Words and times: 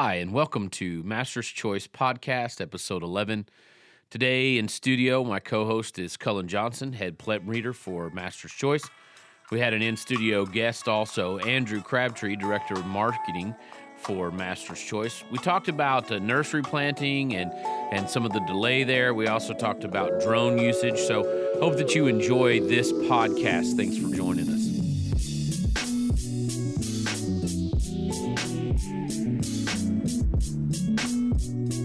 Hi, 0.00 0.14
and 0.14 0.32
welcome 0.32 0.70
to 0.70 1.02
Master's 1.02 1.48
Choice 1.48 1.88
Podcast, 1.88 2.60
episode 2.60 3.02
11. 3.02 3.48
Today 4.10 4.56
in 4.56 4.68
studio, 4.68 5.24
my 5.24 5.40
co 5.40 5.66
host 5.66 5.98
is 5.98 6.16
Cullen 6.16 6.46
Johnson, 6.46 6.92
head 6.92 7.18
plant 7.18 7.44
breeder 7.44 7.72
for 7.72 8.08
Master's 8.10 8.52
Choice. 8.52 8.88
We 9.50 9.58
had 9.58 9.74
an 9.74 9.82
in 9.82 9.96
studio 9.96 10.46
guest 10.46 10.86
also, 10.86 11.38
Andrew 11.38 11.82
Crabtree, 11.82 12.36
director 12.36 12.74
of 12.74 12.86
marketing 12.86 13.56
for 13.96 14.30
Master's 14.30 14.80
Choice. 14.80 15.24
We 15.32 15.38
talked 15.38 15.66
about 15.66 16.12
uh, 16.12 16.20
nursery 16.20 16.62
planting 16.62 17.34
and, 17.34 17.52
and 17.90 18.08
some 18.08 18.24
of 18.24 18.32
the 18.32 18.40
delay 18.46 18.84
there. 18.84 19.14
We 19.14 19.26
also 19.26 19.52
talked 19.52 19.82
about 19.82 20.20
drone 20.20 20.58
usage. 20.58 21.00
So, 21.00 21.58
hope 21.58 21.76
that 21.76 21.96
you 21.96 22.06
enjoy 22.06 22.60
this 22.60 22.92
podcast. 22.92 23.76
Thanks 23.76 23.98
for 23.98 24.14
joining 24.14 24.48
us. 24.48 24.57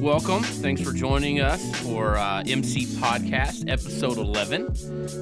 Welcome. 0.03 0.43
Thanks 0.43 0.81
for 0.81 0.91
joining 0.91 1.39
us 1.39 1.73
for 1.79 2.17
uh, 2.17 2.43
MC 2.45 2.87
Podcast, 2.97 3.69
episode 3.69 4.17
11. 4.17 4.65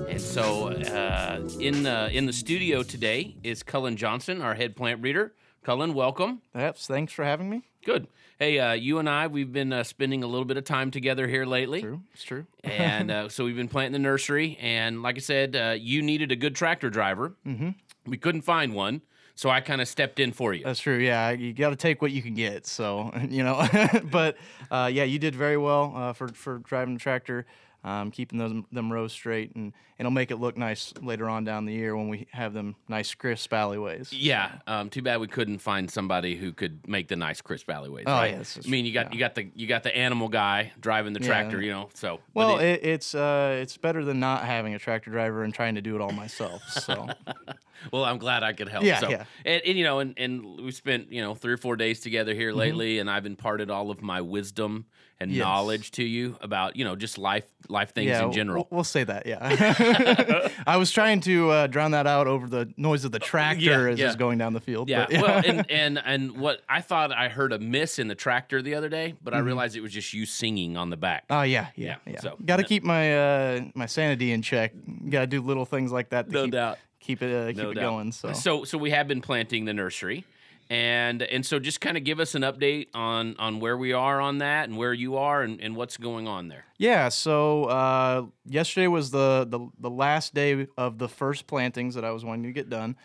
And 0.09 0.20
so, 0.20 0.70
uh, 0.70 1.39
in, 1.59 1.84
the, 1.84 2.09
in 2.12 2.26
the 2.26 2.34
studio 2.34 2.81
today 2.81 3.36
is 3.44 3.62
Cullen 3.62 3.95
Johnson, 3.95 4.41
our 4.41 4.55
head 4.55 4.75
plant 4.75 4.99
breeder. 4.99 5.36
Cullen, 5.63 5.94
welcome. 5.94 6.41
Yes, 6.55 6.88
thanks 6.88 7.13
for 7.13 7.23
having 7.23 7.48
me. 7.48 7.62
Good. 7.86 8.08
Hey, 8.39 8.58
uh, 8.58 8.73
you 8.73 8.98
and 8.98 9.08
I, 9.08 9.27
we've 9.27 9.53
been 9.53 9.72
uh, 9.72 9.84
spending 9.84 10.23
a 10.23 10.27
little 10.27 10.45
bit 10.45 10.58
of 10.58 10.63
time 10.63 10.89
together 10.89 11.27
here 11.27 11.45
lately. 11.45 11.81
True, 11.81 12.02
it's 12.16 12.23
true. 12.23 12.48
and 12.63 13.11
uh, 13.11 13.30
so 13.30 13.45
we've 13.45 13.55
been 13.55 13.67
planting 13.67 13.94
the 13.94 14.00
nursery. 14.00 14.58
And 14.59 15.03
like 15.03 15.16
I 15.16 15.20
said, 15.20 15.55
uh, 15.55 15.75
you 15.77 16.02
needed 16.02 16.31
a 16.31 16.36
good 16.36 16.55
tractor 16.55 16.89
driver. 16.89 17.36
Mm-hmm. 17.45 17.70
We 18.08 18.17
couldn't 18.17 18.41
find 18.41 18.73
one. 18.73 19.03
So 19.41 19.50
I 19.50 19.59
kind 19.59 19.81
of 19.81 19.88
stepped 19.88 20.20
in 20.20 20.34
for 20.34 20.54
you. 20.54 20.63
That's 20.63 20.80
true. 20.80 21.00
Yeah, 21.00 21.31
you 21.31 21.52
got 21.52 21.72
to 21.72 21.76
take 21.76 22.00
what 22.00 22.12
you 22.12 22.22
can 22.22 22.36
get. 22.36 22.68
So 22.68 23.12
you 23.27 23.41
know, 23.41 23.67
but 24.12 24.38
uh, 24.70 24.88
yeah, 24.94 25.04
you 25.04 25.17
did 25.17 25.36
very 25.36 25.58
well 25.58 25.94
uh, 25.95 26.14
for 26.14 26.27
for 26.27 26.59
driving 26.59 26.94
the 26.94 27.00
tractor 27.00 27.47
um, 27.84 28.12
keeping 28.12 28.38
those 28.38 28.54
them 28.72 28.92
rows 28.92 29.12
straight, 29.12 29.56
and 29.56 29.74
it'll 29.98 30.12
make 30.12 30.30
it 30.32 30.38
look 30.38 30.58
nice 30.58 30.94
later 31.02 31.28
on 31.28 31.44
down 31.44 31.66
the 31.66 31.74
year 31.74 31.96
when 31.96 32.10
we 32.10 32.28
have 32.32 32.54
them 32.54 32.76
nice 32.88 33.14
crisp 33.16 33.52
alleyways. 33.54 34.14
Yeah. 34.14 34.52
Um, 34.68 34.90
too 34.90 35.02
bad 35.02 35.20
we 35.20 35.28
couldn't 35.28 35.60
find 35.60 35.90
somebody 35.90 36.36
who 36.36 36.54
could 36.54 36.88
make 36.88 37.08
the 37.08 37.16
nice 37.16 37.42
crisp 37.42 37.70
alleyways. 37.70 38.06
Oh 38.08 38.14
right? 38.14 38.32
yes. 38.32 38.59
I 38.64 38.70
mean, 38.70 38.86
you 38.86 38.94
got 38.94 39.08
yeah. 39.08 39.14
you 39.14 39.20
got 39.20 39.36
the 39.36 39.50
you 39.56 39.68
got 39.68 39.84
the 39.84 39.96
animal 39.96 40.30
guy 40.30 40.72
driving 40.80 41.14
the 41.14 41.20
tractor. 41.20 41.59
Yeah. 41.59 41.66
You 41.66 41.72
know, 41.72 41.90
so 41.94 42.20
Well, 42.34 42.59
it- 42.59 42.66
it, 42.66 42.84
it's 42.84 43.16
uh, 43.16 43.58
it's 43.62 43.78
better 43.78 44.04
than 44.06 44.20
not 44.20 44.44
having 44.46 44.76
a 44.76 44.80
tractor 44.80 45.09
driver 45.09 45.44
and 45.44 45.54
trying 45.54 45.76
to 45.76 45.82
do 45.82 45.96
it 45.96 46.02
all 46.02 46.12
myself. 46.12 46.62
So 46.70 47.08
well, 47.92 48.06
I'm 48.06 48.18
glad 48.18 48.44
I 48.44 48.54
could 48.54 48.70
help. 48.70 48.84
Yeah, 48.84 49.00
so, 49.00 49.09
yeah. 49.09 49.26
And, 49.46 49.62
and 49.66 49.78
you 49.78 49.84
know, 49.84 50.00
and, 50.00 50.14
and 50.18 50.62
we 50.62 50.72
spent 50.72 51.12
you 51.12 51.22
know 51.22 51.34
three 51.34 51.54
or 51.54 51.58
four 51.58 51.76
days 51.76 52.00
together 52.00 52.34
here 52.34 52.54
lately, 52.54 53.00
and 53.00 53.09
I've 53.09 53.26
imparted 53.26 53.70
all 53.70 53.90
of 53.90 54.02
my 54.02 54.22
wisdom 54.22 54.86
and. 55.22 55.31
Yes. 55.31 55.45
knowledge 55.45 55.91
to 55.91 56.03
you 56.03 56.36
about 56.41 56.75
you 56.75 56.83
know 56.83 56.95
just 56.95 57.17
life 57.17 57.45
life 57.69 57.94
things 57.94 58.09
yeah, 58.09 58.25
in 58.25 58.31
general. 58.31 58.67
We'll, 58.69 58.77
we'll 58.77 58.83
say 58.83 59.03
that. 59.03 59.25
Yeah. 59.25 60.50
I 60.67 60.78
was 60.78 60.91
trying 60.91 61.22
to 61.22 61.50
uh, 61.50 61.67
drown 61.67 61.91
that 61.91 62.05
out 62.08 62.28
over 62.28 62.47
the 62.47 62.72
noise 62.78 63.05
of 63.05 63.11
the 63.11 63.19
tractor 63.19 63.88
as 63.88 63.97
yeah. 64.00 64.08
it's 64.08 64.16
going 64.16 64.38
down 64.38 64.53
the 64.53 64.59
field. 64.59 64.89
Yeah, 64.89 65.08
but, 65.09 65.22
well, 65.22 65.41
and, 65.45 65.72
and 65.81 66.02
and 66.03 66.38
what 66.38 66.61
I 66.69 66.81
thought 66.81 67.11
I 67.11 67.30
heard 67.30 67.53
a 67.53 67.59
miss 67.59 67.97
in 68.00 68.08
the 68.08 68.16
tractor 68.16 68.61
the 68.61 68.75
other 68.75 68.89
day, 68.89 69.16
but 69.23 69.33
I 69.33 69.38
Mm-hmm. 69.38 69.45
realized 69.47 69.75
it 69.75 69.81
was 69.81 69.91
just 69.94 70.13
you 70.13 70.25
singing 70.25 70.78
on 70.78 70.89
the 70.89 70.97
back. 70.97 71.23
Oh 71.30 71.41
yeah, 71.44 71.67
yeah, 71.75 71.95
Yeah, 72.06 72.13
yeah. 72.13 72.19
so- 72.19 72.38
got 72.45 72.58
to 72.58 72.63
keep 72.63 72.83
my 72.83 73.17
uh, 73.17 73.61
my 73.73 73.85
sanity 73.88 74.31
in 74.31 74.41
check. 74.41 74.73
Got 75.09 75.22
to 75.22 75.28
do 75.28 75.41
little 75.41 75.66
things 75.66 75.91
like 75.91 76.09
that 76.09 76.28
to 76.28 76.33
No 76.33 76.44
keep, 76.44 76.52
doubt. 76.53 76.78
keep 77.00 77.22
it 77.22 77.33
uh, 77.33 77.47
keep 77.47 77.58
no 77.58 77.72
it 77.72 77.75
doubt. 77.75 77.81
going. 77.81 78.11
So. 78.11 78.33
so 78.33 78.63
so 78.66 78.78
we 78.78 78.91
have 78.91 79.08
been 79.08 79.22
planting 79.22 79.66
the 79.66 79.73
nursery, 79.73 80.25
and 80.72 81.22
and 81.23 81.45
so 81.45 81.59
just 81.59 81.81
kind 81.81 81.97
of 81.97 82.05
give 82.05 82.22
us 82.22 82.33
an 82.33 82.44
update 82.44 82.88
on 82.94 83.36
on 83.38 83.59
where 83.59 83.75
we 83.75 83.91
are 83.91 84.22
on 84.22 84.38
that 84.38 84.69
and 84.69 84.78
where 84.78 84.94
you 84.94 85.17
are 85.17 85.41
and, 85.44 85.59
and 85.59 85.75
what's 85.75 85.97
going 85.97 86.30
on 86.30 86.47
there. 86.47 86.63
yeah, 86.78 87.09
so 87.09 87.66
uh, 87.66 88.25
yesterday 88.45 88.88
was 88.88 89.11
the, 89.11 89.45
the 89.50 89.59
the 89.78 89.89
last 89.89 90.33
day 90.33 90.68
of 90.78 90.97
the 90.97 91.09
first 91.09 91.46
plantings 91.46 91.94
that 91.96 92.06
I 92.06 92.12
was 92.12 92.23
wanting 92.23 92.44
to 92.44 92.53
get 92.53 92.69
done. 92.69 92.96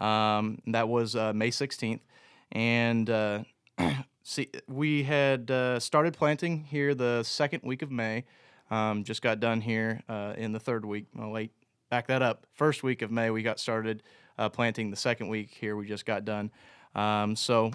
Um, 0.00 0.58
that 0.66 0.88
was 0.88 1.14
uh, 1.14 1.32
May 1.32 1.52
sixteenth, 1.52 2.02
and 2.50 3.08
uh, 3.08 3.44
see, 4.24 4.50
we 4.66 5.04
had 5.04 5.48
uh, 5.48 5.78
started 5.78 6.14
planting 6.14 6.64
here 6.64 6.92
the 6.92 7.22
second 7.22 7.60
week 7.62 7.82
of 7.82 7.92
May. 7.92 8.24
Um, 8.68 9.04
just 9.04 9.22
got 9.22 9.38
done 9.38 9.60
here 9.60 10.02
uh, 10.08 10.34
in 10.36 10.50
the 10.50 10.58
third 10.58 10.84
week. 10.84 11.06
Wait, 11.14 11.52
back 11.88 12.08
that 12.08 12.22
up. 12.22 12.48
First 12.52 12.82
week 12.82 13.00
of 13.00 13.12
May, 13.12 13.30
we 13.30 13.44
got 13.44 13.60
started 13.60 14.02
uh, 14.38 14.48
planting. 14.48 14.90
The 14.90 14.96
second 14.96 15.28
week 15.28 15.50
here, 15.52 15.76
we 15.76 15.86
just 15.86 16.04
got 16.04 16.24
done. 16.24 16.50
Um, 16.94 17.36
so 17.36 17.72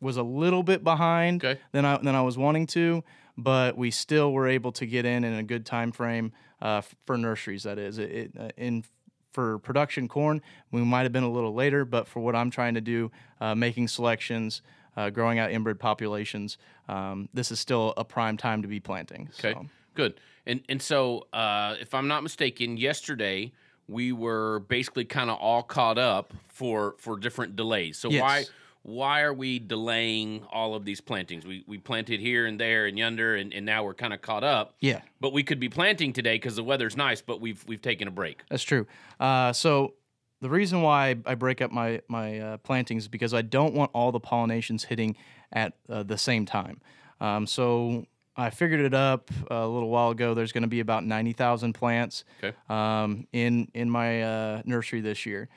was 0.00 0.16
a 0.16 0.22
little 0.22 0.62
bit 0.62 0.84
behind 0.84 1.44
Okay. 1.44 1.60
than 1.72 1.84
I 1.84 1.98
than 1.98 2.14
I 2.14 2.22
was 2.22 2.36
wanting 2.36 2.66
to, 2.68 3.02
but 3.36 3.76
we 3.76 3.90
still 3.90 4.32
were 4.32 4.46
able 4.46 4.72
to 4.72 4.86
get 4.86 5.04
in 5.04 5.24
in 5.24 5.34
a 5.34 5.42
good 5.42 5.64
time 5.64 5.92
frame 5.92 6.32
uh, 6.60 6.82
for 7.06 7.16
nurseries. 7.16 7.62
That 7.62 7.78
is, 7.78 7.98
it, 7.98 8.10
it 8.10 8.32
uh, 8.38 8.48
in 8.56 8.84
for 9.32 9.58
production 9.58 10.06
corn, 10.06 10.40
we 10.70 10.82
might 10.82 11.02
have 11.02 11.12
been 11.12 11.24
a 11.24 11.30
little 11.30 11.52
later, 11.52 11.84
but 11.84 12.06
for 12.06 12.20
what 12.20 12.36
I'm 12.36 12.50
trying 12.50 12.74
to 12.74 12.80
do, 12.80 13.10
uh, 13.40 13.52
making 13.56 13.88
selections, 13.88 14.62
uh, 14.96 15.10
growing 15.10 15.40
out 15.40 15.50
inbred 15.50 15.80
populations, 15.80 16.56
um, 16.88 17.28
this 17.34 17.50
is 17.50 17.58
still 17.58 17.94
a 17.96 18.04
prime 18.04 18.36
time 18.36 18.62
to 18.62 18.68
be 18.68 18.78
planting. 18.78 19.28
Okay, 19.38 19.54
So. 19.54 19.66
good. 19.94 20.20
And 20.46 20.60
and 20.68 20.80
so 20.80 21.26
uh, 21.32 21.74
if 21.80 21.94
I'm 21.94 22.06
not 22.06 22.22
mistaken, 22.22 22.76
yesterday 22.76 23.52
we 23.88 24.12
were 24.12 24.60
basically 24.60 25.04
kind 25.04 25.30
of 25.30 25.38
all 25.38 25.62
caught 25.62 25.98
up 25.98 26.32
for 26.48 26.94
for 26.98 27.18
different 27.18 27.56
delays. 27.56 27.98
So 27.98 28.10
Yes. 28.10 28.22
why 28.22 28.44
why 28.82 29.22
are 29.22 29.32
we 29.32 29.58
delaying 29.58 30.44
all 30.52 30.74
of 30.74 30.84
these 30.84 31.00
plantings? 31.00 31.46
We 31.46 31.64
we 31.66 31.78
planted 31.78 32.20
here 32.20 32.46
and 32.46 32.60
there 32.60 32.86
and 32.86 32.98
yonder, 32.98 33.34
and, 33.34 33.52
and 33.52 33.64
now 33.64 33.82
we're 33.84 33.94
kind 33.94 34.12
of 34.12 34.20
caught 34.20 34.44
up. 34.44 34.74
Yeah. 34.80 35.00
But 35.20 35.32
we 35.32 35.42
could 35.42 35.58
be 35.58 35.68
planting 35.70 36.12
today 36.12 36.34
because 36.34 36.56
the 36.56 36.64
weather's 36.64 36.96
nice, 36.96 37.22
but 37.22 37.40
we've 37.40 37.64
we've 37.66 37.82
taken 37.82 38.08
a 38.08 38.10
break. 38.10 38.42
That's 38.50 38.62
true. 38.62 38.86
Uh, 39.18 39.52
so 39.54 39.94
the 40.40 40.50
reason 40.50 40.82
why 40.82 41.16
I 41.24 41.34
break 41.34 41.62
up 41.62 41.72
my 41.72 42.02
my 42.08 42.38
uh, 42.38 42.56
plantings 42.58 43.04
is 43.04 43.08
because 43.08 43.32
I 43.32 43.40
don't 43.42 43.74
want 43.74 43.90
all 43.94 44.12
the 44.12 44.20
pollinations 44.20 44.84
hitting 44.84 45.16
at 45.52 45.72
uh, 45.88 46.02
the 46.02 46.18
same 46.18 46.44
time. 46.44 46.80
Um, 47.20 47.46
so 47.46 48.04
I 48.36 48.50
figured 48.50 48.80
it 48.80 48.94
up 48.94 49.30
a 49.50 49.66
little 49.66 49.88
while 49.88 50.10
ago. 50.10 50.34
There's 50.34 50.52
going 50.52 50.62
to 50.62 50.68
be 50.68 50.80
about 50.80 51.04
ninety 51.04 51.32
thousand 51.32 51.74
plants 51.74 52.24
Okay. 52.42 52.56
um, 52.68 53.26
in 53.32 53.68
in 53.74 53.88
my 53.90 54.22
uh, 54.22 54.62
nursery 54.64 55.00
this 55.00 55.24
year. 55.26 55.48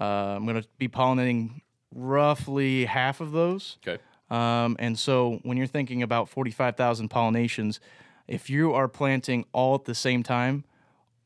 Uh, 0.00 0.04
I'm 0.36 0.46
going 0.46 0.60
to 0.62 0.66
be 0.78 0.88
pollinating 0.88 1.60
roughly 1.94 2.84
half 2.86 3.20
of 3.20 3.32
those. 3.32 3.78
Okay. 3.86 4.02
Um, 4.30 4.76
and 4.78 4.98
so 4.98 5.40
when 5.42 5.58
you're 5.58 5.66
thinking 5.66 6.02
about 6.02 6.28
45,000 6.30 7.10
pollinations, 7.10 7.78
if 8.26 8.48
you 8.48 8.72
are 8.72 8.88
planting 8.88 9.44
all 9.52 9.74
at 9.74 9.84
the 9.84 9.94
same 9.94 10.22
time, 10.22 10.64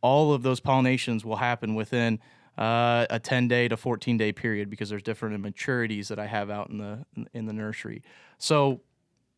all 0.01 0.33
of 0.33 0.43
those 0.43 0.61
pollinations 0.61 1.25
will 1.25 1.37
happen 1.37 1.77
within 1.77 2.19
uh, 2.59 3.07
a 3.11 3.21
10 3.21 3.47
day 3.47 3.69
to 3.69 3.77
14 3.77 4.17
day 4.17 4.33
period 4.33 4.69
because 4.71 4.89
there's 4.89 5.03
different 5.05 5.41
maturities 5.41 6.09
that 6.09 6.19
I 6.19 6.27
have 6.27 6.51
out 6.51 6.69
in 6.71 6.79
the 6.79 7.05
in 7.33 7.47
the 7.47 7.53
nursery. 7.53 8.03
So 8.39 8.81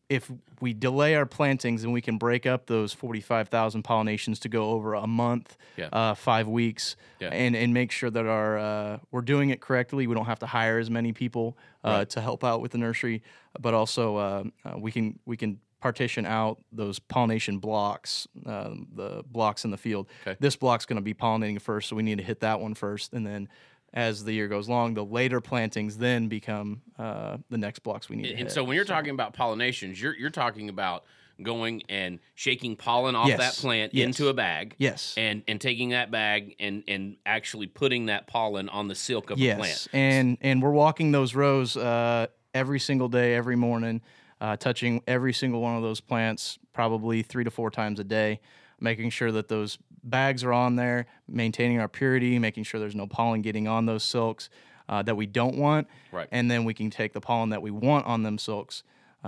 if 0.09 0.31
we 0.59 0.73
delay 0.73 1.13
our 1.15 1.25
plantings 1.27 1.83
and 1.83 1.93
we 1.93 2.01
can 2.01 2.17
break 2.17 2.47
up 2.47 2.65
those 2.65 2.91
45,000 2.93 3.83
pollinations 3.83 4.39
to 4.39 4.49
go 4.49 4.71
over 4.71 4.95
a 4.95 5.05
month, 5.05 5.55
Yeah. 5.77 5.89
uh, 5.93 6.15
five 6.15 6.47
weeks, 6.47 6.95
Yeah. 7.19 7.29
and, 7.29 7.55
and 7.55 7.73
make 7.73 7.91
sure 7.91 8.09
that 8.09 8.25
our 8.25 8.57
uh, 8.57 8.97
we're 9.11 9.21
doing 9.21 9.51
it 9.51 9.61
correctly. 9.61 10.07
We 10.07 10.15
don't 10.15 10.25
have 10.25 10.39
to 10.39 10.47
hire 10.47 10.79
as 10.79 10.89
many 10.89 11.13
people 11.13 11.55
uh, 11.83 12.05
to 12.05 12.21
help 12.21 12.43
out 12.43 12.59
with 12.59 12.71
the 12.71 12.79
nursery, 12.79 13.21
but 13.59 13.73
also 13.75 14.17
uh, 14.17 14.43
uh, 14.65 14.77
we 14.79 14.91
can 14.91 15.19
we 15.25 15.37
can 15.37 15.59
partition 15.79 16.25
out 16.25 16.57
those 16.73 16.99
pollination 16.99 17.59
blocks, 17.59 18.27
uh, 18.45 18.71
the 18.95 19.23
blocks 19.31 19.63
in 19.63 19.71
the 19.71 19.77
field. 19.77 20.09
Okay. 20.27 20.35
This 20.39 20.55
block's 20.57 20.85
going 20.85 20.97
to 20.97 21.01
be 21.01 21.13
pollinating 21.13 21.61
first, 21.61 21.87
so 21.87 21.95
we 21.95 22.03
need 22.03 22.17
to 22.17 22.23
hit 22.23 22.39
that 22.41 22.59
one 22.59 22.73
first, 22.73 23.13
and 23.13 23.25
then. 23.25 23.47
As 23.93 24.23
the 24.23 24.33
year 24.33 24.47
goes 24.47 24.67
along, 24.67 24.93
the 24.93 25.03
later 25.03 25.41
plantings 25.41 25.97
then 25.97 26.27
become 26.27 26.81
uh, 26.97 27.37
the 27.49 27.57
next 27.57 27.79
blocks 27.79 28.07
we 28.09 28.15
need 28.17 28.23
to 28.23 28.29
And, 28.29 28.37
hit. 28.37 28.43
and 28.47 28.51
so 28.53 28.63
when 28.63 28.75
you're 28.75 28.85
talking 28.85 29.11
about 29.11 29.33
pollinations, 29.33 29.99
you're 29.99 30.15
you're 30.15 30.29
talking 30.29 30.69
about 30.69 31.05
going 31.41 31.81
and 31.89 32.19
shaking 32.35 32.75
pollen 32.75 33.15
off 33.15 33.29
Yes. 33.29 33.39
that 33.39 33.53
plant 33.61 33.93
Yes. 33.93 34.05
into 34.05 34.27
a 34.27 34.33
bag. 34.33 34.75
yes, 34.77 35.15
And 35.17 35.41
and 35.47 35.59
taking 35.59 35.89
that 35.89 36.11
bag 36.11 36.55
and 36.59 36.83
and 36.87 37.17
actually 37.25 37.67
putting 37.67 38.07
that 38.07 38.27
pollen 38.27 38.69
on 38.69 38.87
the 38.89 38.95
silk 38.95 39.29
of 39.31 39.39
a 39.39 39.41
yes, 39.41 39.57
plant. 39.57 39.87
and 39.93 40.37
and 40.41 40.61
we're 40.61 40.71
walking 40.71 41.11
those 41.11 41.33
rows 41.33 41.75
uh, 41.77 42.27
every 42.53 42.79
single 42.79 43.07
day, 43.07 43.33
every 43.35 43.55
morning, 43.55 44.01
uh, 44.41 44.55
touching 44.57 45.01
every 45.07 45.33
single 45.33 45.61
one 45.61 45.75
of 45.77 45.81
those 45.81 45.99
plants, 46.01 46.59
probably 46.73 47.23
three 47.23 47.43
to 47.43 47.51
four 47.51 47.71
times 47.71 47.99
a 47.99 48.03
day, 48.03 48.39
making 48.79 49.09
sure 49.09 49.31
that 49.31 49.47
those 49.47 49.77
bags 50.03 50.43
are 50.43 50.53
on 50.53 50.75
there, 50.75 51.05
maintaining 51.27 51.79
our 51.79 51.87
purity, 51.87 52.39
making 52.39 52.63
sure 52.63 52.79
there's 52.79 52.95
no 52.95 53.07
pollen 53.07 53.41
getting 53.41 53.67
on 53.67 53.85
those 53.85 54.03
silks 54.03 54.49
uh, 54.87 55.01
that 55.03 55.15
we 55.15 55.25
don't 55.25 55.55
want, 55.57 55.87
Right. 56.11 56.27
and 56.31 56.49
then 56.49 56.63
we 56.65 56.73
can 56.73 56.89
take 56.89 57.13
the 57.13 57.21
pollen 57.21 57.49
that 57.49 57.61
we 57.61 57.71
want 57.71 58.05
on 58.05 58.23
them 58.23 58.37
silks 58.37 58.83
uh, 59.23 59.27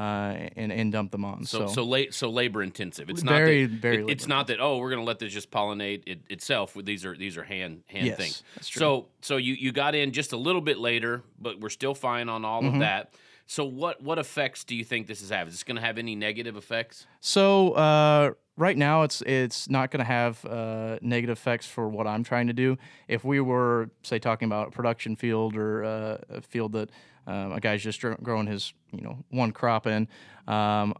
and 0.55 0.71
and 0.71 0.91
dump 0.91 1.11
them 1.11 1.25
on. 1.25 1.43
So 1.43 1.67
So, 1.67 1.73
so 1.73 1.83
late 1.83 2.13
so 2.13 2.29
labor 2.29 2.63
intensive. 2.63 3.09
It's 3.09 3.21
Very, 3.23 3.63
not 3.63 3.71
that, 3.71 3.79
very 3.81 4.03
it- 4.03 4.09
it's 4.09 4.27
not 4.27 4.47
that 4.47 4.59
oh 4.61 4.77
we're 4.77 4.89
gonna 4.89 5.03
let 5.03 5.19
this 5.19 5.33
just 5.33 5.51
pollinate 5.51 6.03
it 6.07 6.21
itself. 6.29 6.75
These 6.81 7.03
are 7.05 7.15
these 7.15 7.37
are 7.37 7.43
hand 7.43 7.83
hand 7.87 8.05
Yes, 8.07 8.17
things. 8.17 8.43
that's 8.55 8.69
true. 8.69 8.79
So 8.79 9.07
so 9.21 9.35
you 9.37 9.53
you 9.53 9.71
got 9.73 9.93
in 9.93 10.13
just 10.13 10.31
a 10.31 10.37
little 10.37 10.61
bit 10.61 10.77
later, 10.79 11.23
but 11.39 11.59
we're 11.59 11.69
still 11.69 11.93
fine 11.93 12.29
on 12.29 12.45
all 12.45 12.61
Mm-hmm. 12.63 12.75
of 12.75 12.79
that. 12.79 13.13
So 13.47 13.65
what 13.65 14.01
what 14.01 14.17
effects 14.17 14.63
do 14.63 14.75
you 14.75 14.83
think 14.83 15.07
this 15.07 15.21
is 15.21 15.29
having? 15.29 15.49
Is 15.49 15.55
this 15.55 15.63
going 15.63 15.75
to 15.75 15.81
have 15.81 15.97
any 15.97 16.15
negative 16.15 16.55
effects? 16.55 17.05
So 17.19 17.71
uh, 17.71 18.31
right 18.57 18.77
now, 18.77 19.03
it's 19.03 19.21
it's 19.21 19.69
not 19.69 19.91
going 19.91 19.99
to 19.99 20.05
have 20.05 20.45
uh, 20.45 20.99
negative 21.01 21.37
effects 21.37 21.65
for 21.65 21.89
what 21.89 22.07
I'm 22.07 22.23
trying 22.23 22.47
to 22.47 22.53
do. 22.53 22.77
If 23.07 23.23
we 23.23 23.39
were, 23.41 23.89
say, 24.03 24.19
talking 24.19 24.45
about 24.45 24.69
a 24.69 24.71
production 24.71 25.15
field 25.15 25.55
or 25.55 25.83
uh, 25.83 26.17
a 26.29 26.41
field 26.41 26.73
that 26.73 26.89
um, 27.27 27.51
a 27.51 27.59
guy's 27.59 27.83
just 27.83 28.01
growing 28.23 28.47
his, 28.47 28.73
you 28.91 29.01
know, 29.01 29.17
one 29.29 29.51
crop 29.51 29.85
in, 29.85 30.07
um, 30.47 30.93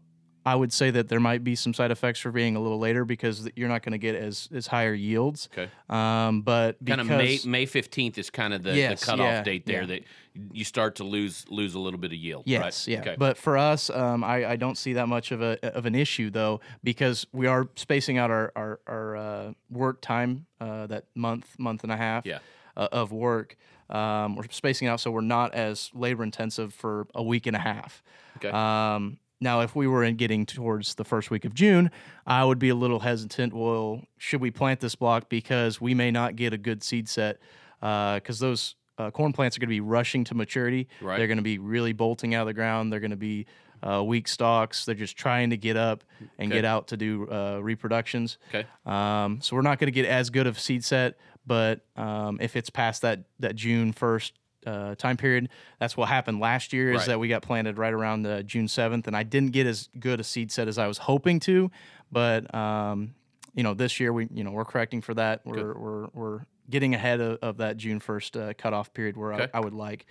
I 0.46 0.56
would 0.56 0.74
say 0.74 0.90
that 0.92 1.08
there 1.08 1.20
might 1.20 1.44
be 1.44 1.56
some 1.56 1.74
side 1.74 1.92
effects 1.92 2.20
for 2.20 2.32
being 2.32 2.56
a 2.56 2.60
little 2.60 2.80
later 2.80 3.06
because 3.06 3.48
you're 3.56 3.70
not 3.70 3.84
going 3.84 3.92
to 3.92 4.00
get 4.00 4.16
as 4.16 4.50
as 4.54 4.68
higher 4.68 4.94
yields. 4.94 5.50
Okay. 5.54 5.70
Um, 5.90 6.42
but 6.42 6.78
Kind 6.86 7.02
of 7.02 7.08
May 7.08 7.40
May 7.46 7.66
fifteenth 7.66 8.18
is 8.18 8.30
kind 8.30 8.54
of 8.54 8.64
the, 8.64 8.76
Yes, 8.76 9.00
the 9.02 9.06
cutoff 9.06 9.26
yeah, 9.26 9.44
date 9.44 9.66
there 9.66 9.82
yeah. 9.82 9.88
that 9.88 10.04
you 10.52 10.64
start 10.64 10.96
to 10.96 11.04
lose 11.04 11.46
lose 11.50 11.76
a 11.76 11.80
little 11.80 12.00
bit 12.00 12.12
of 12.12 12.18
yield. 12.18 12.44
Yes, 12.48 12.88
right? 12.88 12.94
yeah. 12.94 13.02
Okay. 13.02 13.16
But 13.20 13.38
for 13.38 13.58
us, 13.58 13.90
um, 13.92 14.24
I, 14.24 14.52
I 14.52 14.56
don't 14.56 14.78
see 14.78 14.94
that 14.94 15.08
much 15.08 15.32
of 15.32 15.42
a 15.42 15.60
of 15.76 15.86
an 15.86 15.94
issue 15.94 16.30
though, 16.32 16.60
because 16.84 17.28
we 17.34 17.46
are 17.48 17.68
spacing 17.76 18.18
out 18.18 18.32
our 18.32 18.52
our, 18.56 18.80
our 18.88 19.16
uh, 19.18 19.54
work 19.70 20.02
time, 20.02 20.48
uh, 20.60 20.88
that 20.88 21.06
month 21.14 21.54
month 21.60 21.84
and 21.84 21.92
a 21.92 21.98
half 21.98 22.26
Yeah. 22.26 22.40
uh, 22.76 22.88
of 22.92 23.12
work. 23.12 23.58
Um, 23.90 24.38
we're 24.38 24.46
spacing 24.50 24.88
out 24.88 25.02
so 25.02 25.12
we're 25.12 25.22
not 25.22 25.54
as 25.54 25.92
labor 25.94 26.24
intensive 26.24 26.74
for 26.74 27.08
a 27.14 27.22
week 27.22 27.46
and 27.46 27.56
a 27.56 27.60
half. 27.60 28.02
Okay. 28.38 28.50
Um, 28.50 29.18
now, 29.42 29.62
if 29.62 29.76
we 29.76 29.88
were 29.88 30.04
in 30.04 30.16
getting 30.16 30.46
towards 30.46 30.96
the 30.96 31.04
first 31.04 31.32
week 31.32 31.44
of 31.46 31.54
June, 31.54 31.90
I 32.28 32.46
would 32.46 32.60
be 32.60 32.70
a 32.70 32.76
little 32.76 33.00
hesitant. 33.00 33.54
Well, 33.54 34.04
should 34.18 34.40
we 34.40 34.52
plant 34.52 34.80
this 34.80 34.96
block 34.96 35.28
because 35.30 35.82
we 35.82 35.94
may 35.94 36.12
not 36.12 36.36
get 36.36 36.54
a 36.54 36.58
good 36.58 36.84
seed 36.84 37.10
set? 37.10 37.40
Because 37.80 38.40
those 38.40 38.76
uh, 38.98 39.10
corn 39.10 39.34
plants 39.34 39.58
are 39.58 39.60
going 39.60 39.68
to 39.70 39.76
be 39.76 39.80
rushing 39.82 40.24
to 40.26 40.36
maturity. 40.36 40.88
Right. 41.02 41.18
They're 41.18 41.28
going 41.28 41.38
to 41.40 41.44
be 41.44 41.58
really 41.58 41.94
bolting 41.94 42.36
out 42.36 42.42
of 42.42 42.48
the 42.48 42.54
ground. 42.54 42.94
They're 42.94 43.00
going 43.00 43.10
to 43.12 43.18
be 43.18 43.48
uh, 43.82 44.04
weak 44.04 44.28
stalks. 44.28 44.86
They're 44.86 44.94
just 44.94 45.18
trying 45.18 45.50
to 45.50 45.58
get 45.58 45.76
up 45.76 46.04
and 46.38 46.52
Okay. 46.52 46.60
get 46.60 46.66
out 46.66 46.88
to 46.90 46.98
do 46.98 47.28
uh, 47.28 47.58
reproductions. 47.64 48.38
okay. 48.54 48.68
Um, 48.86 49.40
so 49.42 49.56
we're 49.56 49.64
not 49.64 49.80
going 49.80 49.88
to 49.88 49.92
get 49.92 50.06
as 50.06 50.30
good 50.30 50.46
of 50.46 50.60
seed 50.60 50.84
set, 50.84 51.18
but 51.48 51.84
um, 51.96 52.38
if 52.40 52.56
it's 52.56 52.70
past 52.70 53.02
that 53.02 53.24
that 53.40 53.56
June 53.56 53.92
first 53.92 54.34
uh, 54.66 54.96
time 54.96 55.18
period, 55.18 55.50
that's 55.80 55.96
what 55.98 56.08
happened 56.10 56.40
last 56.40 56.74
year. 56.74 56.92
Is 56.92 57.00
Right. 57.00 57.08
that 57.08 57.20
we 57.20 57.28
got 57.28 57.42
planted 57.42 57.78
right 57.78 57.94
around 57.94 58.26
uh, 58.28 58.42
June 58.44 58.68
seventh, 58.68 59.08
and 59.08 59.16
I 59.16 59.24
didn't 59.24 59.52
get 59.52 59.68
as 59.68 59.90
good 60.00 60.20
a 60.20 60.24
seed 60.24 60.52
set 60.52 60.68
as 60.68 60.78
I 60.78 60.88
was 60.88 60.98
hoping 61.00 61.40
to, 61.42 61.72
but 62.12 62.54
um, 62.54 63.14
you 63.54 63.64
know 63.64 63.74
this 63.74 64.00
year 64.00 64.14
we 64.14 64.28
you 64.34 64.44
know 64.44 64.52
we're 64.52 64.66
correcting 64.66 65.02
for 65.02 65.14
that. 65.16 65.42
We're 65.46 65.74
we're 65.78 66.08
we're 66.14 66.40
getting 66.70 66.94
ahead 66.96 67.20
of, 67.20 67.38
of 67.42 67.58
that 67.58 67.76
June 67.78 68.00
first 68.00 68.38
uh, 68.38 68.54
cutoff 68.58 68.94
period 68.94 69.18
where 69.18 69.34
Okay. 69.34 69.48
I, 69.54 69.58
I 69.58 69.60
would 69.62 69.74
like. 69.74 70.06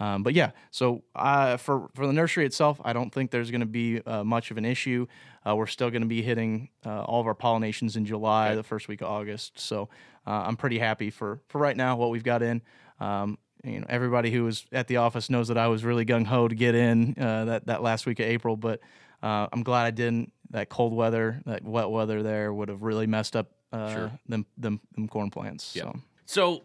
Um, 0.00 0.22
but 0.24 0.34
yeah, 0.34 0.50
so 0.70 1.04
uh, 1.14 1.56
for 1.58 1.88
for 1.94 2.06
the 2.06 2.12
nursery 2.12 2.44
itself, 2.44 2.80
I 2.84 2.92
don't 2.92 3.10
think 3.12 3.30
there's 3.30 3.50
going 3.50 3.60
to 3.60 3.66
be 3.66 4.00
uh, 4.04 4.24
much 4.24 4.50
of 4.50 4.56
an 4.56 4.64
issue. 4.64 5.06
Uh, 5.46 5.54
we're 5.54 5.66
still 5.66 5.90
going 5.90 6.02
to 6.02 6.08
be 6.08 6.22
hitting 6.22 6.70
uh, 6.84 7.02
all 7.02 7.20
of 7.20 7.26
our 7.26 7.34
pollinations 7.34 7.96
in 7.96 8.04
July, 8.04 8.48
Okay. 8.48 8.56
the 8.56 8.62
first 8.62 8.88
week 8.88 9.00
of 9.00 9.08
August. 9.08 9.58
So 9.60 9.88
uh, 10.26 10.30
I'm 10.30 10.56
pretty 10.56 10.78
happy 10.78 11.10
for 11.10 11.40
for 11.48 11.60
right 11.60 11.76
now 11.76 11.96
what 11.96 12.10
we've 12.10 12.24
got 12.24 12.42
in. 12.42 12.62
Um, 13.00 13.38
you 13.64 13.80
know, 13.80 13.86
everybody 13.88 14.30
who 14.30 14.44
was 14.44 14.66
at 14.72 14.88
the 14.88 14.96
office 14.96 15.30
knows 15.30 15.48
that 15.48 15.58
I 15.58 15.68
was 15.68 15.84
really 15.84 16.04
gung 16.04 16.26
ho 16.26 16.48
to 16.48 16.54
get 16.54 16.74
in 16.74 17.14
uh, 17.18 17.44
that 17.46 17.66
that 17.66 17.82
last 17.82 18.06
week 18.06 18.20
of 18.20 18.26
April, 18.26 18.56
but 18.56 18.80
uh, 19.22 19.46
I'm 19.52 19.62
glad 19.62 19.84
I 19.84 19.90
didn't. 19.90 20.32
That 20.50 20.68
cold 20.68 20.92
weather, 20.92 21.40
that 21.46 21.64
wet 21.64 21.90
weather 21.90 22.22
there 22.22 22.52
would 22.52 22.68
have 22.68 22.82
really 22.82 23.06
messed 23.06 23.36
up 23.36 23.52
uh, 23.72 23.92
Sure. 23.94 24.12
them, 24.28 24.46
them 24.58 24.80
them 24.94 25.08
corn 25.08 25.30
plants. 25.30 25.74
Yep. 25.76 25.84
So. 25.84 26.00
So 26.24 26.62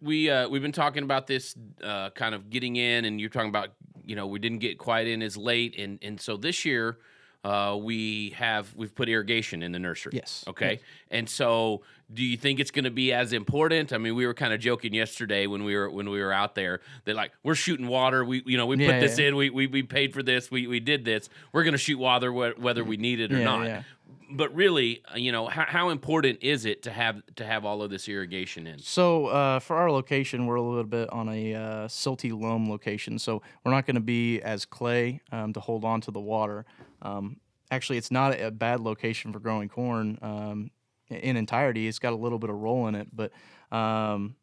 we 0.00 0.30
uh, 0.30 0.48
we've 0.48 0.62
been 0.62 0.72
talking 0.72 1.02
about 1.02 1.26
this 1.26 1.54
uh, 1.82 2.10
kind 2.10 2.34
of 2.34 2.50
getting 2.50 2.76
in, 2.76 3.04
and 3.04 3.20
you're 3.20 3.30
talking 3.30 3.48
about 3.48 3.70
you 4.04 4.16
know 4.16 4.26
we 4.26 4.38
didn't 4.38 4.58
get 4.58 4.78
quite 4.78 5.06
in 5.06 5.22
as 5.22 5.36
late, 5.36 5.76
and 5.78 5.98
and 6.02 6.20
so 6.20 6.36
this 6.36 6.64
year 6.64 6.98
uh, 7.44 7.76
we 7.80 8.30
have 8.30 8.74
we've 8.74 8.94
put 8.94 9.08
irrigation 9.08 9.62
in 9.62 9.72
the 9.72 9.78
nursery. 9.78 10.12
Yes. 10.14 10.44
Okay. 10.48 10.80
And 11.10 11.28
so, 11.28 11.82
do 12.12 12.22
you 12.22 12.36
think 12.36 12.58
it's 12.60 12.70
going 12.70 12.84
to 12.84 12.90
be 12.90 13.12
as 13.12 13.32
important? 13.32 13.92
I 13.92 13.98
mean, 13.98 14.14
we 14.16 14.26
were 14.26 14.34
kind 14.34 14.52
of 14.52 14.60
joking 14.60 14.92
yesterday 14.92 15.46
when 15.46 15.62
we 15.64 15.76
were 15.76 15.88
when 15.88 16.10
we 16.10 16.20
were 16.20 16.32
out 16.32 16.54
there 16.54 16.80
that 17.04 17.14
like 17.14 17.32
we're 17.44 17.54
shooting 17.54 17.86
water. 17.86 18.24
We 18.24 18.42
you 18.44 18.56
know 18.56 18.66
we 18.66 18.76
put 18.76 18.86
Yeah, 18.86 19.00
this 19.00 19.18
yeah. 19.18 19.28
in. 19.28 19.36
We, 19.36 19.50
we 19.50 19.66
we 19.68 19.82
paid 19.82 20.12
for 20.14 20.22
this. 20.22 20.50
We 20.50 20.66
we 20.66 20.80
did 20.80 21.04
this. 21.04 21.28
We're 21.52 21.62
going 21.64 21.72
to 21.72 21.78
shoot 21.78 21.98
water 21.98 22.30
wh- 22.32 22.58
whether 22.60 22.82
we 22.84 22.96
need 22.96 23.20
it 23.20 23.32
or 23.32 23.38
Yeah, 23.38 23.44
not. 23.44 23.84
But 24.30 24.54
really, 24.54 25.02
uh, 25.10 25.16
you 25.16 25.32
know, 25.32 25.46
how, 25.46 25.64
how 25.66 25.88
important 25.88 26.42
is 26.42 26.66
it 26.66 26.82
to 26.82 26.90
have 26.90 27.22
to 27.36 27.44
have 27.44 27.64
all 27.64 27.82
of 27.82 27.90
this 27.90 28.08
irrigation 28.08 28.66
in? 28.66 28.78
So 28.78 29.26
uh, 29.26 29.58
for 29.58 29.76
our 29.76 29.90
location, 29.90 30.46
we're 30.46 30.56
a 30.56 30.62
little 30.62 30.84
bit 30.84 31.10
on 31.10 31.28
a 31.28 31.54
uh, 31.54 31.60
silty 31.88 32.38
loam 32.38 32.68
location, 32.68 33.18
so 33.18 33.42
we're 33.64 33.72
not 33.72 33.86
going 33.86 33.94
to 33.94 34.00
be 34.02 34.40
as 34.42 34.64
clay 34.66 35.20
um, 35.32 35.52
to 35.54 35.60
hold 35.60 35.84
on 35.84 36.00
to 36.02 36.10
the 36.10 36.20
water. 36.20 36.66
Um, 37.00 37.38
actually, 37.70 37.96
it's 37.96 38.10
not 38.10 38.38
a 38.38 38.50
bad 38.50 38.80
location 38.80 39.32
for 39.32 39.40
growing 39.40 39.68
corn 39.70 40.18
um, 40.20 40.70
in 41.08 41.36
entirety. 41.36 41.88
It's 41.88 41.98
got 41.98 42.12
a 42.12 42.16
little 42.16 42.38
bit 42.38 42.50
of 42.50 42.56
roll 42.56 42.86
in 42.88 42.94
it, 42.94 43.08
but 43.14 43.32
um, 43.72 44.36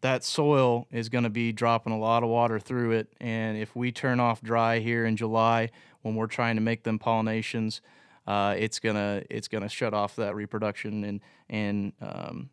that 0.00 0.24
soil 0.24 0.86
is 0.90 1.08
going 1.08 1.24
to 1.24 1.30
be 1.30 1.52
dropping 1.52 1.92
a 1.92 1.98
lot 1.98 2.22
of 2.22 2.28
water 2.28 2.58
through 2.58 2.92
it. 2.92 3.12
And 3.20 3.58
if 3.58 3.74
we 3.74 3.90
turn 3.90 4.20
off 4.20 4.40
dry 4.42 4.78
here 4.78 5.04
in 5.04 5.16
July 5.16 5.70
when 6.02 6.14
we're 6.14 6.26
trying 6.26 6.56
to 6.56 6.62
make 6.62 6.84
them 6.84 6.98
pollinations, 6.98 7.80
uh, 8.28 8.54
it's 8.56 8.78
gonna 8.78 9.22
it's 9.30 9.48
gonna 9.48 9.68
shut 9.68 9.92
off 9.94 10.14
that 10.16 10.34
reproduction 10.36 11.02
and 11.04 11.20
and 11.48 11.92
um, 12.00 12.50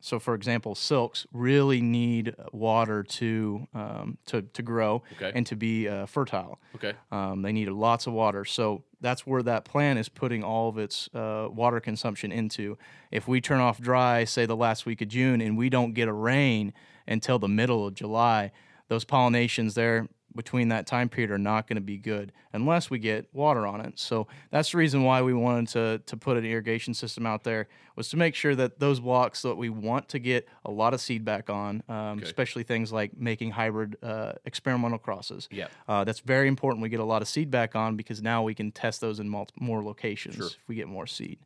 so 0.00 0.18
for 0.20 0.34
example, 0.34 0.74
silks 0.76 1.26
really 1.32 1.80
need 1.80 2.34
water 2.52 3.02
to 3.02 3.66
um, 3.74 4.16
to 4.26 4.42
to 4.42 4.62
grow 4.62 5.02
Okay. 5.16 5.32
and 5.34 5.44
to 5.46 5.56
be 5.56 5.88
uh, 5.88 6.06
fertile. 6.06 6.60
Okay. 6.76 6.92
Um, 7.10 7.42
they 7.42 7.52
need 7.52 7.68
lots 7.68 8.06
of 8.06 8.12
water. 8.12 8.44
So 8.44 8.84
that's 9.00 9.26
where 9.26 9.42
that 9.42 9.64
plant 9.64 9.98
is 9.98 10.08
putting 10.08 10.42
all 10.44 10.68
of 10.68 10.78
its 10.78 11.08
uh, 11.14 11.48
water 11.50 11.80
consumption 11.80 12.30
into. 12.32 12.78
If 13.10 13.26
we 13.28 13.40
turn 13.40 13.60
off 13.60 13.80
dry, 13.80 14.24
say 14.24 14.46
the 14.46 14.56
last 14.56 14.86
week 14.86 15.00
of 15.02 15.08
June, 15.08 15.40
and 15.40 15.58
we 15.58 15.68
don't 15.68 15.94
get 15.94 16.06
a 16.08 16.12
rain 16.12 16.72
until 17.08 17.38
the 17.40 17.48
middle 17.48 17.86
of 17.86 17.94
July, 17.94 18.52
those 18.88 19.04
pollinations 19.04 19.74
there 19.74 20.08
between 20.34 20.68
that 20.68 20.86
time 20.86 21.08
period 21.08 21.30
are 21.30 21.38
not 21.38 21.66
going 21.66 21.76
to 21.76 21.80
be 21.82 21.96
good 21.96 22.32
unless 22.52 22.90
we 22.90 22.98
get 22.98 23.28
water 23.32 23.66
on 23.66 23.80
it. 23.80 23.98
So 23.98 24.26
that's 24.50 24.70
the 24.72 24.78
reason 24.78 25.02
why 25.02 25.22
we 25.22 25.32
wanted 25.34 25.68
to 25.68 25.98
to 26.06 26.16
put 26.16 26.36
an 26.36 26.44
irrigation 26.44 26.94
system 26.94 27.26
out 27.26 27.44
there 27.44 27.68
was 27.96 28.08
to 28.10 28.16
make 28.16 28.34
sure 28.34 28.54
that 28.54 28.78
those 28.78 29.00
blocks 29.00 29.42
that 29.42 29.56
we 29.56 29.68
want 29.68 30.08
to 30.10 30.18
get 30.18 30.46
a 30.64 30.70
lot 30.70 30.94
of 30.94 31.00
seed 31.00 31.24
back 31.24 31.50
on, 31.50 31.82
um, 31.88 32.20
especially 32.22 32.62
things 32.62 32.92
like 32.92 33.16
making 33.16 33.50
hybrid 33.50 33.96
uh, 34.02 34.32
experimental 34.44 34.98
crosses. 34.98 35.48
Yep. 35.50 35.70
Uh, 35.88 36.04
that's 36.04 36.20
very 36.20 36.46
important. 36.46 36.82
We 36.82 36.88
get 36.88 37.00
a 37.00 37.04
lot 37.04 37.22
of 37.22 37.28
seed 37.28 37.50
back 37.50 37.74
on 37.74 37.96
because 37.96 38.22
now 38.22 38.42
we 38.42 38.54
can 38.54 38.70
test 38.70 39.00
those 39.00 39.18
in 39.20 39.28
more 39.28 39.82
locations 39.82 40.36
Sure. 40.36 40.46
if 40.46 40.56
we 40.68 40.76
get 40.76 40.86
more 40.88 41.06
seed. 41.06 41.38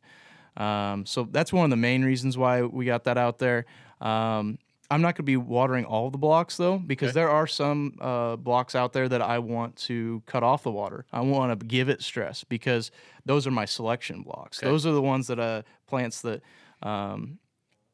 Um, 0.57 1.05
so 1.05 1.27
that's 1.31 1.51
one 1.51 1.63
of 1.63 1.71
the 1.71 1.77
main 1.77 2.03
reasons 2.03 2.37
why 2.37 2.61
we 2.61 2.85
got 2.85 3.05
that 3.05 3.17
out 3.17 3.39
there. 3.39 3.65
Um, 4.01 4.59
I'm 4.93 5.01
not 5.01 5.15
going 5.15 5.17
to 5.17 5.23
be 5.23 5.37
watering 5.37 5.85
all 5.85 6.09
the 6.11 6.17
blocks 6.17 6.57
though, 6.57 6.77
because 6.77 7.09
Okay. 7.09 7.15
there 7.21 7.29
are 7.29 7.47
some 7.47 7.97
uh, 7.99 8.35
blocks 8.35 8.75
out 8.75 8.93
there 8.93 9.09
that 9.09 9.21
I 9.21 9.39
want 9.39 9.75
to 9.87 10.21
cut 10.25 10.43
off 10.43 10.63
the 10.63 10.71
water. 10.71 11.05
I 11.11 11.21
want 11.21 11.59
to 11.59 11.65
give 11.65 11.89
it 11.89 12.01
stress 12.01 12.43
because 12.43 12.91
those 13.25 13.47
are 13.47 13.51
my 13.51 13.65
selection 13.65 14.21
blocks. 14.21 14.59
Okay. 14.59 14.67
Those 14.69 14.85
are 14.85 14.91
the 14.91 15.01
ones 15.01 15.27
that 15.27 15.39
uh, 15.39 15.63
plants 15.87 16.21
that 16.21 16.41
um, 16.81 17.39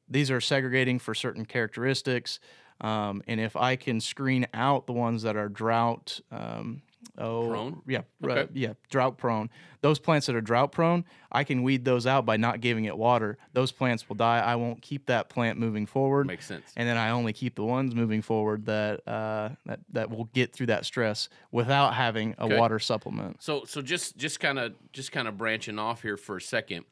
these 0.07 0.29
are 0.31 0.41
segregating 0.41 0.99
for 0.99 1.13
certain 1.13 1.45
characteristics. 1.45 2.39
Um, 2.81 3.21
and 3.27 3.39
if 3.39 3.55
I 3.55 3.75
can 3.75 3.99
screen 3.99 4.47
out 4.53 4.87
the 4.87 4.93
ones 4.93 5.23
that 5.23 5.35
are 5.35 5.49
drought, 5.49 6.19
um, 6.31 6.81
oh, 7.17 7.47
Prone? 7.47 7.81
yeah, 7.87 8.01
uh, 8.23 8.45
yeah, 8.53 8.73
drought 8.89 9.17
prone. 9.17 9.49
Those 9.81 9.99
plants 9.99 10.27
that 10.27 10.35
are 10.35 10.41
drought 10.41 10.71
prone, 10.71 11.05
I 11.31 11.43
can 11.43 11.63
weed 11.63 11.85
those 11.85 12.05
out 12.05 12.25
by 12.25 12.37
not 12.37 12.59
giving 12.61 12.85
it 12.85 12.97
water. 12.97 13.37
Those 13.53 13.71
plants 13.71 14.07
will 14.09 14.15
die. 14.17 14.39
I 14.39 14.55
won't 14.55 14.81
keep 14.81 15.05
that 15.05 15.29
plant 15.29 15.57
moving 15.57 15.85
forward, 15.85 16.27
Makes 16.27 16.47
sense. 16.47 16.73
and 16.75 16.87
then 16.87 16.97
I 16.97 17.11
only 17.11 17.31
keep 17.33 17.55
the 17.55 17.63
ones 17.63 17.95
moving 17.95 18.21
forward 18.21 18.65
that 18.65 19.07
uh, 19.07 19.49
that 19.65 19.79
that 19.93 20.09
will 20.09 20.25
get 20.33 20.53
through 20.53 20.67
that 20.67 20.85
stress 20.85 21.29
without 21.51 21.93
having 21.93 22.35
a 22.37 22.45
Okay. 22.45 22.57
water 22.57 22.79
supplement. 22.79 23.41
So 23.41 23.63
so 23.65 23.81
just 23.81 24.17
just 24.17 24.39
kind 24.39 24.59
of 24.59 24.73
just 24.91 25.11
kind 25.11 25.27
of 25.27 25.37
branching 25.37 25.79
off 25.79 26.01
here 26.01 26.17
for 26.17 26.37
a 26.37 26.41
second. 26.41 26.85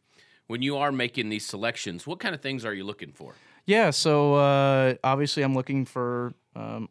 When 0.48 0.62
you 0.62 0.78
are 0.78 0.94
making 0.94 1.28
these 1.28 1.46
selections, 1.46 2.08
what 2.08 2.20
kind 2.20 2.34
of 2.34 2.40
things 2.40 2.64
are 2.64 2.74
you 2.74 2.86
looking 2.86 3.12
for? 3.12 3.34
Yeah, 3.66 3.90
so 3.90 4.36
uh, 4.36 4.94
obviously 5.04 5.44
I'm 5.44 5.54
looking 5.54 5.84
for 5.84 6.32
um, 6.56 6.88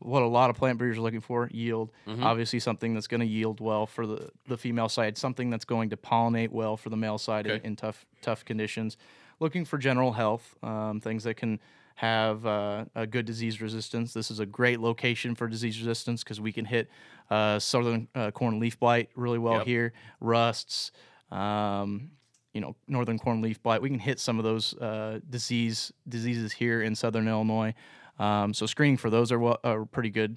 what 0.00 0.22
a 0.22 0.26
lot 0.26 0.48
of 0.50 0.56
plant 0.56 0.78
breeders 0.78 0.98
are 0.98 1.00
looking 1.02 1.20
for 1.20 1.48
yield. 1.52 1.90
Mm-hmm. 2.06 2.22
Obviously, 2.22 2.60
something 2.60 2.94
that's 2.94 3.08
going 3.08 3.20
to 3.20 3.26
yield 3.26 3.60
well 3.60 3.86
for 3.86 4.06
the, 4.06 4.30
the 4.46 4.56
female 4.56 4.88
side, 4.88 5.18
something 5.18 5.50
that's 5.50 5.64
going 5.64 5.90
to 5.90 5.96
pollinate 5.96 6.50
well 6.50 6.76
for 6.76 6.88
the 6.90 6.96
male 6.96 7.18
side 7.18 7.46
in, 7.46 7.52
Okay. 7.52 7.66
in 7.66 7.76
tough 7.76 8.06
tough 8.22 8.44
conditions. 8.44 8.96
Looking 9.40 9.64
for 9.64 9.78
general 9.78 10.12
health, 10.12 10.54
um, 10.62 11.00
things 11.00 11.24
that 11.24 11.34
can 11.36 11.60
have 11.96 12.46
uh, 12.46 12.84
a 12.94 13.06
good 13.06 13.24
disease 13.26 13.60
resistance. 13.60 14.12
This 14.12 14.30
is 14.30 14.38
a 14.38 14.46
great 14.46 14.78
location 14.80 15.34
for 15.34 15.48
disease 15.48 15.78
resistance 15.80 16.22
because 16.22 16.40
we 16.40 16.52
can 16.52 16.64
hit 16.64 16.88
uh, 17.30 17.58
southern 17.58 18.06
uh, 18.14 18.30
corn 18.30 18.60
leaf 18.60 18.78
blight 18.78 19.10
really 19.16 19.38
well 19.38 19.58
Yep. 19.58 19.66
here, 19.66 19.92
rusts. 20.20 20.92
Um, 21.30 22.10
you 22.54 22.60
know, 22.60 22.74
northern 22.88 23.18
corn 23.18 23.42
leaf 23.42 23.62
blight. 23.62 23.82
We 23.82 23.90
can 23.90 23.98
hit 23.98 24.18
some 24.18 24.38
of 24.38 24.44
those 24.44 24.74
uh, 24.78 25.20
disease 25.28 25.92
diseases 26.08 26.52
here 26.52 26.82
in 26.82 26.94
southern 26.94 27.28
Illinois. 27.28 27.74
Um, 28.18 28.52
so 28.54 28.66
screening 28.66 28.96
for 28.96 29.10
those 29.10 29.30
are, 29.32 29.38
well, 29.38 29.58
are 29.64 29.84
pretty 29.84 30.10
good. 30.10 30.36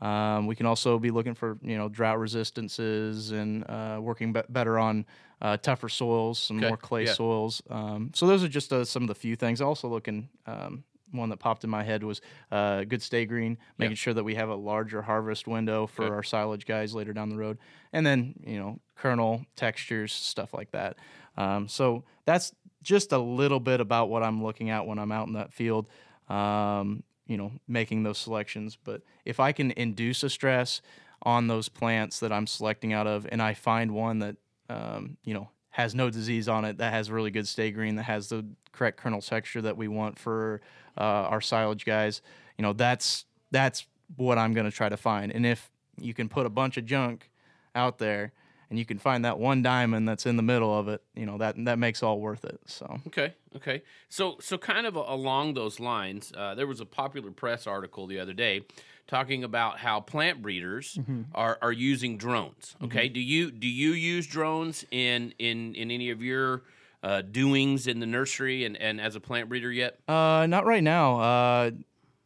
Um, 0.00 0.46
we 0.48 0.56
can 0.56 0.66
also 0.66 0.98
be 0.98 1.10
looking 1.12 1.34
for 1.34 1.58
you 1.62 1.76
know 1.78 1.88
drought 1.88 2.18
resistances 2.18 3.30
and 3.30 3.64
uh, 3.68 3.98
working 4.00 4.32
be- 4.32 4.42
better 4.48 4.78
on 4.78 5.06
uh, 5.40 5.56
tougher 5.58 5.88
soils, 5.88 6.38
some 6.40 6.56
Okay, 6.56 6.66
more 6.68 6.76
clay 6.76 7.06
yeah. 7.06 7.12
soils. 7.12 7.62
Um, 7.70 8.10
so 8.14 8.26
those 8.26 8.42
are 8.42 8.48
just 8.48 8.72
uh, 8.72 8.84
some 8.84 9.02
of 9.04 9.08
the 9.08 9.14
few 9.14 9.36
things. 9.36 9.60
Also 9.60 9.88
looking. 9.88 10.28
Um, 10.46 10.84
one 11.12 11.28
that 11.28 11.36
popped 11.36 11.62
in 11.62 11.68
my 11.68 11.82
head 11.82 12.02
was 12.02 12.22
uh, 12.50 12.84
good 12.84 13.02
stay 13.02 13.26
green, 13.26 13.58
making 13.76 13.96
sure 13.96 14.14
that 14.14 14.24
we 14.24 14.34
have 14.34 14.48
a 14.48 14.54
larger 14.54 15.02
harvest 15.02 15.46
window 15.46 15.86
for 15.86 16.04
Okay. 16.06 16.14
our 16.14 16.22
silage 16.22 16.64
guys 16.64 16.94
later 16.94 17.12
down 17.12 17.28
the 17.28 17.36
road, 17.36 17.58
and 17.92 18.06
then 18.06 18.34
you 18.46 18.58
know 18.58 18.80
kernel 18.96 19.44
textures, 19.54 20.10
stuff 20.10 20.54
like 20.54 20.70
that. 20.70 20.96
Um, 21.36 21.68
so 21.68 22.04
that's 22.24 22.54
just 22.82 23.12
a 23.12 23.18
little 23.18 23.60
bit 23.60 23.80
about 23.80 24.08
what 24.08 24.22
I'm 24.22 24.42
looking 24.42 24.70
at 24.70 24.86
when 24.86 24.98
I'm 24.98 25.12
out 25.12 25.26
in 25.26 25.34
that 25.34 25.52
field. 25.52 25.86
Um, 26.30 27.02
you 27.32 27.38
know, 27.38 27.52
making 27.66 28.02
those 28.02 28.18
selections. 28.18 28.76
But 28.76 29.00
if 29.24 29.40
I 29.40 29.52
can 29.52 29.70
induce 29.72 30.22
a 30.22 30.28
stress 30.28 30.82
on 31.22 31.46
those 31.46 31.70
plants 31.70 32.20
that 32.20 32.30
I'm 32.30 32.46
selecting 32.46 32.92
out 32.92 33.06
of, 33.06 33.26
and 33.32 33.40
I 33.40 33.54
find 33.54 33.92
one 33.92 34.18
that 34.18 34.36
um, 34.68 35.16
you 35.24 35.32
know 35.32 35.48
has 35.70 35.94
no 35.94 36.10
disease 36.10 36.48
on 36.48 36.66
it, 36.66 36.76
that 36.76 36.92
has 36.92 37.10
really 37.10 37.30
good 37.30 37.48
stay 37.48 37.70
green, 37.70 37.96
that 37.96 38.02
has 38.02 38.28
the 38.28 38.44
correct 38.72 38.98
kernel 38.98 39.22
texture 39.22 39.62
that 39.62 39.78
we 39.78 39.88
want 39.88 40.18
for 40.18 40.60
uh, 40.98 41.00
our 41.32 41.40
silage 41.40 41.86
guys, 41.86 42.20
you 42.58 42.62
know, 42.62 42.74
that's 42.74 43.24
that's 43.50 43.86
what 44.16 44.36
I'm 44.36 44.52
going 44.52 44.70
to 44.70 44.76
try 44.76 44.90
to 44.90 44.96
find. 44.96 45.32
And 45.32 45.46
if 45.46 45.70
you 45.98 46.12
can 46.12 46.28
put 46.28 46.44
a 46.44 46.50
bunch 46.50 46.76
of 46.76 46.84
junk 46.84 47.30
out 47.74 47.98
there 47.98 48.32
and 48.72 48.78
you 48.78 48.86
can 48.86 48.98
find 48.98 49.26
that 49.26 49.38
one 49.38 49.60
diamond 49.60 50.08
that's 50.08 50.24
in 50.24 50.38
the 50.38 50.42
middle 50.42 50.74
of 50.76 50.88
it, 50.88 51.02
you 51.14 51.26
know, 51.26 51.36
that 51.36 51.62
that 51.66 51.78
makes 51.78 52.02
all 52.02 52.18
worth 52.18 52.42
it. 52.42 52.58
So 52.64 53.00
Okay, 53.08 53.34
okay. 53.54 53.82
So, 54.08 54.38
so 54.40 54.56
kind 54.56 54.86
of 54.86 54.96
along 54.96 55.52
those 55.52 55.78
lines, 55.78 56.32
uh, 56.34 56.54
there 56.54 56.66
was 56.66 56.80
a 56.80 56.86
popular 56.86 57.30
press 57.32 57.66
article 57.66 58.06
the 58.06 58.18
other 58.18 58.32
day 58.32 58.62
talking 59.06 59.44
about 59.44 59.76
how 59.76 60.00
plant 60.00 60.40
breeders 60.40 60.98
are, 61.34 61.58
are 61.60 61.70
using 61.70 62.16
drones. 62.16 62.74
Okay, 62.82 63.10
do 63.10 63.20
you 63.20 63.50
do 63.50 63.68
you 63.68 63.90
use 63.90 64.26
drones 64.26 64.86
in 64.90 65.34
in 65.38 65.74
in 65.74 65.90
any 65.90 66.08
of 66.08 66.22
your 66.22 66.62
uh, 67.02 67.20
doings 67.20 67.86
in 67.86 68.00
the 68.00 68.06
nursery 68.06 68.64
and, 68.64 68.78
and 68.78 69.02
as 69.02 69.16
a 69.16 69.20
plant 69.20 69.50
breeder 69.50 69.70
yet? 69.70 69.98
Uh, 70.08 70.46
not 70.48 70.64
right 70.64 70.82
now. 70.82 71.20
Uh, 71.20 71.70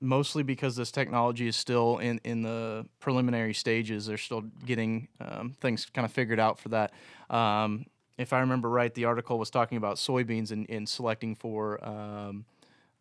mostly 0.07 0.43
because 0.43 0.77
this 0.77 0.91
technology 0.91 1.47
is 1.47 1.57
still 1.57 1.99
in, 1.99 2.21
in 2.25 2.43
the 2.43 2.87
preliminary 3.01 3.55
stages. 3.55 4.07
They're 4.07 4.17
still 4.17 4.43
getting 4.65 5.09
um, 5.21 5.55
things 5.61 5.87
kind 5.87 6.05
of 6.05 6.13
figured 6.13 6.41
out 6.41 6.59
for 6.59 6.71
that. 6.71 6.93
Um, 7.29 7.87
if 8.19 8.33
I 8.33 8.41
remember 8.41 8.71
right, 8.71 8.95
the 8.95 9.05
article 9.05 9.39
was 9.39 9.51
talking 9.51 9.77
about 9.77 9.97
soybeans 9.97 10.51
and 10.51 10.67
in, 10.67 10.87
selecting 10.87 11.35
for 11.35 11.85
um, 11.87 12.47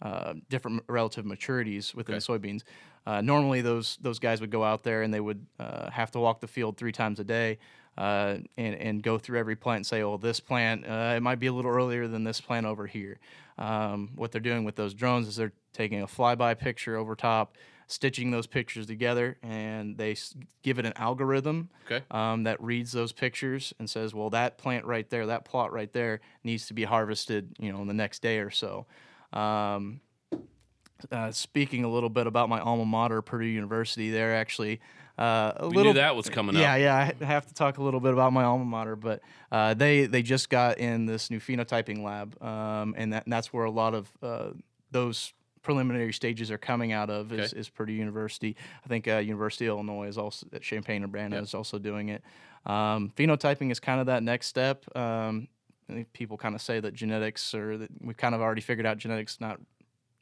uh, 0.02 0.34
different 0.50 0.84
relative 0.90 1.24
maturities 1.26 1.96
within 1.96 2.16
Okay. 2.16 2.26
the 2.26 2.40
soybeans. 2.40 2.64
Uh, 3.08 3.22
normally, 3.22 3.62
those 3.62 3.98
those 4.02 4.20
guys 4.20 4.42
would 4.42 4.50
go 4.52 4.64
out 4.64 4.84
there 4.84 5.04
and 5.04 5.14
they 5.14 5.20
would 5.22 5.46
uh, 5.60 5.90
have 5.92 6.12
to 6.12 6.20
walk 6.20 6.42
the 6.42 6.48
field 6.48 6.76
three 6.76 6.92
times 6.92 7.20
a 7.20 7.24
day 7.24 7.60
uh, 7.98 8.38
and 8.58 8.76
and 8.76 9.04
go 9.04 9.18
through 9.20 9.38
every 9.40 9.56
plant 9.56 9.78
and 9.78 9.86
say, 9.86 10.02
"Oh, 10.02 10.18
this 10.18 10.40
plant 10.40 10.86
uh, 10.86 11.14
it 11.16 11.22
might 11.22 11.40
be 11.40 11.48
a 11.48 11.54
little 11.54 11.72
earlier 11.72 12.08
than 12.08 12.24
this 12.24 12.42
plant 12.42 12.66
over 12.66 12.88
here." 12.88 13.20
Um, 13.58 14.10
what 14.16 14.32
they're 14.32 14.42
doing 14.42 14.66
with 14.66 14.76
those 14.76 14.94
drones 14.94 15.28
is 15.28 15.36
they're 15.38 15.54
taking 15.76 16.02
a 16.02 16.08
flyby 16.08 16.58
picture 16.58 16.96
over 16.96 17.16
top, 17.16 17.56
stitching 17.88 18.32
those 18.32 18.48
pictures 18.48 18.88
together, 18.88 19.38
and 19.44 19.98
they 19.98 20.14
s- 20.14 20.36
give 20.64 20.80
it 20.80 20.86
an 20.86 20.94
algorithm 20.96 21.70
Okay. 21.86 22.04
um, 22.10 22.44
that 22.44 22.60
reads 22.62 22.92
those 22.94 23.12
pictures 23.12 23.74
and 23.78 23.88
says, 23.90 24.14
"Well, 24.16 24.30
that 24.32 24.58
plant 24.58 24.86
right 24.86 25.08
there, 25.10 25.28
that 25.28 25.46
plot 25.46 25.72
right 25.72 25.92
there, 25.94 26.22
needs 26.44 26.66
to 26.68 26.74
be 26.74 26.86
harvested, 26.86 27.56
you 27.60 27.72
know, 27.72 27.82
in 27.82 27.88
the 27.88 27.94
next 27.94 28.22
day 28.24 28.40
or 28.40 28.50
so." 28.50 28.88
Um, 29.34 30.00
uh, 31.12 31.32
speaking 31.32 31.84
a 31.84 31.90
little 31.90 32.10
bit 32.10 32.26
about 32.26 32.48
my 32.50 32.60
alma 32.60 32.86
mater, 32.86 33.22
Purdue 33.22 33.46
University, 33.46 34.10
they're 34.12 34.34
actually 34.36 34.80
uh, 35.20 35.52
a 35.58 35.68
We 35.68 35.76
little. 35.78 35.94
knew 35.94 36.00
that 36.00 36.16
was 36.16 36.30
coming 36.30 36.56
yeah, 36.56 36.74
up. 36.74 36.80
yeah. 36.80 37.06
Yeah. 37.08 37.12
I 37.22 37.26
have 37.26 37.46
to 37.48 37.54
talk 37.54 37.78
a 37.78 37.84
little 37.84 38.00
bit 38.00 38.14
about 38.14 38.34
my 38.34 38.44
alma 38.44 38.66
mater, 38.66 38.96
but 38.96 39.22
uh, 39.52 39.74
they 39.74 40.06
they 40.08 40.24
just 40.24 40.50
got 40.50 40.78
in 40.78 41.06
this 41.06 41.30
new 41.30 41.40
phenotyping 41.40 42.02
lab, 42.04 42.42
um, 42.42 42.96
and, 42.98 43.14
that, 43.14 43.26
and 43.26 43.32
that's 43.34 43.54
where 43.54 43.66
a 43.66 43.72
lot 43.72 43.94
of 43.94 44.10
uh, 44.24 44.50
those 44.92 45.34
preliminary 45.66 46.14
stages 46.14 46.50
are 46.52 46.58
coming 46.58 46.94
out 46.94 47.10
of 47.10 47.34
is, 47.34 47.52
Okay. 47.52 47.60
is 47.60 47.68
Purdue 47.70 47.92
University. 47.94 48.56
I 48.86 48.88
think 48.88 49.08
uh, 49.08 49.18
University 49.18 49.66
of 49.66 49.72
Illinois 49.74 50.08
is 50.08 50.18
also 50.18 50.48
at 50.54 50.62
Champaign 50.62 51.04
Urbana 51.04 51.36
Yep. 51.36 51.44
is 51.44 51.54
also 51.54 51.78
doing 51.80 52.10
it. 52.10 52.24
Um, 52.66 53.12
phenotyping 53.18 53.72
is 53.72 53.80
kind 53.80 54.00
of 54.00 54.06
that 54.06 54.24
next 54.24 54.48
step. 54.48 54.86
Um, 54.96 55.48
people 56.14 56.38
kind 56.38 56.56
of 56.56 56.62
say 56.62 56.80
that 56.80 56.94
genetics, 56.94 57.54
or 57.54 57.78
that 57.78 57.90
we've 58.00 58.16
kind 58.18 58.34
of 58.34 58.42
already 58.42 58.62
figured 58.62 58.86
out 58.86 58.98
genetics, 58.98 59.42
not 59.42 59.60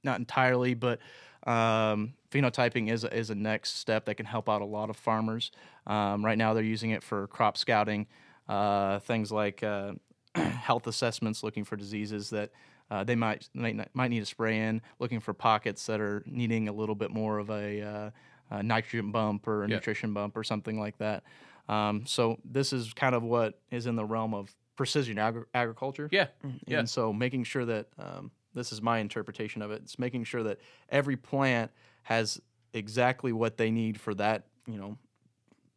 not 0.06 0.20
entirely, 0.20 0.74
but 0.74 1.00
um, 1.48 2.14
phenotyping 2.32 2.92
is 2.92 3.04
a, 3.06 3.16
is 3.16 3.30
a 3.30 3.36
next 3.36 3.78
step 3.78 4.06
that 4.06 4.16
can 4.16 4.26
help 4.26 4.50
out 4.50 4.62
a 4.62 4.66
lot 4.66 4.90
of 4.90 4.98
farmers. 4.98 5.52
Um, 5.88 6.26
right 6.26 6.38
now, 6.38 6.54
they're 6.54 6.64
using 6.64 6.92
it 6.92 7.04
for 7.04 7.28
crop 7.28 7.58
scouting, 7.58 8.08
uh, 8.50 9.00
things 9.00 9.32
like 9.32 9.64
uh, 9.64 9.94
health 10.36 10.88
assessments, 10.88 11.44
looking 11.44 11.64
for 11.64 11.78
diseases 11.78 12.30
that 12.32 12.52
uh, 12.94 13.04
they 13.04 13.16
might 13.16 13.50
might, 13.54 13.96
might 13.96 14.10
need 14.10 14.20
to 14.20 14.26
spray 14.26 14.60
in, 14.60 14.82
looking 15.00 15.20
for 15.20 15.34
pockets 15.34 15.86
that 15.88 16.00
are 16.00 16.22
needing 16.26 16.68
a 16.70 16.72
little 16.74 16.96
bit 16.96 17.10
more 17.12 17.40
of 17.40 17.50
a, 17.50 17.82
uh, 17.82 18.10
a 18.52 18.62
nitrogen 18.64 19.12
bump 19.12 19.48
or 19.48 19.64
a 19.64 19.68
Yeah. 19.70 19.76
nutrition 19.78 20.14
bump 20.14 20.38
or 20.38 20.44
something 20.44 20.80
like 20.80 20.98
that. 21.00 21.24
Um, 21.68 22.06
so 22.06 22.38
this 22.46 22.72
is 22.74 22.94
kind 22.94 23.16
of 23.16 23.24
what 23.24 23.60
is 23.72 23.88
in 23.88 23.96
the 23.96 24.06
realm 24.06 24.34
of 24.34 24.54
precision 24.76 25.18
agri- 25.18 25.46
agriculture. 25.54 26.08
Yeah. 26.12 26.28
Yeah. 26.68 26.80
And 26.80 26.90
so 26.90 27.12
making 27.14 27.46
sure 27.46 27.66
that 27.66 27.88
um, 27.98 28.32
this 28.54 28.72
is 28.72 28.82
my 28.82 29.00
interpretation 29.00 29.62
of 29.62 29.72
it. 29.72 29.82
It's 29.84 29.98
making 29.98 30.26
sure 30.26 30.44
that 30.44 30.60
every 30.90 31.16
plant 31.16 31.72
has 32.04 32.40
exactly 32.74 33.32
what 33.32 33.58
they 33.58 33.72
need 33.72 34.00
for 34.00 34.14
that, 34.16 34.44
you 34.68 34.78
know, 34.78 34.98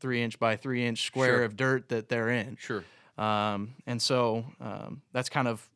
three 0.00 0.22
inch 0.22 0.38
by 0.38 0.56
three 0.56 0.84
inch 0.84 1.06
square 1.06 1.36
Sure. 1.36 1.44
of 1.44 1.56
dirt 1.56 1.88
that 1.88 2.08
they're 2.10 2.28
in. 2.30 2.56
Sure. 2.60 2.84
Um, 3.16 3.74
and 3.86 4.02
so 4.02 4.44
um, 4.60 5.00
that's 5.12 5.28
kind 5.30 5.48
of 5.48 5.66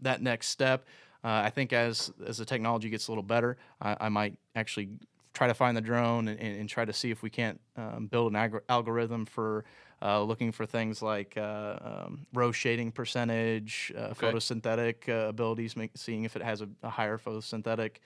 that 0.00 0.22
next 0.22 0.48
step. 0.48 0.86
Uh, 1.24 1.42
I 1.44 1.50
think 1.50 1.72
as 1.72 2.12
as 2.26 2.38
the 2.38 2.44
technology 2.44 2.90
gets 2.90 3.08
a 3.08 3.10
little 3.10 3.22
better, 3.24 3.56
I, 3.80 3.96
I 4.02 4.08
might 4.08 4.36
actually 4.54 4.90
try 5.34 5.46
to 5.46 5.54
find 5.54 5.76
the 5.76 5.80
drone 5.80 6.28
and, 6.28 6.40
and, 6.40 6.60
and 6.60 6.68
try 6.68 6.84
to 6.84 6.92
see 6.92 7.10
if 7.10 7.22
we 7.22 7.30
can't 7.30 7.60
um, 7.76 8.06
build 8.06 8.32
an 8.32 8.38
algor- 8.38 8.62
algorithm 8.68 9.24
for 9.24 9.64
uh, 10.02 10.22
looking 10.22 10.52
for 10.52 10.66
things 10.66 11.02
like 11.02 11.36
uh, 11.36 11.76
um, 11.80 12.26
row 12.32 12.50
shading 12.52 12.90
percentage, 12.92 13.92
uh, 13.96 14.10
Okay. 14.10 14.32
photosynthetic 14.32 15.08
uh, 15.08 15.28
abilities, 15.28 15.76
make, 15.76 15.90
seeing 15.94 16.24
if 16.24 16.34
it 16.36 16.42
has 16.42 16.60
a, 16.60 16.68
a 16.82 16.88
higher 16.88 17.18
photosynthetic 17.18 17.96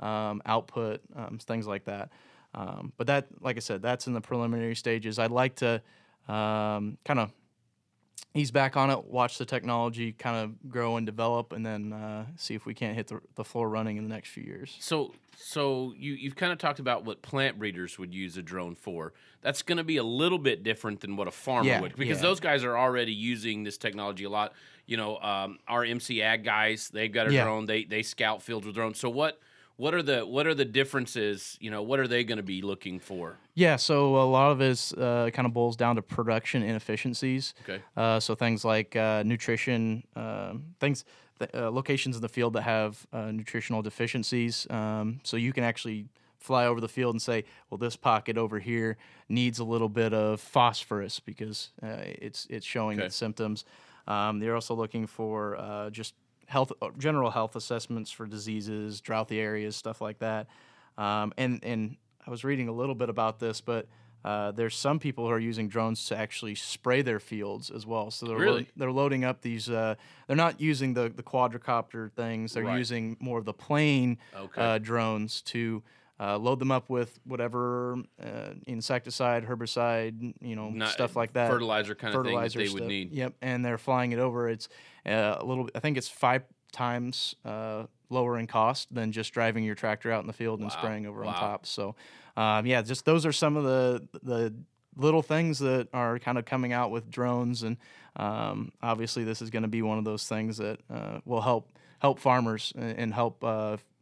um, 0.00 0.40
output, 0.46 1.00
um, 1.16 1.38
things 1.38 1.66
like 1.66 1.84
that. 1.84 2.10
Um, 2.54 2.92
but 2.96 3.06
that, 3.08 3.26
like 3.40 3.56
I 3.56 3.60
said, 3.60 3.82
that's 3.82 4.06
in 4.06 4.12
the 4.14 4.20
preliminary 4.20 4.76
stages. 4.76 5.18
I'd 5.18 5.30
like 5.30 5.56
to 5.56 5.82
um, 6.28 6.96
kind 7.04 7.18
of 7.20 7.32
ease 8.34 8.50
back 8.50 8.76
on 8.76 8.90
it, 8.90 9.04
watch 9.04 9.38
the 9.38 9.44
technology 9.44 10.12
kind 10.12 10.36
of 10.36 10.70
grow 10.70 10.96
and 10.96 11.06
develop, 11.06 11.52
and 11.52 11.64
then 11.64 11.92
uh, 11.92 12.26
see 12.36 12.54
if 12.54 12.66
we 12.66 12.74
can't 12.74 12.94
hit 12.94 13.06
the, 13.08 13.20
the 13.34 13.44
floor 13.44 13.68
running 13.68 13.96
in 13.96 14.04
the 14.04 14.10
next 14.14 14.30
few 14.30 14.42
years. 14.44 14.76
So, 14.80 15.14
so 15.36 15.92
you 15.96 16.12
you've 16.14 16.36
kind 16.36 16.52
of 16.52 16.58
talked 16.58 16.78
about 16.78 17.04
what 17.04 17.22
plant 17.22 17.58
breeders 17.58 17.98
would 17.98 18.14
use 18.14 18.36
a 18.36 18.42
drone 18.42 18.74
for. 18.74 19.12
That's 19.40 19.62
going 19.62 19.78
to 19.78 19.84
be 19.84 19.96
a 19.96 20.02
little 20.04 20.38
bit 20.38 20.62
different 20.62 21.00
than 21.00 21.16
what 21.16 21.28
a 21.28 21.30
farmer 21.30 21.68
Yeah, 21.68 21.80
would, 21.80 21.96
because 21.96 22.18
yeah. 22.18 22.22
those 22.22 22.40
guys 22.40 22.64
are 22.64 22.76
already 22.76 23.12
using 23.12 23.62
this 23.64 23.78
technology 23.78 24.24
a 24.24 24.30
lot. 24.30 24.52
You 24.86 24.96
know, 24.96 25.18
um, 25.18 25.58
our 25.68 25.84
MC 25.84 26.22
Ag 26.22 26.44
guys, 26.44 26.90
they've 26.92 27.12
got 27.12 27.28
a 27.28 27.32
Yeah. 27.32 27.44
drone. 27.44 27.66
They 27.66 27.84
they 27.84 28.02
scout 28.02 28.42
fields 28.42 28.66
with 28.66 28.74
drones. 28.74 28.98
So 28.98 29.08
what 29.10 29.40
what 29.78 29.94
are 29.94 30.02
the 30.02 30.26
what 30.26 30.46
are 30.46 30.54
the 30.54 30.64
differences? 30.64 31.56
You 31.60 31.70
know, 31.70 31.82
what 31.82 31.98
are 32.00 32.08
they 32.08 32.24
going 32.24 32.36
to 32.36 32.42
be 32.56 32.60
looking 32.62 32.98
for? 33.00 33.38
Yeah, 33.54 33.76
so 33.76 34.16
a 34.16 34.26
lot 34.28 34.50
of 34.52 34.60
it 34.60 34.68
is, 34.70 34.92
uh, 34.92 35.30
kind 35.32 35.46
of 35.46 35.52
boils 35.54 35.76
down 35.76 35.96
to 35.96 36.02
production 36.02 36.62
inefficiencies. 36.62 37.54
Okay. 37.62 37.80
Uh, 37.96 38.20
so 38.20 38.34
things 38.34 38.64
like 38.64 38.94
uh, 38.96 39.22
nutrition, 39.24 40.02
um, 40.16 40.64
things, 40.80 41.04
th- 41.38 41.50
uh, 41.54 41.70
locations 41.70 42.16
in 42.16 42.22
the 42.22 42.28
field 42.28 42.52
that 42.54 42.62
have 42.62 43.06
uh, 43.12 43.30
nutritional 43.30 43.80
deficiencies. 43.82 44.66
Um, 44.70 45.20
so 45.22 45.36
you 45.36 45.52
can 45.52 45.64
actually 45.64 46.06
fly 46.38 46.66
over 46.66 46.80
the 46.80 46.88
field 46.88 47.14
and 47.14 47.22
say, 47.22 47.44
well, 47.70 47.78
this 47.78 47.96
pocket 47.96 48.36
over 48.38 48.58
here 48.60 48.96
needs 49.28 49.58
a 49.58 49.64
little 49.64 49.88
bit 49.88 50.12
of 50.12 50.40
phosphorus 50.40 51.20
because 51.20 51.70
uh, 51.82 51.96
it's 52.26 52.46
it's 52.50 52.66
showing 52.66 52.98
Okay. 52.98 53.06
its 53.06 53.16
symptoms. 53.16 53.64
Um, 54.06 54.38
they're 54.40 54.54
also 54.54 54.74
looking 54.74 55.06
for 55.06 55.56
uh, 55.56 55.90
just 55.90 56.14
health, 56.48 56.72
uh, 56.82 56.88
general 56.98 57.30
health 57.30 57.54
assessments 57.56 58.10
for 58.10 58.26
diseases, 58.26 59.00
droughty 59.00 59.38
areas, 59.38 59.76
stuff 59.76 60.00
like 60.00 60.18
that. 60.18 60.46
Um, 60.96 61.32
and 61.36 61.60
and 61.62 61.96
I 62.26 62.30
was 62.30 62.42
reading 62.44 62.68
a 62.68 62.72
little 62.72 62.94
bit 62.94 63.08
about 63.08 63.38
this, 63.38 63.60
but 63.60 63.86
uh, 64.24 64.50
there's 64.50 64.74
some 64.74 64.98
people 64.98 65.24
who 65.26 65.30
are 65.32 65.38
using 65.38 65.68
drones 65.68 66.06
to 66.06 66.16
actually 66.16 66.54
spray 66.56 67.02
their 67.02 67.20
fields 67.20 67.70
as 67.70 67.86
well. 67.86 68.10
So 68.10 68.26
they're 68.26 68.36
Really? 68.36 68.56
load- 68.60 68.66
they're 68.76 68.90
loading 68.92 69.24
up 69.24 69.42
these. 69.42 69.70
Uh, 69.70 69.94
they're 70.26 70.36
not 70.36 70.60
using 70.60 70.94
the 70.94 71.08
the 71.08 71.22
quadricopter 71.22 72.10
things. 72.12 72.52
They're 72.54 72.64
Right. 72.64 72.78
using 72.78 73.16
more 73.20 73.38
of 73.38 73.44
the 73.44 73.52
plane 73.54 74.18
Okay. 74.34 74.60
uh, 74.60 74.78
drones 74.78 75.40
to. 75.42 75.82
Uh, 76.20 76.36
load 76.36 76.58
them 76.58 76.72
up 76.72 76.90
with 76.90 77.16
whatever 77.24 77.96
uh, 78.20 78.50
insecticide, 78.66 79.46
herbicide, 79.46 80.34
you 80.40 80.56
know, 80.56 80.68
Not- 80.68 80.90
stuff 80.90 81.14
like 81.14 81.32
that 81.34 81.48
Fertilizer 81.48 81.94
kind 81.94 82.12
of 82.12 82.24
thing 82.24 82.34
that 82.34 82.50
fertilizer 82.50 82.58
they 82.58 82.68
would 82.80 82.88
need. 82.88 83.12
Yep, 83.12 83.34
and 83.40 83.64
they're 83.64 83.78
flying 83.78 84.10
it 84.10 84.18
over. 84.18 84.48
It's 84.48 84.68
uh, 85.06 85.36
a 85.38 85.44
little. 85.44 85.68
I 85.76 85.80
think 85.80 85.96
it's 85.96 86.08
five 86.08 86.42
times 86.72 87.36
uh, 87.44 87.84
lower 88.10 88.36
in 88.36 88.46
cost 88.48 88.92
than 88.92 89.12
just 89.12 89.32
driving 89.32 89.62
your 89.62 89.76
tractor 89.76 90.10
out 90.10 90.20
in 90.22 90.26
the 90.26 90.32
field 90.32 90.60
and 90.60 90.72
spraying 90.72 91.06
over 91.06 91.22
Wow. 91.22 91.28
on 91.28 91.34
top. 91.34 91.66
So, 91.66 91.94
um, 92.36 92.66
yeah, 92.66 92.82
just 92.82 93.04
those 93.04 93.24
are 93.24 93.32
some 93.32 93.56
of 93.56 93.62
the 93.64 94.08
the 94.24 94.54
little 94.96 95.22
things 95.22 95.60
that 95.60 95.86
are 95.94 96.18
kind 96.18 96.36
of 96.36 96.44
coming 96.44 96.72
out 96.72 96.90
with 96.90 97.08
drones, 97.08 97.62
and 97.62 97.76
um, 98.16 98.72
obviously 98.82 99.22
this 99.22 99.40
is 99.40 99.50
going 99.50 99.62
to 99.62 99.68
be 99.68 99.82
one 99.82 99.98
of 99.98 100.04
those 100.04 100.26
things 100.26 100.56
that 100.56 100.80
uh, 100.90 101.20
will 101.24 101.42
help 101.42 101.70
help 102.00 102.18
farmers 102.18 102.72
and, 102.76 102.98
and 102.98 103.14
help 103.14 103.44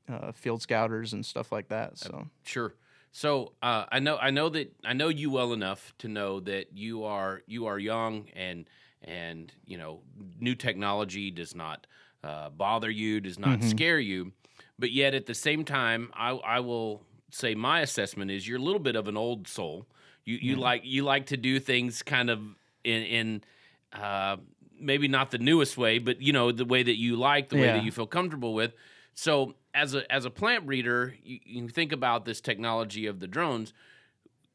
uh, 0.08 0.32
field 0.32 0.62
scouters 0.62 1.12
and 1.12 1.24
stuff 1.24 1.52
like 1.52 1.68
that. 1.68 1.98
So, 1.98 2.26
Sure. 2.44 2.74
So 3.12 3.52
uh, 3.62 3.86
I 3.90 3.98
know 3.98 4.18
I 4.18 4.30
know 4.30 4.50
that 4.50 4.74
I 4.84 4.92
know 4.92 5.08
you 5.08 5.30
well 5.30 5.52
enough 5.54 5.94
to 5.98 6.08
know 6.08 6.38
that 6.40 6.76
you 6.76 7.04
are 7.04 7.42
you 7.46 7.64
are 7.66 7.78
young 7.78 8.28
and 8.36 8.68
and 9.02 9.52
you 9.64 9.78
know 9.78 10.02
new 10.38 10.54
technology 10.54 11.30
does 11.30 11.54
not 11.54 11.86
uh, 12.22 12.50
bother 12.50 12.90
you, 12.90 13.20
does 13.20 13.38
not 13.38 13.60
Mhm. 13.60 13.70
scare 13.70 13.98
you, 13.98 14.32
but 14.78 14.90
yet 14.92 15.14
at 15.14 15.26
the 15.26 15.34
same 15.34 15.64
time, 15.64 16.10
I, 16.14 16.30
I 16.32 16.60
will 16.60 17.04
say 17.30 17.54
my 17.54 17.80
assessment 17.80 18.30
is 18.30 18.46
you're 18.46 18.58
a 18.58 18.62
little 18.62 18.80
bit 18.80 18.96
of 18.96 19.08
an 19.08 19.16
old 19.16 19.48
soul. 19.48 19.86
You 20.24 20.36
you 20.36 20.56
Yeah. 20.56 20.62
like 20.62 20.82
you 20.84 21.02
like 21.02 21.26
to 21.26 21.36
do 21.38 21.58
things 21.58 22.02
kind 22.02 22.28
of 22.28 22.40
in 22.84 23.02
in 23.02 23.44
uh, 23.92 24.36
maybe 24.78 25.08
not 25.08 25.30
the 25.30 25.38
newest 25.38 25.78
way, 25.78 25.98
but 25.98 26.20
you 26.20 26.32
know 26.32 26.52
the 26.52 26.64
way 26.66 26.82
that 26.82 26.96
you 26.98 27.16
like, 27.16 27.48
the 27.48 27.56
way 27.56 27.70
that 27.70 27.78
you 27.84 27.92
feel 27.92 28.06
comfortable 28.06 28.52
with. 28.54 28.74
So 29.14 29.54
as 29.76 29.94
a 29.94 30.10
as 30.12 30.24
a 30.24 30.30
plant 30.30 30.66
breeder, 30.66 31.14
you, 31.22 31.38
you 31.44 31.68
think 31.68 31.92
about 31.92 32.24
this 32.24 32.40
technology 32.40 33.06
of 33.06 33.20
the 33.20 33.28
drones. 33.28 33.72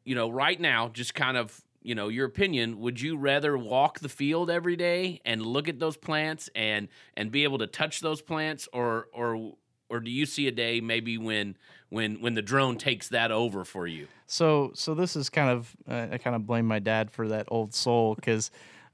You 0.04 0.16
know, 0.16 0.30
right 0.30 0.60
now, 0.60 0.90
just 0.90 1.13
kind 1.13 1.38
of 1.38 1.62
you 1.82 1.96
know 1.96 2.08
your 2.08 2.25
opinion. 2.25 2.80
Would 2.80 3.00
you 3.00 3.16
rather 3.16 3.58
walk 3.58 4.00
the 4.00 4.10
field 4.10 4.50
every 4.50 4.75
day 4.75 5.22
and 5.24 5.46
look 5.46 5.70
at 5.70 5.80
those 5.80 5.96
plants 5.96 6.50
and 6.56 6.90
and 7.16 7.32
be 7.32 7.44
able 7.44 7.60
to 7.60 7.68
touch 7.68 8.01
those 8.01 8.22
plants, 8.22 8.68
or 8.74 9.08
or 9.13 9.54
or 9.90 10.00
do 10.00 10.10
you 10.10 10.25
see 10.25 10.48
a 10.48 10.51
day 10.51 10.82
maybe 10.82 11.18
when 11.20 11.56
when 11.90 12.16
when 12.16 12.34
the 12.34 12.42
drone 12.42 12.78
takes 12.78 13.08
that 13.10 13.32
over 13.32 13.63
for 13.63 13.86
you? 13.88 14.08
so 14.25 14.72
so 14.74 14.96
this 14.96 15.16
is 15.16 15.30
kind 15.30 15.50
of 15.50 15.75
uh, 15.88 16.08
I 16.13 16.18
kind 16.18 16.36
of 16.36 16.48
blame 16.48 16.66
my 16.66 16.80
dad 16.80 17.12
for 17.12 17.28
that 17.30 17.46
old 17.50 17.74
soul 17.74 18.16
because. 18.16 18.51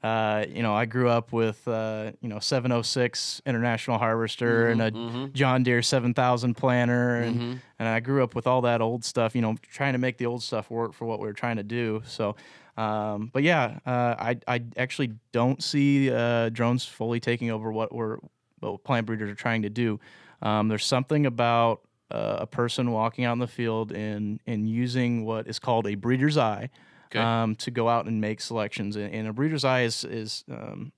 Uh, 0.07 0.45
you 0.47 0.63
know, 0.63 0.73
I 0.73 0.85
grew 0.85 1.09
up 1.09 1.33
with 1.33 1.67
uh, 1.67 2.11
you 2.21 2.29
know 2.29 2.39
706 2.39 3.41
International 3.45 3.97
Harvester 3.97 4.69
and 4.69 4.81
a 4.81 4.91
Mhm. 4.91 5.33
John 5.33 5.63
Deere 5.63 5.81
7000 5.81 6.55
planter, 6.55 7.21
and 7.23 7.41
Mhm. 7.41 7.61
and 7.79 7.87
I 7.89 7.99
grew 7.99 8.23
up 8.23 8.33
with 8.33 8.47
all 8.47 8.61
that 8.61 8.79
old 8.81 9.03
stuff. 9.03 9.35
You 9.35 9.41
know, 9.41 9.55
trying 9.61 9.93
to 9.93 9.99
make 9.99 10.17
the 10.17 10.25
old 10.25 10.43
stuff 10.43 10.69
work 10.71 10.93
for 10.93 11.05
what 11.05 11.19
we 11.19 11.27
were 11.27 11.33
trying 11.33 11.57
to 11.57 11.63
do. 11.63 12.01
So, 12.05 12.35
um, 12.77 13.29
but 13.33 13.43
yeah, 13.43 13.79
uh, 13.85 14.15
I 14.17 14.37
I 14.47 14.63
actually 14.77 15.11
don't 15.33 15.61
see 15.61 16.09
uh, 16.11 16.49
drones 16.49 16.85
fully 16.85 17.19
taking 17.19 17.51
over 17.51 17.69
what 17.71 17.93
we're 17.93 18.19
what 18.59 18.83
plant 18.85 19.07
breeders 19.07 19.29
are 19.29 19.35
trying 19.35 19.63
to 19.63 19.69
do. 19.69 19.99
Um, 20.41 20.69
there's 20.69 20.85
something 20.85 21.25
about 21.25 21.81
uh, 22.11 22.37
a 22.41 22.47
person 22.47 22.91
walking 22.91 23.25
out 23.25 23.33
in 23.33 23.39
the 23.39 23.47
field 23.47 23.91
and 23.91 24.39
and 24.47 24.69
using 24.69 25.25
what 25.25 25.47
is 25.47 25.59
called 25.59 25.85
a 25.85 25.95
breeder's 25.95 26.37
eye 26.37 26.69
Okay. 27.07 27.19
um, 27.19 27.55
to 27.55 27.71
go 27.71 27.87
out 27.89 28.05
and 28.05 28.21
make 28.21 28.41
selections. 28.41 28.95
And, 28.95 29.13
and 29.13 29.27
a 29.27 29.33
breeder's 29.33 29.63
eye 29.63 29.81
is 29.81 30.03
is 30.03 30.43
um, 30.51 30.91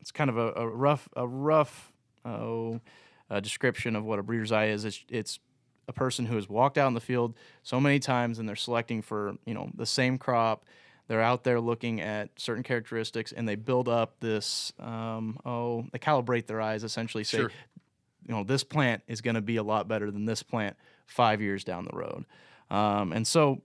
it's 0.00 0.12
kind 0.12 0.30
of 0.30 0.36
a, 0.36 0.52
a 0.56 0.68
rough 0.68 1.08
a 1.16 1.26
rough 1.26 1.92
oh, 2.24 2.80
uh, 3.30 3.40
description 3.40 3.96
of 3.96 4.04
what 4.04 4.18
a 4.18 4.22
breeder's 4.22 4.52
eye 4.52 4.66
is. 4.66 4.84
It's, 4.84 5.04
it's 5.08 5.38
a 5.88 5.92
person 5.92 6.26
who 6.26 6.36
has 6.36 6.48
walked 6.48 6.78
out 6.78 6.88
in 6.88 6.94
the 6.94 7.00
field 7.00 7.34
so 7.62 7.80
many 7.80 7.98
times 7.98 8.38
and 8.38 8.48
they're 8.48 8.56
selecting 8.56 9.02
for 9.02 9.34
you 9.44 9.54
know 9.54 9.70
the 9.74 9.86
same 9.86 10.18
crop. 10.18 10.64
They're 11.08 11.22
out 11.22 11.44
there 11.44 11.60
looking 11.60 12.00
at 12.00 12.30
certain 12.36 12.64
characteristics 12.64 13.30
and 13.30 13.48
they 13.48 13.54
build 13.54 13.88
up 13.88 14.18
this 14.20 14.72
um, 14.80 15.38
oh 15.44 15.84
they 15.92 15.98
calibrate 15.98 16.46
their 16.46 16.60
eyes 16.60 16.82
essentially 16.84 17.22
say 17.24 17.38
Sure. 17.38 17.52
you 18.26 18.34
know 18.34 18.42
this 18.42 18.64
plant 18.64 19.02
is 19.06 19.20
going 19.20 19.36
to 19.36 19.40
be 19.40 19.56
a 19.56 19.62
lot 19.62 19.86
better 19.86 20.10
than 20.10 20.24
this 20.24 20.42
plant 20.42 20.76
five 21.06 21.40
years 21.40 21.62
down 21.64 21.84
the 21.84 21.96
road. 21.96 22.24
Um, 22.70 23.12
and 23.12 23.26
so 23.26 23.62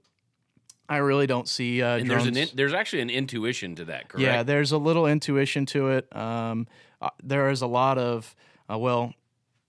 I 0.91 0.98
really 0.98 1.25
don't 1.25 1.48
see 1.48 1.81
uh, 1.81 1.95
And 1.95 2.12
there's 2.12 2.25
an 2.25 2.36
in, 2.36 2.50
there's 2.53 2.74
actually 2.74 3.01
an 3.01 3.10
intuition 3.10 3.75
to 3.75 3.86
that, 3.86 4.10
correct? 4.10 4.21
yeah, 4.21 4.43
there's 4.43 4.74
a 4.74 4.77
little 4.77 5.07
intuition 5.07 5.65
to 5.67 5.91
it. 5.91 6.13
Um, 6.13 6.67
uh, 7.01 7.11
there 7.24 7.50
is 7.50 7.61
a 7.61 7.68
lot 7.68 7.98
of 7.98 8.35
uh, 8.70 8.77
well, 8.77 9.13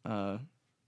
uh, 0.04 0.38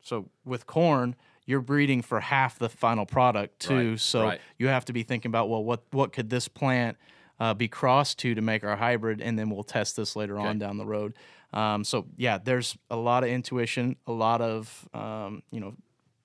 so 0.02 0.28
with 0.44 0.66
corn, 0.66 1.14
you're 1.46 1.60
breeding 1.60 2.02
for 2.02 2.18
half 2.18 2.58
the 2.58 2.68
final 2.68 3.06
product 3.06 3.60
too. 3.60 3.90
Right, 3.90 4.00
so 4.00 4.22
right. 4.24 4.40
you 4.58 4.66
have 4.66 4.84
to 4.86 4.92
be 4.92 5.04
thinking 5.04 5.30
about 5.30 5.48
well, 5.48 5.62
what 5.62 5.84
what 5.92 6.12
could 6.12 6.30
this 6.30 6.48
plant 6.48 6.96
uh, 7.38 7.54
be 7.54 7.68
crossed 7.68 8.18
to 8.18 8.34
to 8.34 8.42
make 8.42 8.64
our 8.64 8.74
hybrid, 8.74 9.20
and 9.20 9.38
then 9.38 9.50
we'll 9.50 9.62
test 9.62 9.94
this 9.94 10.16
later 10.16 10.36
on 10.40 10.58
down 10.58 10.78
the 10.78 10.86
road. 10.86 11.14
Um, 11.52 11.84
so 11.84 12.06
yeah, 12.16 12.38
there's 12.38 12.76
a 12.90 12.96
lot 12.96 13.22
of 13.22 13.30
intuition, 13.30 13.94
a 14.08 14.12
lot 14.12 14.40
of 14.40 14.88
um, 14.94 15.44
you 15.52 15.60
know 15.60 15.76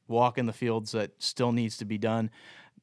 walk 0.08 0.40
in 0.40 0.48
the 0.48 0.54
fields 0.54 0.94
that 0.94 1.12
still 1.20 1.52
needs 1.52 1.78
to 1.78 1.86
be 1.86 2.00
done. 2.00 2.32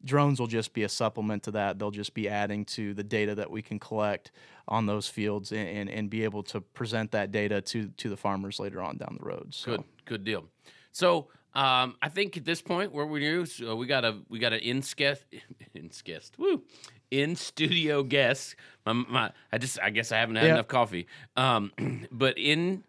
Drones 0.06 0.40
will 0.40 0.46
just 0.46 0.72
be 0.72 0.84
a 0.84 0.88
supplement 0.88 1.42
to 1.44 1.50
that. 1.52 1.78
They'll 1.78 1.90
just 1.90 2.14
be 2.14 2.28
adding 2.28 2.64
to 2.66 2.94
the 2.94 3.04
data 3.04 3.34
that 3.34 3.50
we 3.50 3.60
can 3.62 3.78
collect 3.78 4.30
on 4.68 4.86
those 4.86 5.08
fields 5.08 5.52
and, 5.52 5.68
and, 5.68 5.90
and 5.90 6.08
be 6.10 6.24
able 6.24 6.42
to 6.44 6.60
present 6.60 7.10
that 7.12 7.30
data 7.32 7.60
to 7.60 7.88
to 7.88 8.08
the 8.08 8.16
farmers 8.16 8.58
later 8.58 8.80
on 8.80 8.96
down 8.96 9.18
the 9.20 9.26
road. 9.26 9.54
So 9.54 9.72
Good, 9.76 9.84
good 10.04 10.24
deal. 10.24 10.44
So 10.92 11.28
um, 11.54 11.96
I 12.02 12.08
think 12.08 12.36
at 12.36 12.44
this 12.44 12.60
point, 12.62 12.92
where 12.92 13.06
we 13.06 13.20
do, 13.20 13.46
so 13.46 13.76
we 13.76 13.86
got 13.86 14.04
a 14.04 14.18
we 14.28 14.38
got 14.38 14.52
an 14.52 14.60
in 14.60 14.82
guest, 14.96 15.24
in 15.74 15.90
guest, 16.04 16.34
woo, 16.38 16.62
in 17.10 17.34
studio 17.36 18.02
guest. 18.02 18.56
My, 18.84 18.92
my, 18.92 19.32
I 19.52 19.58
just, 19.58 19.78
I 19.80 19.90
guess 19.90 20.12
I 20.12 20.18
haven't 20.18 20.36
had 20.36 20.46
Yeah. 20.46 20.52
enough 20.54 20.68
coffee. 20.68 21.06
Um, 21.36 21.72
but 22.12 22.38
in 22.38 22.84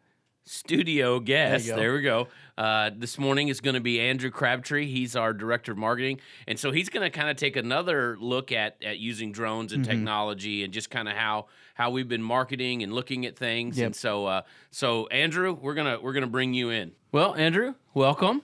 studio 0.47 1.19
guest, 1.19 1.67
go. 1.67 1.75
there, 1.75 1.93
we 1.93 2.01
go. 2.01 2.27
Uh, 2.57 2.89
this 2.95 3.17
morning 3.19 3.49
is 3.49 3.61
going 3.61 3.75
to 3.75 3.79
be 3.81 3.99
Andrew 3.99 4.31
Crabtree. 4.31 4.87
He's 4.87 5.15
our 5.15 5.33
director 5.33 5.73
of 5.73 5.77
marketing, 5.77 6.19
and 6.47 6.57
so 6.57 6.71
he's 6.71 6.89
going 6.89 7.03
to 7.03 7.15
kind 7.15 7.29
of 7.29 7.37
take 7.37 7.55
another 7.55 8.17
look 8.19 8.51
at 8.51 8.77
at 8.83 8.97
using 8.99 9.31
drones 9.31 9.73
and 9.73 9.83
Mm-hmm. 9.83 9.91
technology 9.91 10.63
and 10.63 10.73
just 10.73 10.89
kind 10.89 11.07
of 11.07 11.15
how 11.15 11.45
how 11.75 11.91
we've 11.91 12.09
been 12.09 12.23
marketing 12.23 12.81
and 12.83 12.91
looking 12.93 13.25
at 13.25 13.37
things. 13.37 13.77
Yep. 13.77 13.85
And 13.85 13.95
so, 13.95 14.25
uh, 14.25 14.41
so 14.71 15.05
Andrew, 15.07 15.53
we're 15.53 15.75
gonna 15.75 15.99
we're 16.01 16.13
gonna 16.13 16.25
bring 16.27 16.53
you 16.53 16.69
in. 16.71 16.93
Well, 17.11 17.35
Andrew, 17.35 17.75
welcome. 17.93 18.41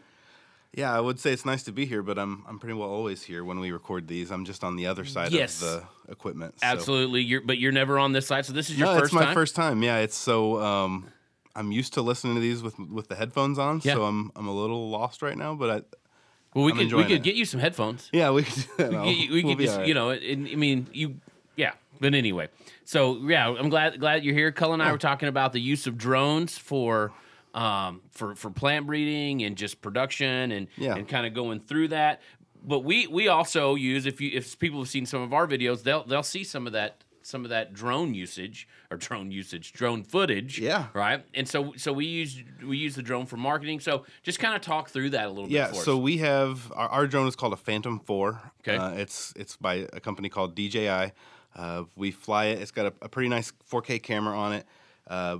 Yeah, 0.75 0.91
I 0.91 0.99
would 0.99 1.19
say 1.19 1.31
it's 1.31 1.45
nice 1.45 1.61
to 1.63 1.71
be 1.71 1.85
here, 1.85 2.01
but 2.01 2.17
I'm 2.19 2.43
I'm 2.47 2.57
pretty 2.59 2.73
well 2.73 2.89
always 2.89 3.21
here 3.23 3.43
when 3.43 3.59
we 3.59 3.71
record 3.71 4.07
these. 4.07 4.31
I'm 4.31 4.43
just 4.45 4.63
on 4.63 4.75
the 4.75 4.87
other 4.87 5.05
side 5.05 5.31
Yes. 5.31 5.61
of 5.61 5.67
the 6.05 6.11
equipment. 6.11 6.59
so- 6.59 6.65
Absolutely, 6.67 7.21
you're 7.21 7.41
but 7.41 7.57
you're 7.59 7.71
never 7.71 7.97
on 7.99 8.11
this 8.11 8.25
side, 8.27 8.45
so 8.45 8.53
this 8.53 8.69
is 8.69 8.77
your 8.77 8.87
No, 8.87 8.93
first 8.95 9.05
it's 9.05 9.13
my 9.13 9.25
time. 9.25 9.33
first 9.33 9.55
time. 9.55 9.83
Yeah, 9.83 9.97
it's 9.97 10.15
so 10.17 10.59
um, 10.61 11.09
I'm 11.55 11.71
used 11.71 11.93
to 11.93 12.01
listening 12.01 12.35
to 12.35 12.41
these 12.41 12.63
with 12.63 12.77
with 12.79 13.07
the 13.07 13.15
headphones 13.15 13.59
on, 13.59 13.81
Yeah. 13.83 13.93
so 13.93 14.03
I'm 14.05 14.31
I'm 14.35 14.47
a 14.47 14.53
little 14.53 14.89
lost 14.89 15.21
right 15.21 15.37
now. 15.37 15.53
But 15.55 15.69
I, 15.69 15.81
well, 16.55 16.65
we 16.65 16.71
I'm 16.71 16.77
could 16.77 16.93
we 16.93 17.03
could 17.03 17.11
it. 17.13 17.23
get 17.23 17.35
you 17.35 17.45
some 17.45 17.59
headphones. 17.59 18.09
yeah, 18.11 18.31
we 18.31 18.43
could. 18.43 18.65
You 18.79 18.85
We 18.85 18.87
could, 18.89 19.33
we 19.33 19.43
we'll 19.43 19.55
could 19.55 19.65
just 19.65 19.77
right. 19.77 19.87
you 19.87 19.93
know, 19.93 20.09
and, 20.09 20.47
I 20.47 20.55
mean 20.55 20.87
you, 20.93 21.15
yeah. 21.55 21.73
But 21.99 22.15
anyway, 22.15 22.49
so 22.85 23.17
yeah, 23.27 23.47
I'm 23.49 23.69
glad 23.69 23.99
glad 23.99 24.23
you're 24.25 24.33
here. 24.33 24.51
Cullen 24.51 24.81
and 24.81 24.89
I 24.89 24.91
were 24.91 24.97
talking 24.97 25.29
about 25.29 25.53
the 25.53 25.61
use 25.61 25.87
of 25.87 25.97
drones 25.97 26.57
for. 26.57 27.11
Um, 27.55 28.01
for 28.09 28.33
for 28.35 28.49
plant 28.49 28.87
breeding 28.87 29.43
and 29.43 29.55
just 29.55 29.79
production 29.79 30.51
and 30.51 30.67
Yeah. 30.75 30.95
and 30.95 31.07
kind 31.07 31.27
of 31.27 31.35
going 31.35 31.59
through 31.59 31.89
that, 31.89 32.19
but 32.65 32.79
we 32.79 33.05
we 33.05 33.27
also 33.27 33.75
use 33.75 34.07
if 34.07 34.19
you 34.19 34.31
if 34.33 34.57
people 34.57 34.79
have 34.79 34.89
seen 34.89 35.05
some 35.05 35.21
of 35.21 35.33
our 35.33 35.45
videos, 35.45 35.83
they'll 35.83 36.03
they'll 36.03 36.23
see 36.23 36.43
some 36.43 36.65
of 36.65 36.73
that 36.73 37.03
some 37.25 37.43
of 37.43 37.49
that 37.49 37.73
drone 37.73 38.13
usage 38.13 38.67
or 38.91 38.97
drone 38.97 39.31
usage, 39.31 39.73
drone 39.73 40.03
footage. 40.03 40.59
Yeah. 40.59 40.87
Right. 40.93 41.25
And 41.33 41.47
so 41.47 41.73
so 41.77 41.91
we 41.93 42.05
use 42.05 42.43
we 42.65 42.77
use 42.77 42.95
the 42.95 43.01
drone 43.01 43.25
for 43.25 43.37
marketing. 43.37 43.79
So 43.79 44.05
just 44.21 44.39
kind 44.39 44.55
of 44.55 44.61
talk 44.61 44.89
through 44.89 45.11
that 45.11 45.25
a 45.25 45.29
little 45.29 45.49
Yeah, 45.49 45.67
bit 45.67 45.75
Yeah. 45.77 45.81
so 45.81 45.97
us. 45.97 46.03
we 46.03 46.17
have 46.17 46.71
our, 46.75 46.89
our 46.89 47.07
drone 47.07 47.27
is 47.27 47.35
called 47.35 47.53
a 47.53 47.57
Phantom 47.57 47.99
Four. 47.99 48.41
Okay. 48.61 48.77
uh, 48.77 48.91
it's 48.91 49.33
it's 49.35 49.55
by 49.57 49.87
a 49.93 49.99
company 49.99 50.29
called 50.29 50.55
DJI. 50.55 51.11
Uh, 51.55 51.83
we 51.95 52.11
fly 52.11 52.45
it. 52.45 52.61
It's 52.61 52.71
got 52.71 52.87
a, 52.87 52.93
a 53.03 53.09
pretty 53.09 53.29
nice 53.29 53.51
4K 53.71 54.01
camera 54.01 54.37
on 54.37 54.53
it. 54.53 54.65
Uh, 55.07 55.37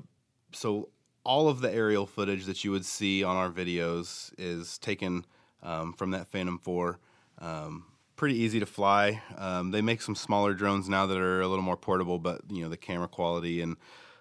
so 0.52 0.90
all 1.26 1.48
of 1.50 1.62
the 1.62 1.74
aerial 1.74 2.06
footage 2.06 2.46
that 2.46 2.64
you 2.64 2.72
would 2.72 2.86
see 2.86 3.24
on 3.24 3.36
our 3.36 3.50
videos 3.50 4.32
is 4.38 4.78
taken 4.78 5.26
um, 5.64 5.94
from 5.94 6.12
that 6.12 6.28
Phantom 6.28 6.60
Four. 6.60 7.00
Um, 7.40 7.86
pretty 8.24 8.40
easy 8.40 8.58
to 8.62 8.66
fly. 8.66 9.22
Um, 9.38 9.72
they 9.72 9.82
make 9.82 10.02
some 10.02 10.16
smaller 10.16 10.54
drones 10.54 10.88
now 10.88 11.06
that 11.08 11.18
are 11.18 11.42
a 11.42 11.48
little 11.50 11.62
more 11.66 11.76
portable, 11.76 12.20
but 12.20 12.40
you 12.50 12.64
know 12.64 12.70
the 12.70 12.78
camera 12.78 13.10
quality 13.10 13.60
and 13.60 13.76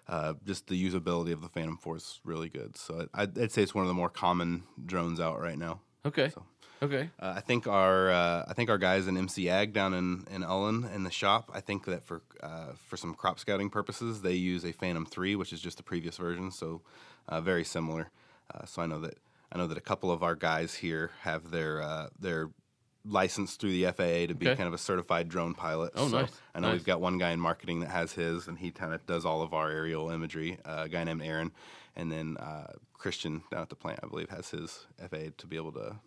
uh, 0.09 0.33
just 0.45 0.67
the 0.67 0.75
usability 0.89 1.31
of 1.31 1.41
the 1.41 1.47
Phantom 1.47 1.77
Four 1.77 1.95
is 1.95 2.19
really 2.25 2.49
good. 2.49 2.75
So 2.75 3.07
I'd, 3.13 3.37
I'd 3.39 3.51
say 3.53 3.63
it's 3.63 3.73
one 3.73 3.85
of 3.85 3.87
the 3.87 3.93
more 3.93 4.09
common 4.09 4.63
drones 4.85 5.21
out 5.21 5.39
right 5.39 5.57
now. 5.57 5.79
okay. 6.05 6.29
so- 6.29 6.43
Okay. 6.81 7.09
Uh, 7.17 7.33
I 7.37 7.39
think 7.39 7.65
our 7.65 8.11
uh, 8.11 8.43
I 8.45 8.53
think 8.53 8.69
our 8.69 8.77
guys 8.77 9.07
in 9.07 9.15
MC 9.15 9.47
Ag 9.49 9.71
down 9.71 9.93
in 9.93 10.25
in 10.29 10.43
Ullin 10.43 10.83
in 10.93 11.03
the 11.03 11.11
shop. 11.11 11.49
I 11.53 11.61
think 11.61 11.85
that 11.85 12.03
for 12.03 12.21
uh, 12.41 12.73
for 12.87 12.97
some 12.97 13.13
crop 13.13 13.39
scouting 13.39 13.69
purposes, 13.69 14.21
they 14.21 14.33
use 14.33 14.65
a 14.65 14.73
Phantom 14.73 15.05
Three, 15.05 15.37
which 15.37 15.53
is 15.53 15.61
just 15.61 15.77
the 15.77 15.83
previous 15.83 16.17
version, 16.17 16.51
so 16.51 16.81
uh, 17.29 17.39
very 17.39 17.63
similar. 17.63 18.09
Uh, 18.53 18.65
so 18.65 18.81
I 18.81 18.85
know 18.85 18.99
that 18.99 19.17
I 19.53 19.59
know 19.59 19.67
that 19.67 19.77
a 19.77 19.81
couple 19.91 20.11
of 20.11 20.23
our 20.23 20.35
guys 20.35 20.75
here 20.75 21.11
have 21.21 21.51
their 21.51 21.81
uh, 21.81 22.07
their 22.19 22.49
licensed 23.05 23.59
through 23.59 23.71
the 23.71 23.85
FAA 23.91 24.27
to 24.27 24.33
be 24.33 24.47
Okay. 24.47 24.55
kind 24.55 24.67
of 24.67 24.73
a 24.73 24.77
certified 24.77 25.27
drone 25.27 25.53
pilot. 25.53 25.91
Oh, 25.95 26.07
So 26.07 26.21
nice, 26.21 26.31
I 26.55 26.59
know 26.59 26.69
nice. 26.69 26.75
we've 26.79 26.85
got 26.85 27.01
one 27.01 27.17
guy 27.17 27.31
in 27.31 27.39
marketing 27.39 27.81
that 27.81 27.89
has 27.89 28.13
his, 28.13 28.47
and 28.47 28.57
he 28.57 28.71
kind 28.71 28.93
of 28.93 29.05
does 29.05 29.25
all 29.25 29.41
of 29.41 29.53
our 29.53 29.69
aerial 29.69 30.09
imagery. 30.09 30.57
Uh, 30.65 30.83
a 30.85 30.89
guy 30.89 31.03
named 31.03 31.21
Aaron, 31.21 31.51
and 31.95 32.11
then 32.11 32.37
uh, 32.37 32.71
Christian 32.93 33.43
down 33.51 33.61
at 33.61 33.69
the 33.69 33.75
plant, 33.75 33.99
I 34.03 34.07
believe, 34.07 34.29
has 34.29 34.49
his 34.51 34.87
FAA 34.97 35.31
to 35.37 35.47
be 35.47 35.55
able 35.57 35.73
to 35.73 35.97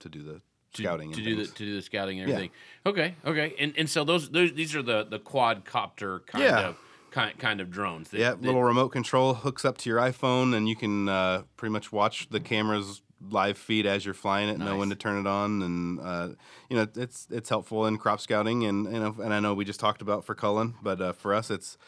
to 0.00 0.08
do 0.08 0.22
the 0.22 0.40
to, 0.74 0.82
scouting 0.82 1.12
to 1.12 1.16
and 1.18 1.24
do 1.24 1.36
the 1.36 1.46
to 1.46 1.64
do 1.64 1.74
the 1.74 1.82
scouting 1.82 2.20
and 2.20 2.28
Yeah. 2.28 2.34
everything. 2.36 2.54
Okay, 2.86 3.14
okay, 3.24 3.54
and 3.58 3.74
and 3.76 3.88
so 3.90 4.04
those 4.04 4.30
those 4.30 4.52
these 4.54 4.74
are 4.74 4.82
the 4.82 5.04
the 5.04 5.18
quadcopter 5.18 6.24
kind 6.26 6.44
Yeah. 6.44 6.68
of 6.68 6.76
kind 7.10 7.38
kind 7.38 7.60
of 7.60 7.70
drones. 7.70 8.10
that- 8.10 8.18
Yeah, 8.20 8.30
that- 8.30 8.42
little 8.42 8.62
remote 8.62 8.88
control 8.90 9.34
hooks 9.34 9.64
up 9.64 9.76
to 9.78 9.90
your 9.90 9.98
iPhone, 9.98 10.54
and 10.54 10.68
you 10.68 10.76
can 10.76 11.08
uh, 11.08 11.42
pretty 11.56 11.72
much 11.72 11.92
watch 11.92 12.28
the 12.30 12.40
camera's 12.40 13.02
live 13.30 13.58
feed 13.58 13.86
as 13.86 14.04
you're 14.04 14.14
flying 14.14 14.48
it, 14.48 14.58
know 14.58 14.76
when 14.76 14.90
to 14.90 14.94
turn 14.94 15.18
it 15.18 15.26
on, 15.26 15.62
and 15.62 16.00
uh, 16.00 16.28
you 16.68 16.76
know 16.76 16.86
it's 16.96 17.26
it's 17.30 17.48
helpful 17.48 17.86
in 17.86 17.98
crop 17.98 18.20
scouting, 18.20 18.64
and 18.64 18.84
you 18.92 19.00
know, 19.00 19.16
and 19.22 19.32
I 19.32 19.40
know 19.40 19.54
we 19.54 19.64
just 19.64 19.80
talked 19.80 20.02
about 20.02 20.24
for 20.24 20.34
Cullen, 20.34 20.74
but 20.82 21.00
uh, 21.00 21.12
for 21.12 21.34
us 21.34 21.50
it's 21.50 21.78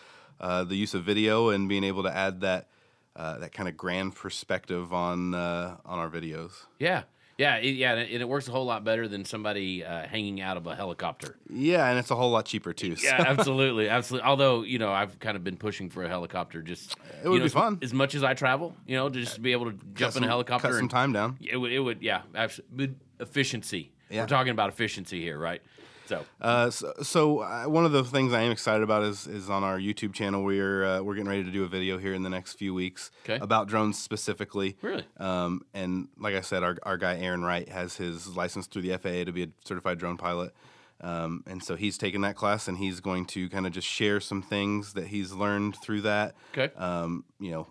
uh, 0.40 0.64
the 0.64 0.76
use 0.76 0.94
of 0.94 1.04
video 1.04 1.50
and 1.50 1.68
being 1.68 1.84
able 1.84 2.02
to 2.04 2.14
add 2.14 2.40
that 2.40 2.68
uh, 3.16 3.38
that 3.38 3.52
kind 3.52 3.68
of 3.68 3.76
grand 3.76 4.14
perspective 4.14 4.92
on 4.92 5.34
uh, 5.34 5.76
on 5.84 5.98
our 5.98 6.08
videos. 6.08 6.52
yeah. 6.78 7.02
Yeah, 7.38 7.56
it, 7.56 7.76
yeah, 7.76 7.92
and 7.92 8.00
it, 8.00 8.20
it 8.20 8.28
works 8.28 8.48
a 8.48 8.50
whole 8.50 8.64
lot 8.66 8.82
better 8.82 9.06
than 9.06 9.24
somebody 9.24 9.84
uh, 9.84 10.06
hanging 10.08 10.40
out 10.40 10.56
of 10.56 10.66
a 10.66 10.74
helicopter. 10.74 11.36
Yeah, 11.48 11.88
and 11.88 11.96
it's 11.96 12.10
a 12.10 12.16
whole 12.16 12.32
lot 12.32 12.46
cheaper 12.46 12.72
too. 12.72 12.96
so- 12.96 13.06
Yeah, 13.06 13.24
absolutely, 13.26 13.88
absolutely. 13.88 14.26
Although 14.28 14.62
you 14.62 14.80
know, 14.80 14.92
I've 14.92 15.18
kind 15.20 15.36
of 15.36 15.44
been 15.44 15.56
pushing 15.56 15.88
for 15.88 16.02
a 16.04 16.08
helicopter. 16.08 16.60
Just 16.62 16.96
It 17.22 17.28
would 17.28 17.34
you 17.34 17.38
know, 17.38 17.44
be 17.44 17.46
as- 17.46 17.52
fun. 17.52 17.78
as 17.80 17.94
much 17.94 18.16
as 18.16 18.24
I 18.24 18.34
travel. 18.34 18.74
You 18.88 18.96
know, 18.96 19.08
just 19.08 19.36
to 19.36 19.40
be 19.40 19.52
able 19.52 19.66
to 19.66 19.70
cut 19.72 19.94
jump 19.94 20.08
in 20.08 20.12
some- 20.14 20.24
a 20.24 20.26
helicopter 20.26 20.68
cut 20.68 20.76
some 20.76 20.88
time 20.88 21.12
down. 21.12 21.38
it 21.40 21.56
would, 21.56 21.70
it 21.72 21.78
would, 21.78 22.02
yeah, 22.02 22.22
absolutely. 22.34 22.96
Efficiency. 23.20 23.92
Yeah. 24.10 24.22
We're 24.22 24.26
talking 24.26 24.50
about 24.52 24.68
efficiency 24.70 25.20
here, 25.20 25.38
right? 25.38 25.60
So 26.08 26.24
Uh, 26.40 26.70
so 26.70 26.92
so 27.02 27.40
uh, 27.40 27.64
one 27.64 27.84
of 27.84 27.92
the 27.92 28.02
things 28.02 28.32
I 28.32 28.42
am 28.42 28.50
excited 28.52 28.82
about 28.82 29.02
is 29.02 29.26
is 29.26 29.48
on 29.50 29.62
our 29.62 29.78
YouTube 29.78 30.14
channel. 30.14 30.42
We're 30.42 30.84
uh, 30.84 31.02
we're 31.02 31.14
getting 31.14 31.28
ready 31.28 31.44
to 31.44 31.50
do 31.50 31.64
a 31.64 31.68
video 31.68 31.98
here 31.98 32.14
in 32.14 32.22
the 32.22 32.30
next 32.30 32.54
few 32.54 32.72
weeks 32.74 33.10
Okay. 33.24 33.38
about 33.42 33.68
drones 33.68 33.98
specifically. 33.98 34.76
Really? 34.82 35.04
Um, 35.18 35.62
and 35.74 36.08
like 36.18 36.34
I 36.34 36.40
said, 36.40 36.62
our 36.62 36.76
our 36.82 36.96
guy 36.96 37.18
Aaron 37.18 37.42
Wright 37.44 37.68
has 37.68 37.96
his 37.96 38.34
license 38.36 38.66
through 38.66 38.82
the 38.82 38.96
FAA 38.98 39.24
to 39.24 39.32
be 39.32 39.42
a 39.44 39.48
certified 39.64 39.98
drone 39.98 40.16
pilot. 40.16 40.52
Um, 41.00 41.44
and 41.46 41.62
so 41.62 41.76
he's 41.76 41.96
taken 41.96 42.22
that 42.22 42.34
class, 42.34 42.66
and 42.68 42.76
he's 42.78 42.98
going 43.00 43.26
to 43.26 43.48
kind 43.50 43.66
of 43.66 43.72
just 43.72 43.86
share 43.86 44.18
some 44.18 44.42
things 44.42 44.94
that 44.94 45.06
he's 45.08 45.32
learned 45.32 45.76
through 45.76 46.00
that. 46.02 46.34
Okay. 46.56 46.74
Um, 46.76 47.24
you 47.38 47.52
know, 47.52 47.68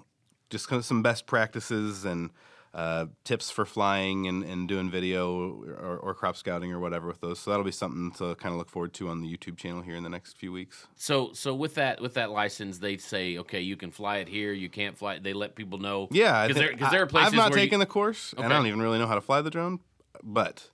just 0.50 0.70
kind 0.70 0.80
of 0.80 0.86
some 0.86 1.02
best 1.04 1.26
practices 1.26 2.06
and 2.06 2.30
uh, 2.78 3.08
tips 3.24 3.50
for 3.50 3.66
flying 3.66 4.28
and, 4.28 4.44
and 4.44 4.68
doing 4.68 4.88
video 4.88 5.60
or, 5.82 5.98
or 5.98 6.14
crop 6.14 6.38
scouting 6.38 6.72
or 6.72 6.80
whatever 6.80 7.08
with 7.08 7.20
those. 7.22 7.40
So 7.40 7.50
that'll 7.50 7.66
be 7.66 7.72
something 7.72 8.12
to 8.20 8.36
kind 8.36 8.54
of 8.54 8.60
look 8.60 8.70
forward 8.70 8.94
to 8.94 9.10
on 9.10 9.22
the 9.22 9.28
YouTube 9.36 9.58
channel 9.58 9.82
here 9.82 9.96
in 9.96 10.04
the 10.04 10.10
next 10.10 10.38
few 10.38 10.52
weeks. 10.52 10.86
So 10.96 11.32
so 11.34 11.56
with 11.56 11.74
that 11.74 12.00
with 12.02 12.14
that 12.14 12.30
license, 12.30 12.78
they 12.78 12.98
say 12.98 13.40
okay, 13.40 13.62
you 13.62 13.78
can 13.78 13.90
fly 13.90 14.18
it 14.18 14.28
here, 14.30 14.54
you 14.54 14.70
can't 14.70 14.96
fly 14.96 15.16
it. 15.16 15.24
They 15.24 15.34
let 15.34 15.56
people 15.56 15.80
know. 15.80 16.08
Yeah, 16.12 16.48
because 16.48 16.62
there, 16.62 16.76
there 16.92 17.02
are 17.02 17.08
places 17.08 17.34
I've 17.34 17.38
not 17.38 17.50
where 17.50 17.58
you- 17.60 17.66
taken 17.66 17.80
the 17.80 17.88
course, 17.88 18.34
and 18.38 18.46
I 18.46 18.50
don't 18.50 18.68
even 18.68 18.80
really 18.82 19.00
know 19.00 19.08
how 19.08 19.16
to 19.16 19.22
fly 19.22 19.42
the 19.42 19.50
drone, 19.50 19.80
but 20.22 20.70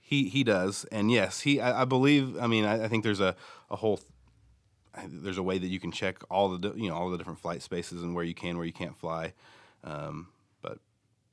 he 0.00 0.28
he 0.28 0.42
does, 0.42 0.84
and 0.90 1.12
yes, 1.12 1.42
he 1.42 1.60
I, 1.60 1.82
I 1.82 1.84
believe. 1.84 2.36
I 2.40 2.48
mean, 2.48 2.64
I, 2.64 2.86
I 2.86 2.88
think 2.88 3.04
there's 3.04 3.20
a 3.20 3.36
a 3.70 3.76
whole 3.76 4.00
I- 4.96 5.06
there's 5.08 5.38
a 5.38 5.44
way 5.44 5.58
that 5.58 5.68
you 5.68 5.78
can 5.78 5.92
check 5.92 6.24
all 6.28 6.48
the 6.58 6.72
you 6.74 6.88
know 6.88 6.96
all 6.96 7.08
the 7.08 7.18
different 7.18 7.38
flight 7.38 7.62
spaces 7.62 8.02
and 8.02 8.16
where 8.16 8.24
you 8.24 8.34
can 8.34 8.56
where 8.56 8.66
you 8.66 8.72
can't 8.72 8.96
fly, 8.98 9.32
um, 9.84 10.26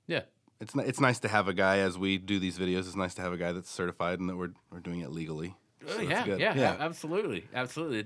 yeah. 0.08 0.22
it's 0.60 0.74
it's 0.76 1.00
nice 1.00 1.20
to 1.20 1.28
have 1.28 1.48
a 1.48 1.54
guy 1.54 1.80
as 1.80 1.98
we 1.98 2.18
do 2.18 2.40
these 2.40 2.58
videos. 2.58 2.80
It's 2.80 2.96
nice 2.96 3.14
to 3.16 3.22
have 3.22 3.34
a 3.34 3.38
guy 3.38 3.52
that's 3.52 3.70
certified 3.70 4.20
and 4.20 4.30
that 4.30 4.36
we're 4.38 4.54
we're 4.72 4.80
doing 4.80 5.02
it 5.02 5.12
legally. 5.12 5.56
Oh, 5.88 5.96
So 5.98 6.02
yeah, 6.02 6.26
yeah, 6.38 6.76
a- 6.76 6.82
absolutely, 6.82 7.46
absolutely. 7.54 8.06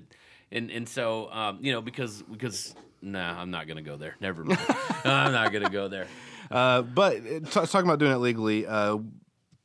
And 0.52 0.70
and 0.70 0.88
so 0.88 1.32
um, 1.32 1.60
you 1.62 1.72
know 1.72 1.82
because 1.82 2.22
because 2.24 2.76
nah, 3.02 3.40
I'm 3.42 3.52
not 3.52 3.68
gonna 3.68 3.82
go 3.82 3.96
there. 3.98 4.16
Never 4.20 4.44
mind. 4.44 4.60
I'm 5.06 5.32
not 5.32 5.52
gonna 5.54 5.70
go 5.70 5.88
there. 5.88 6.08
Uh, 6.50 6.82
but 6.82 7.18
uh, 7.18 7.40
t- 7.40 7.46
talking 7.48 7.86
about 7.86 8.00
doing 8.00 8.12
it 8.12 8.18
legally, 8.18 8.68
uh, 8.68 8.98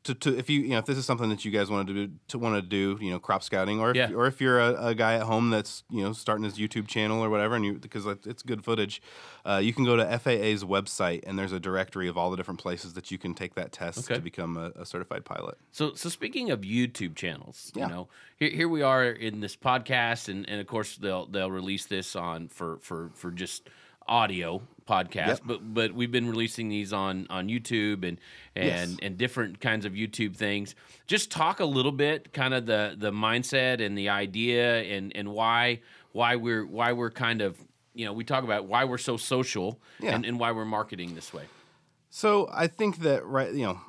to, 0.06 0.14
to 0.14 0.38
if 0.38 0.50
you 0.50 0.60
you 0.62 0.70
know 0.70 0.78
if 0.78 0.86
this 0.86 0.98
is 0.98 1.04
something 1.06 1.28
that 1.28 1.44
you 1.44 1.50
guys 1.50 1.70
want 1.70 1.86
to 1.88 1.94
do 1.94 2.12
to 2.28 2.38
want 2.38 2.56
to 2.56 2.62
do, 2.62 2.98
you 3.00 3.10
know, 3.10 3.18
crop 3.18 3.42
scouting, 3.42 3.78
or 3.80 3.90
if, 3.90 3.96
Yeah. 3.96 4.10
or 4.12 4.26
if 4.26 4.40
you're 4.40 4.58
a, 4.58 4.86
a 4.88 4.94
guy 4.94 5.14
at 5.14 5.22
home 5.22 5.50
that's 5.50 5.84
you 5.90 6.02
know 6.02 6.12
starting 6.12 6.44
his 6.44 6.54
YouTube 6.54 6.86
channel 6.88 7.22
or 7.22 7.28
whatever, 7.30 7.54
and 7.54 7.64
you 7.64 7.74
because 7.74 8.06
it's 8.06 8.26
it's 8.26 8.42
good 8.42 8.64
footage, 8.64 9.00
uh, 9.44 9.60
you 9.62 9.72
can 9.72 9.84
go 9.84 9.94
to 9.96 10.18
FAA's 10.18 10.64
website 10.64 11.22
and 11.26 11.38
there's 11.38 11.52
a 11.52 11.60
directory 11.60 12.08
of 12.08 12.16
all 12.18 12.30
the 12.30 12.36
different 12.36 12.60
places 12.60 12.94
that 12.94 13.10
you 13.10 13.18
can 13.18 13.34
take 13.34 13.54
that 13.54 13.72
test 13.72 13.98
Okay. 13.98 14.14
to 14.14 14.20
become 14.20 14.56
a, 14.56 14.72
a 14.80 14.86
certified 14.86 15.24
pilot. 15.24 15.58
So, 15.72 15.94
so 15.94 16.08
speaking 16.08 16.50
of 16.50 16.60
YouTube 16.62 17.14
channels, 17.14 17.72
Yeah. 17.74 17.84
you 17.88 17.92
know, 17.92 18.08
here, 18.36 18.50
here 18.50 18.68
we 18.68 18.82
are 18.82 19.04
in 19.04 19.40
this 19.40 19.56
podcast, 19.56 20.28
and, 20.28 20.48
and 20.48 20.60
of 20.60 20.66
course 20.66 20.96
they'll 20.96 21.26
they'll 21.26 21.50
release 21.50 21.86
this 21.86 22.16
on 22.16 22.48
for 22.48 22.78
for 22.78 23.10
for 23.14 23.30
just 23.30 23.68
audio 24.08 24.62
podcast, 24.86 25.26
Yep. 25.26 25.40
but 25.44 25.74
but 25.74 25.92
we've 25.92 26.12
been 26.12 26.28
releasing 26.28 26.68
these 26.68 26.92
on 26.92 27.26
on 27.30 27.48
YouTube 27.48 28.06
and 28.06 28.18
and 28.54 28.90
Yes. 28.90 28.96
and 29.02 29.18
different 29.18 29.60
kinds 29.60 29.84
of 29.84 29.92
YouTube 29.92 30.36
things. 30.36 30.74
Just 31.06 31.30
talk 31.30 31.60
a 31.60 31.64
little 31.64 31.92
bit, 31.92 32.32
kind 32.32 32.54
of 32.54 32.66
the 32.66 32.94
the 32.96 33.10
mindset 33.10 33.84
and 33.84 33.96
the 33.98 34.08
idea, 34.08 34.82
and 34.82 35.14
and 35.16 35.32
why 35.32 35.80
why 36.12 36.36
we're 36.36 36.64
why 36.64 36.92
we're 36.92 37.10
kind 37.10 37.40
of 37.42 37.56
you 37.94 38.04
know 38.04 38.12
we 38.12 38.24
talk 38.24 38.44
about 38.44 38.66
why 38.66 38.84
we're 38.84 38.98
so 38.98 39.16
social 39.16 39.80
Yeah. 40.00 40.14
and, 40.14 40.24
and 40.24 40.38
why 40.38 40.52
we're 40.52 40.64
marketing 40.64 41.14
this 41.14 41.32
way. 41.34 41.44
So 42.10 42.48
I 42.52 42.66
think 42.66 42.98
that 43.00 43.24
right, 43.26 43.52
you 43.52 43.64
know, 43.66 43.80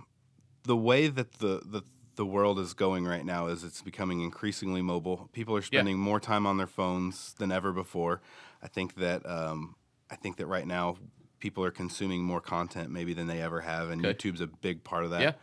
the 0.64 0.76
way 0.78 1.08
that 1.08 1.34
the 1.34 1.62
the 1.66 1.84
the 2.16 2.26
world 2.26 2.58
is 2.58 2.74
going 2.74 3.06
right 3.06 3.24
now 3.24 3.46
is 3.46 3.64
it's 3.64 3.84
becoming 3.84 4.22
increasingly 4.22 4.82
mobile. 4.82 5.30
People 5.34 5.56
are 5.56 5.62
spending 5.62 6.00
more 6.00 6.20
time 6.20 6.48
on 6.48 6.58
their 6.58 6.66
phones 6.68 7.34
than 7.38 7.52
ever 7.52 7.72
before. 7.72 8.22
I 8.64 8.68
think 8.68 8.96
that 8.96 9.24
um, 9.30 9.76
I 10.10 10.16
think 10.16 10.38
that 10.38 10.46
right 10.48 10.66
now 10.68 10.98
people 11.40 11.64
are 11.64 11.72
consuming 11.72 12.24
more 12.24 12.42
content 12.42 12.90
maybe 12.90 13.14
than 13.14 13.28
they 13.28 13.42
ever 13.42 13.62
have, 13.62 13.90
and 13.90 14.04
Okay. 14.06 14.14
YouTube's 14.14 14.42
a 14.42 14.48
big 14.48 14.84
part 14.84 15.04
of 15.04 15.12
that. 15.12 15.22
Yeah. 15.22 15.34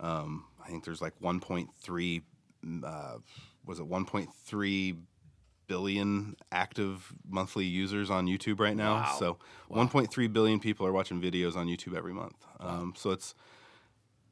Um, 0.00 0.44
I 0.62 0.68
think 0.68 0.84
there's 0.84 1.00
like 1.00 1.18
1.3, 1.20 2.22
uh, 2.84 3.18
was 3.64 3.80
it 3.80 3.88
1.3 3.88 4.96
billion 5.66 6.34
active 6.50 7.12
monthly 7.28 7.64
users 7.66 8.10
on 8.10 8.26
YouTube 8.26 8.58
right 8.58 8.76
now. 8.76 8.94
Wow. 8.94 9.16
So 9.18 9.38
1.3 9.70 10.32
billion 10.32 10.60
people 10.60 10.86
are 10.86 10.92
watching 10.92 11.20
videos 11.20 11.56
on 11.56 11.66
YouTube 11.66 11.94
every 11.96 12.14
month. 12.14 12.36
Um, 12.58 12.94
so 12.96 13.10
it's 13.10 13.34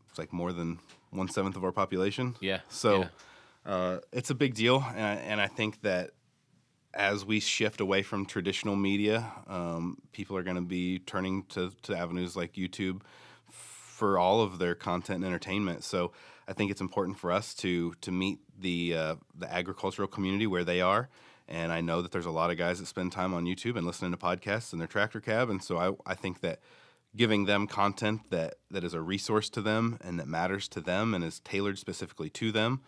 it's 0.09 0.19
like 0.19 0.33
more 0.33 0.53
than 0.53 0.79
one 1.11 1.29
seventh 1.29 1.57
of 1.57 1.65
our 1.65 1.73
population. 1.73 2.37
Yeah, 2.41 2.61
So 2.69 3.01
yeah. 3.01 3.09
Uh, 3.67 3.99
it's 4.13 4.31
a 4.31 4.35
big 4.35 4.55
deal, 4.55 4.77
and 4.95 5.05
I, 5.05 5.15
and 5.15 5.41
I 5.41 5.49
think 5.49 5.83
that 5.83 6.13
as 6.97 7.25
we 7.25 7.41
shift 7.41 7.81
away 7.81 8.03
from 8.03 8.27
traditional 8.27 8.75
media, 8.75 9.31
um, 9.47 9.99
people 10.13 10.37
are 10.37 10.43
going 10.43 10.57
to 10.57 10.63
be 10.63 10.99
turning 11.01 11.45
to, 11.45 11.71
to 11.83 11.97
avenues 11.97 12.35
like 12.37 12.55
YouTube 12.55 13.03
for 13.51 14.19
all 14.19 14.41
of 14.41 14.59
their 14.59 14.75
content 14.75 15.17
and 15.17 15.25
entertainment. 15.25 15.85
So 15.85 16.13
I 16.49 16.53
think 16.53 16.71
it's 16.71 16.81
important 16.81 17.19
for 17.19 17.31
us 17.31 17.55
to 17.57 17.95
to 18.01 18.11
meet 18.11 18.39
the 18.59 18.97
uh, 18.97 19.15
the 19.35 19.53
agricultural 19.53 20.09
community 20.09 20.47
where 20.47 20.65
they 20.65 20.81
are. 20.81 21.09
And 21.49 21.73
I 21.73 21.81
know 21.81 22.03
that 22.03 22.11
there's 22.11 22.27
a 22.27 22.31
lot 22.31 22.51
of 22.51 22.59
guys 22.59 22.81
that 22.81 22.87
spend 22.87 23.13
time 23.13 23.33
on 23.33 23.45
YouTube 23.45 23.77
and 23.77 23.87
listening 23.87 24.11
to 24.11 24.17
podcasts 24.17 24.73
in 24.73 24.79
their 24.79 24.89
tractor 24.89 25.21
cab. 25.21 25.49
And 25.49 25.63
so 25.63 25.79
I, 25.79 26.11
I 26.11 26.15
think 26.15 26.41
that 26.41 26.59
giving 27.15 27.47
them 27.47 27.67
content 27.67 28.23
that, 28.31 28.57
that 28.71 28.85
is 28.85 28.95
a 28.95 29.01
resource 29.01 29.49
to 29.51 29.63
them 29.63 29.99
and 30.03 30.19
that 30.19 30.27
matters 30.27 30.69
to 30.69 30.81
them 30.81 31.15
and 31.15 31.25
is 31.25 31.41
tailored 31.41 31.79
specifically 31.79 32.29
to 32.31 32.53
them, 32.53 32.83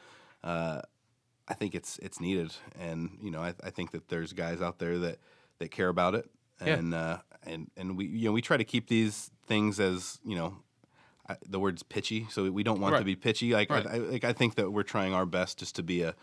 uh, 0.45 0.83
I 1.49 1.55
think 1.55 1.75
it's 1.75 1.99
it's 1.99 2.21
needed. 2.21 2.53
And 2.79 3.19
you 3.23 3.31
know, 3.31 3.41
I, 3.41 3.55
I 3.65 3.71
think 3.71 3.93
that 3.93 4.09
there's 4.09 4.33
guys 4.33 4.61
out 4.61 4.79
there 4.79 4.99
that, 4.99 5.19
that 5.59 5.71
care 5.71 5.89
about 5.89 6.15
it. 6.15 6.29
Yeah. 6.65 6.75
And 6.75 6.95
uh, 6.95 7.19
and 7.45 7.71
and 7.77 7.97
we 7.97 8.07
you 8.07 8.27
know 8.27 8.33
we 8.33 8.43
try 8.43 8.57
to 8.57 8.65
keep 8.65 8.89
these 8.89 9.31
things 9.47 9.81
as 9.81 10.19
you 10.25 10.37
know 10.37 10.57
I, 11.29 11.37
the 11.49 11.61
word's 11.61 11.83
pitchy, 11.83 12.27
so 12.31 12.51
we 12.51 12.63
don't 12.63 12.81
want 12.81 12.93
Right. 12.95 12.99
to 13.01 13.05
be 13.05 13.17
pitchy. 13.17 13.53
Like, 13.53 13.71
Right. 13.71 13.87
I, 13.87 13.95
I, 13.95 13.99
like 13.99 14.25
I 14.25 14.33
think 14.33 14.55
that 14.57 14.73
we're 14.73 14.83
trying 14.83 15.15
our 15.15 15.27
best 15.27 15.59
just 15.59 15.77
to 15.77 15.83
be 15.83 16.03
a, 16.03 16.15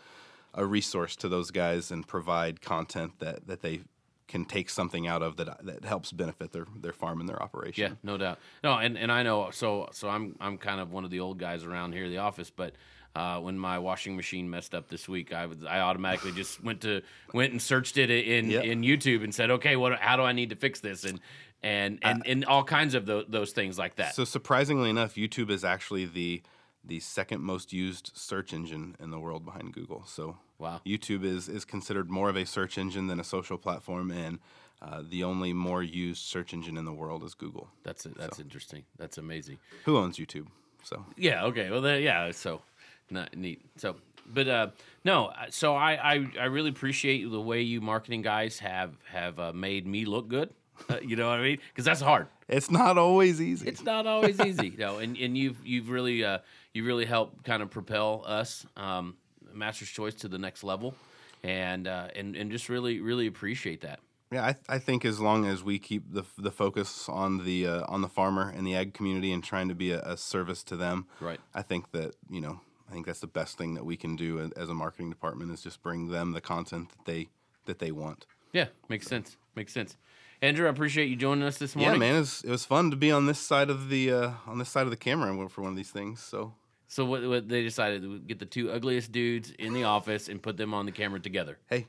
a 0.54 0.66
resource 0.66 1.16
to 1.16 1.28
those 1.28 1.50
guys 1.50 1.90
and 1.90 2.06
provide 2.06 2.60
content 2.60 3.18
that, 3.20 3.46
that 3.46 3.62
they 3.62 3.82
can 4.28 4.44
take 4.44 4.68
something 4.68 5.06
out 5.06 5.22
of 5.22 5.36
that 5.36 5.64
that 5.64 5.84
helps 5.84 6.10
benefit 6.10 6.50
their, 6.52 6.66
their 6.76 6.92
farm 6.92 7.20
and 7.20 7.28
their 7.28 7.40
operation. 7.40 7.82
Yeah, 7.82 7.96
no 8.02 8.16
doubt. 8.18 8.40
No, 8.64 8.76
and, 8.76 8.98
and 8.98 9.12
I 9.12 9.22
know. 9.22 9.50
So 9.52 9.88
so 9.92 10.08
I'm 10.08 10.34
I'm 10.40 10.58
kind 10.58 10.80
of 10.80 10.90
one 10.90 11.04
of 11.04 11.10
the 11.10 11.20
old 11.20 11.38
guys 11.38 11.62
around 11.62 11.92
here, 11.92 12.04
in 12.06 12.10
the 12.10 12.18
office. 12.18 12.50
But 12.50 12.74
uh, 13.16 13.40
when 13.40 13.58
my 13.58 13.78
washing 13.78 14.14
machine 14.14 14.48
messed 14.50 14.74
up 14.74 14.88
this 14.88 15.08
week, 15.08 15.32
I 15.32 15.46
was 15.46 15.64
I 15.64 15.80
automatically 15.80 16.32
just 16.32 16.62
went 16.68 16.80
to 16.82 17.02
went 17.32 17.52
and 17.52 17.60
searched 17.62 17.96
it 17.96 18.10
in 18.10 18.50
Yep. 18.50 18.64
in 18.64 18.82
YouTube 18.82 19.24
and 19.24 19.34
said, 19.34 19.50
okay, 19.50 19.76
what 19.76 19.98
how 19.98 20.16
do 20.16 20.22
I 20.22 20.32
need 20.32 20.50
to 20.50 20.56
fix 20.56 20.80
this 20.80 21.04
and 21.04 21.20
and 21.62 21.98
and, 22.02 22.22
and 22.26 22.44
all 22.44 22.62
kinds 22.64 22.94
of 22.94 23.06
tho- 23.06 23.24
those 23.28 23.52
things 23.52 23.78
like 23.78 23.96
that. 23.96 24.14
So 24.14 24.24
surprisingly 24.24 24.90
enough, 24.90 25.14
YouTube 25.14 25.50
is 25.50 25.64
actually 25.64 26.04
the 26.04 26.42
the 26.84 27.00
second 27.00 27.42
most 27.42 27.72
used 27.72 28.12
search 28.14 28.52
engine 28.52 28.94
in 29.00 29.10
the 29.10 29.18
world 29.18 29.44
behind 29.44 29.72
Google. 29.72 30.04
So 30.06 30.36
Wow. 30.58 30.80
YouTube 30.86 31.24
is 31.24 31.48
is 31.48 31.64
considered 31.64 32.10
more 32.10 32.28
of 32.28 32.36
a 32.36 32.46
search 32.46 32.78
engine 32.78 33.08
than 33.08 33.20
a 33.20 33.24
social 33.24 33.58
platform, 33.58 34.10
and 34.10 34.38
uh, 34.80 35.02
the 35.08 35.24
only 35.24 35.52
more 35.52 35.82
used 35.82 36.22
search 36.22 36.52
engine 36.54 36.76
in 36.76 36.84
the 36.84 36.92
world 36.92 37.24
is 37.24 37.34
Google. 37.34 37.68
That's 37.82 38.04
that's 38.04 38.38
interesting. 38.38 38.84
That's 38.98 39.18
amazing. 39.18 39.58
Who 39.84 39.96
owns 39.98 40.16
YouTube? 40.18 40.46
So 40.82 41.04
Yeah. 41.16 41.44
Okay. 41.46 41.70
Well, 41.70 41.84
yeah. 41.98 42.30
So 42.30 42.62
Not 43.10 43.36
neat. 43.36 43.60
So, 43.76 43.96
but 44.26 44.48
uh, 44.48 44.68
no. 45.04 45.32
So 45.50 45.74
I, 45.74 46.14
I 46.14 46.26
I 46.40 46.44
really 46.46 46.70
appreciate 46.70 47.30
the 47.30 47.40
way 47.40 47.62
you 47.62 47.80
marketing 47.80 48.22
guys 48.22 48.58
have 48.58 48.94
have 49.08 49.38
uh, 49.38 49.52
made 49.52 49.86
me 49.86 50.04
look 50.04 50.28
good. 50.28 50.50
Uh, 50.90 50.98
you 51.02 51.16
know 51.16 51.28
what 51.28 51.38
I 51.38 51.42
mean? 51.42 51.58
Because 51.68 51.86
that's 51.86 52.02
hard. 52.02 52.26
It's 52.48 52.70
not 52.70 52.98
always 52.98 53.40
easy. 53.40 53.66
It's 53.66 53.82
not 53.82 54.06
always 54.06 54.38
easy, 54.40 54.68
you 54.68 54.76
know. 54.78 54.98
And 54.98 55.16
and 55.16 55.36
you've 55.38 55.56
you've 55.64 55.88
really 55.88 56.22
uh, 56.24 56.38
you 56.74 56.84
really 56.84 57.06
helped 57.06 57.44
kind 57.44 57.62
of 57.62 57.70
propel 57.70 58.22
us, 58.26 58.66
um, 58.76 59.16
Master's 59.54 59.88
Choice, 59.88 60.14
to 60.16 60.28
the 60.28 60.38
next 60.38 60.64
level, 60.64 60.94
and 61.42 61.88
uh, 61.88 62.08
and 62.14 62.36
and 62.36 62.50
just 62.50 62.68
really 62.68 63.00
really 63.00 63.26
appreciate 63.26 63.80
that. 63.82 64.00
Yeah, 64.32 64.44
I, 64.44 64.56
I 64.68 64.78
think 64.78 65.04
as 65.04 65.20
long 65.20 65.46
as 65.46 65.62
we 65.62 65.78
keep 65.78 66.12
the 66.12 66.24
the 66.36 66.50
focus 66.50 67.08
on 67.08 67.44
the 67.44 67.66
uh, 67.66 67.84
on 67.88 68.02
the 68.02 68.08
farmer 68.08 68.52
and 68.54 68.66
the 68.66 68.74
ag 68.76 68.92
community 68.92 69.32
and 69.32 69.42
trying 69.42 69.68
to 69.68 69.74
be 69.74 69.92
a, 69.92 70.00
a 70.02 70.16
service 70.16 70.62
to 70.64 70.76
them, 70.76 71.06
Right. 71.20 71.40
I 71.54 71.62
think 71.62 71.92
that 71.92 72.16
you 72.28 72.40
know 72.40 72.60
I 72.88 72.92
think 72.92 73.06
that's 73.06 73.20
the 73.20 73.26
best 73.26 73.58
thing 73.58 73.74
that 73.74 73.84
we 73.84 73.96
can 73.96 74.16
do 74.16 74.50
as 74.56 74.68
a 74.68 74.74
marketing 74.74 75.10
department 75.10 75.50
is 75.52 75.62
just 75.62 75.82
bring 75.82 76.08
them 76.08 76.32
the 76.32 76.40
content 76.40 76.90
that 76.90 77.04
they 77.04 77.28
that 77.64 77.78
they 77.78 77.90
want. 77.90 78.26
Yeah, 78.52 78.66
makes 78.88 79.06
sense. 79.06 79.36
Makes 79.54 79.72
sense. 79.72 79.96
Andrew, 80.42 80.66
I 80.66 80.70
appreciate 80.70 81.08
you 81.08 81.16
joining 81.16 81.44
us 81.44 81.58
this 81.58 81.74
morning. 81.74 81.94
Yeah, 81.94 81.98
man, 81.98 82.16
it 82.16 82.20
was, 82.20 82.42
it 82.44 82.50
was 82.50 82.64
fun 82.64 82.90
to 82.90 82.96
be 82.96 83.10
on 83.10 83.26
this 83.26 83.38
side 83.38 83.70
of 83.70 83.88
the 83.88 84.12
uh, 84.12 84.30
on 84.46 84.58
this 84.58 84.68
side 84.68 84.84
of 84.84 84.90
the 84.90 84.96
camera 84.96 85.48
for 85.48 85.62
one 85.62 85.70
of 85.70 85.76
these 85.76 85.90
things. 85.90 86.22
So 86.22 86.54
So 86.88 87.04
what, 87.04 87.26
what 87.26 87.48
they 87.48 87.62
decided 87.62 88.02
to 88.02 88.18
get 88.20 88.38
the 88.38 88.46
two 88.46 88.70
ugliest 88.70 89.10
dudes 89.12 89.50
in 89.50 89.72
the 89.72 89.84
office 89.84 90.28
and 90.28 90.40
put 90.40 90.56
them 90.56 90.74
on 90.74 90.86
the 90.86 90.92
camera 90.92 91.18
together, 91.18 91.58
hey, 91.68 91.86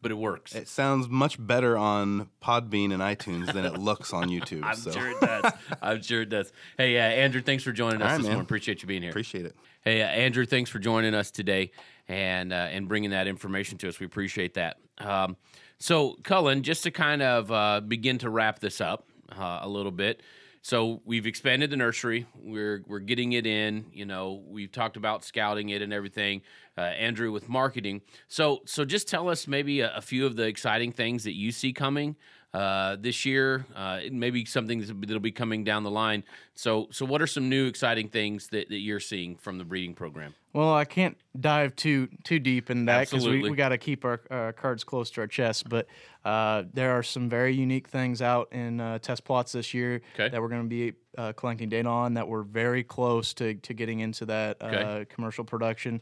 but 0.00 0.10
it 0.10 0.14
works. 0.14 0.54
it 0.54 0.68
sounds 0.68 1.08
much 1.08 1.36
better 1.44 1.76
on 1.76 2.28
Podbean 2.42 2.92
and 2.92 3.02
iTunes 3.02 3.52
than 3.52 3.64
it 3.64 3.74
looks 3.78 4.12
on 4.12 4.28
YouTube. 4.28 4.62
I'm 4.64 4.76
so 4.76 4.90
sure 4.90 5.10
it 5.10 5.20
does. 5.20 5.52
I'm 5.82 6.02
sure 6.02 6.22
it 6.22 6.28
does. 6.28 6.52
Hey, 6.76 6.98
uh, 6.98 7.02
Andrew, 7.02 7.40
thanks 7.40 7.62
for 7.64 7.72
joining 7.72 8.00
us 8.00 8.02
All 8.02 8.08
right, 8.10 8.16
this 8.18 8.24
man. 8.24 8.32
morning. 8.34 8.44
Appreciate 8.46 8.82
you 8.82 8.88
being 8.88 9.02
here. 9.02 9.10
appreciate 9.10 9.46
it. 9.46 9.56
Hey, 9.82 10.02
uh, 10.02 10.06
Andrew, 10.06 10.44
thanks 10.46 10.70
for 10.70 10.78
joining 10.78 11.14
us 11.14 11.30
today 11.30 11.70
and 12.08 12.52
uh, 12.52 12.56
and 12.70 12.88
bringing 12.88 13.10
that 13.10 13.26
information 13.26 13.78
to 13.78 13.88
us. 13.88 14.00
We 14.00 14.06
appreciate 14.06 14.54
that. 14.54 14.78
Um, 14.98 15.36
so, 15.78 16.16
Cullen, 16.24 16.62
just 16.62 16.82
to 16.84 16.90
kind 16.90 17.22
of 17.22 17.52
uh, 17.52 17.80
begin 17.80 18.18
to 18.18 18.30
wrap 18.30 18.58
this 18.58 18.80
up 18.80 19.06
uh, 19.36 19.60
a 19.62 19.68
little 19.68 19.92
bit. 19.92 20.22
So 20.68 21.00
we've 21.06 21.26
expanded 21.26 21.70
the 21.70 21.78
nursery. 21.78 22.26
We're 22.34 22.84
we're 22.86 22.98
getting 22.98 23.32
it 23.32 23.46
in. 23.46 23.86
You 23.90 24.04
know, 24.04 24.44
we've 24.46 24.70
talked 24.70 24.98
about 24.98 25.24
scouting 25.24 25.70
it 25.70 25.80
and 25.80 25.94
everything. 25.94 26.42
Uh, 26.76 26.82
Andrew 26.82 27.32
with 27.32 27.48
marketing. 27.48 28.02
So 28.26 28.60
so 28.66 28.84
just 28.84 29.08
tell 29.08 29.30
us 29.30 29.48
maybe 29.48 29.80
a, 29.80 29.96
a 29.96 30.02
few 30.02 30.26
of 30.26 30.36
the 30.36 30.42
exciting 30.42 30.92
things 30.92 31.24
that 31.24 31.32
you 31.32 31.52
see 31.52 31.72
coming 31.72 32.16
uh, 32.54 32.96
this 32.98 33.24
year. 33.24 33.66
Uh, 33.74 34.00
maybe 34.10 34.44
something 34.44 34.80
that'll 34.80 35.20
be 35.20 35.32
coming 35.32 35.64
down 35.64 35.82
the 35.82 35.90
line. 35.90 36.24
So 36.54 36.88
so 36.90 37.04
what 37.06 37.20
are 37.22 37.26
some 37.26 37.48
new 37.48 37.66
exciting 37.66 38.08
things 38.08 38.48
that, 38.48 38.68
that 38.68 38.78
you're 38.78 39.00
seeing 39.00 39.36
from 39.36 39.58
the 39.58 39.64
breeding 39.64 39.94
program? 39.94 40.34
Well, 40.54 40.74
I 40.74 40.86
can't 40.86 41.16
dive 41.38 41.76
too 41.76 42.08
too 42.24 42.38
deep 42.38 42.70
in 42.70 42.86
that 42.86 43.10
because 43.10 43.28
we, 43.28 43.42
we 43.42 43.56
got 43.56 43.68
to 43.68 43.78
keep 43.78 44.04
our 44.04 44.20
uh, 44.30 44.52
cards 44.52 44.82
close 44.82 45.10
to 45.12 45.20
our 45.20 45.26
chest. 45.26 45.68
But 45.68 45.86
uh, 46.24 46.64
there 46.72 46.92
are 46.92 47.02
some 47.02 47.28
very 47.28 47.54
unique 47.54 47.88
things 47.88 48.22
out 48.22 48.48
in 48.52 48.80
uh, 48.80 48.98
test 48.98 49.24
plots 49.24 49.52
this 49.52 49.74
year 49.74 50.00
Okay. 50.14 50.28
that 50.30 50.40
we're 50.40 50.48
going 50.48 50.62
to 50.62 50.68
be 50.68 50.94
uh, 51.16 51.32
collecting 51.32 51.68
data 51.68 51.88
on 51.88 52.14
that 52.14 52.26
we're 52.26 52.42
very 52.42 52.82
close 52.82 53.34
to, 53.34 53.54
to 53.54 53.74
getting 53.74 54.00
into 54.00 54.24
that 54.26 54.56
uh, 54.60 54.66
Okay. 54.66 55.04
commercial 55.10 55.44
production. 55.44 56.00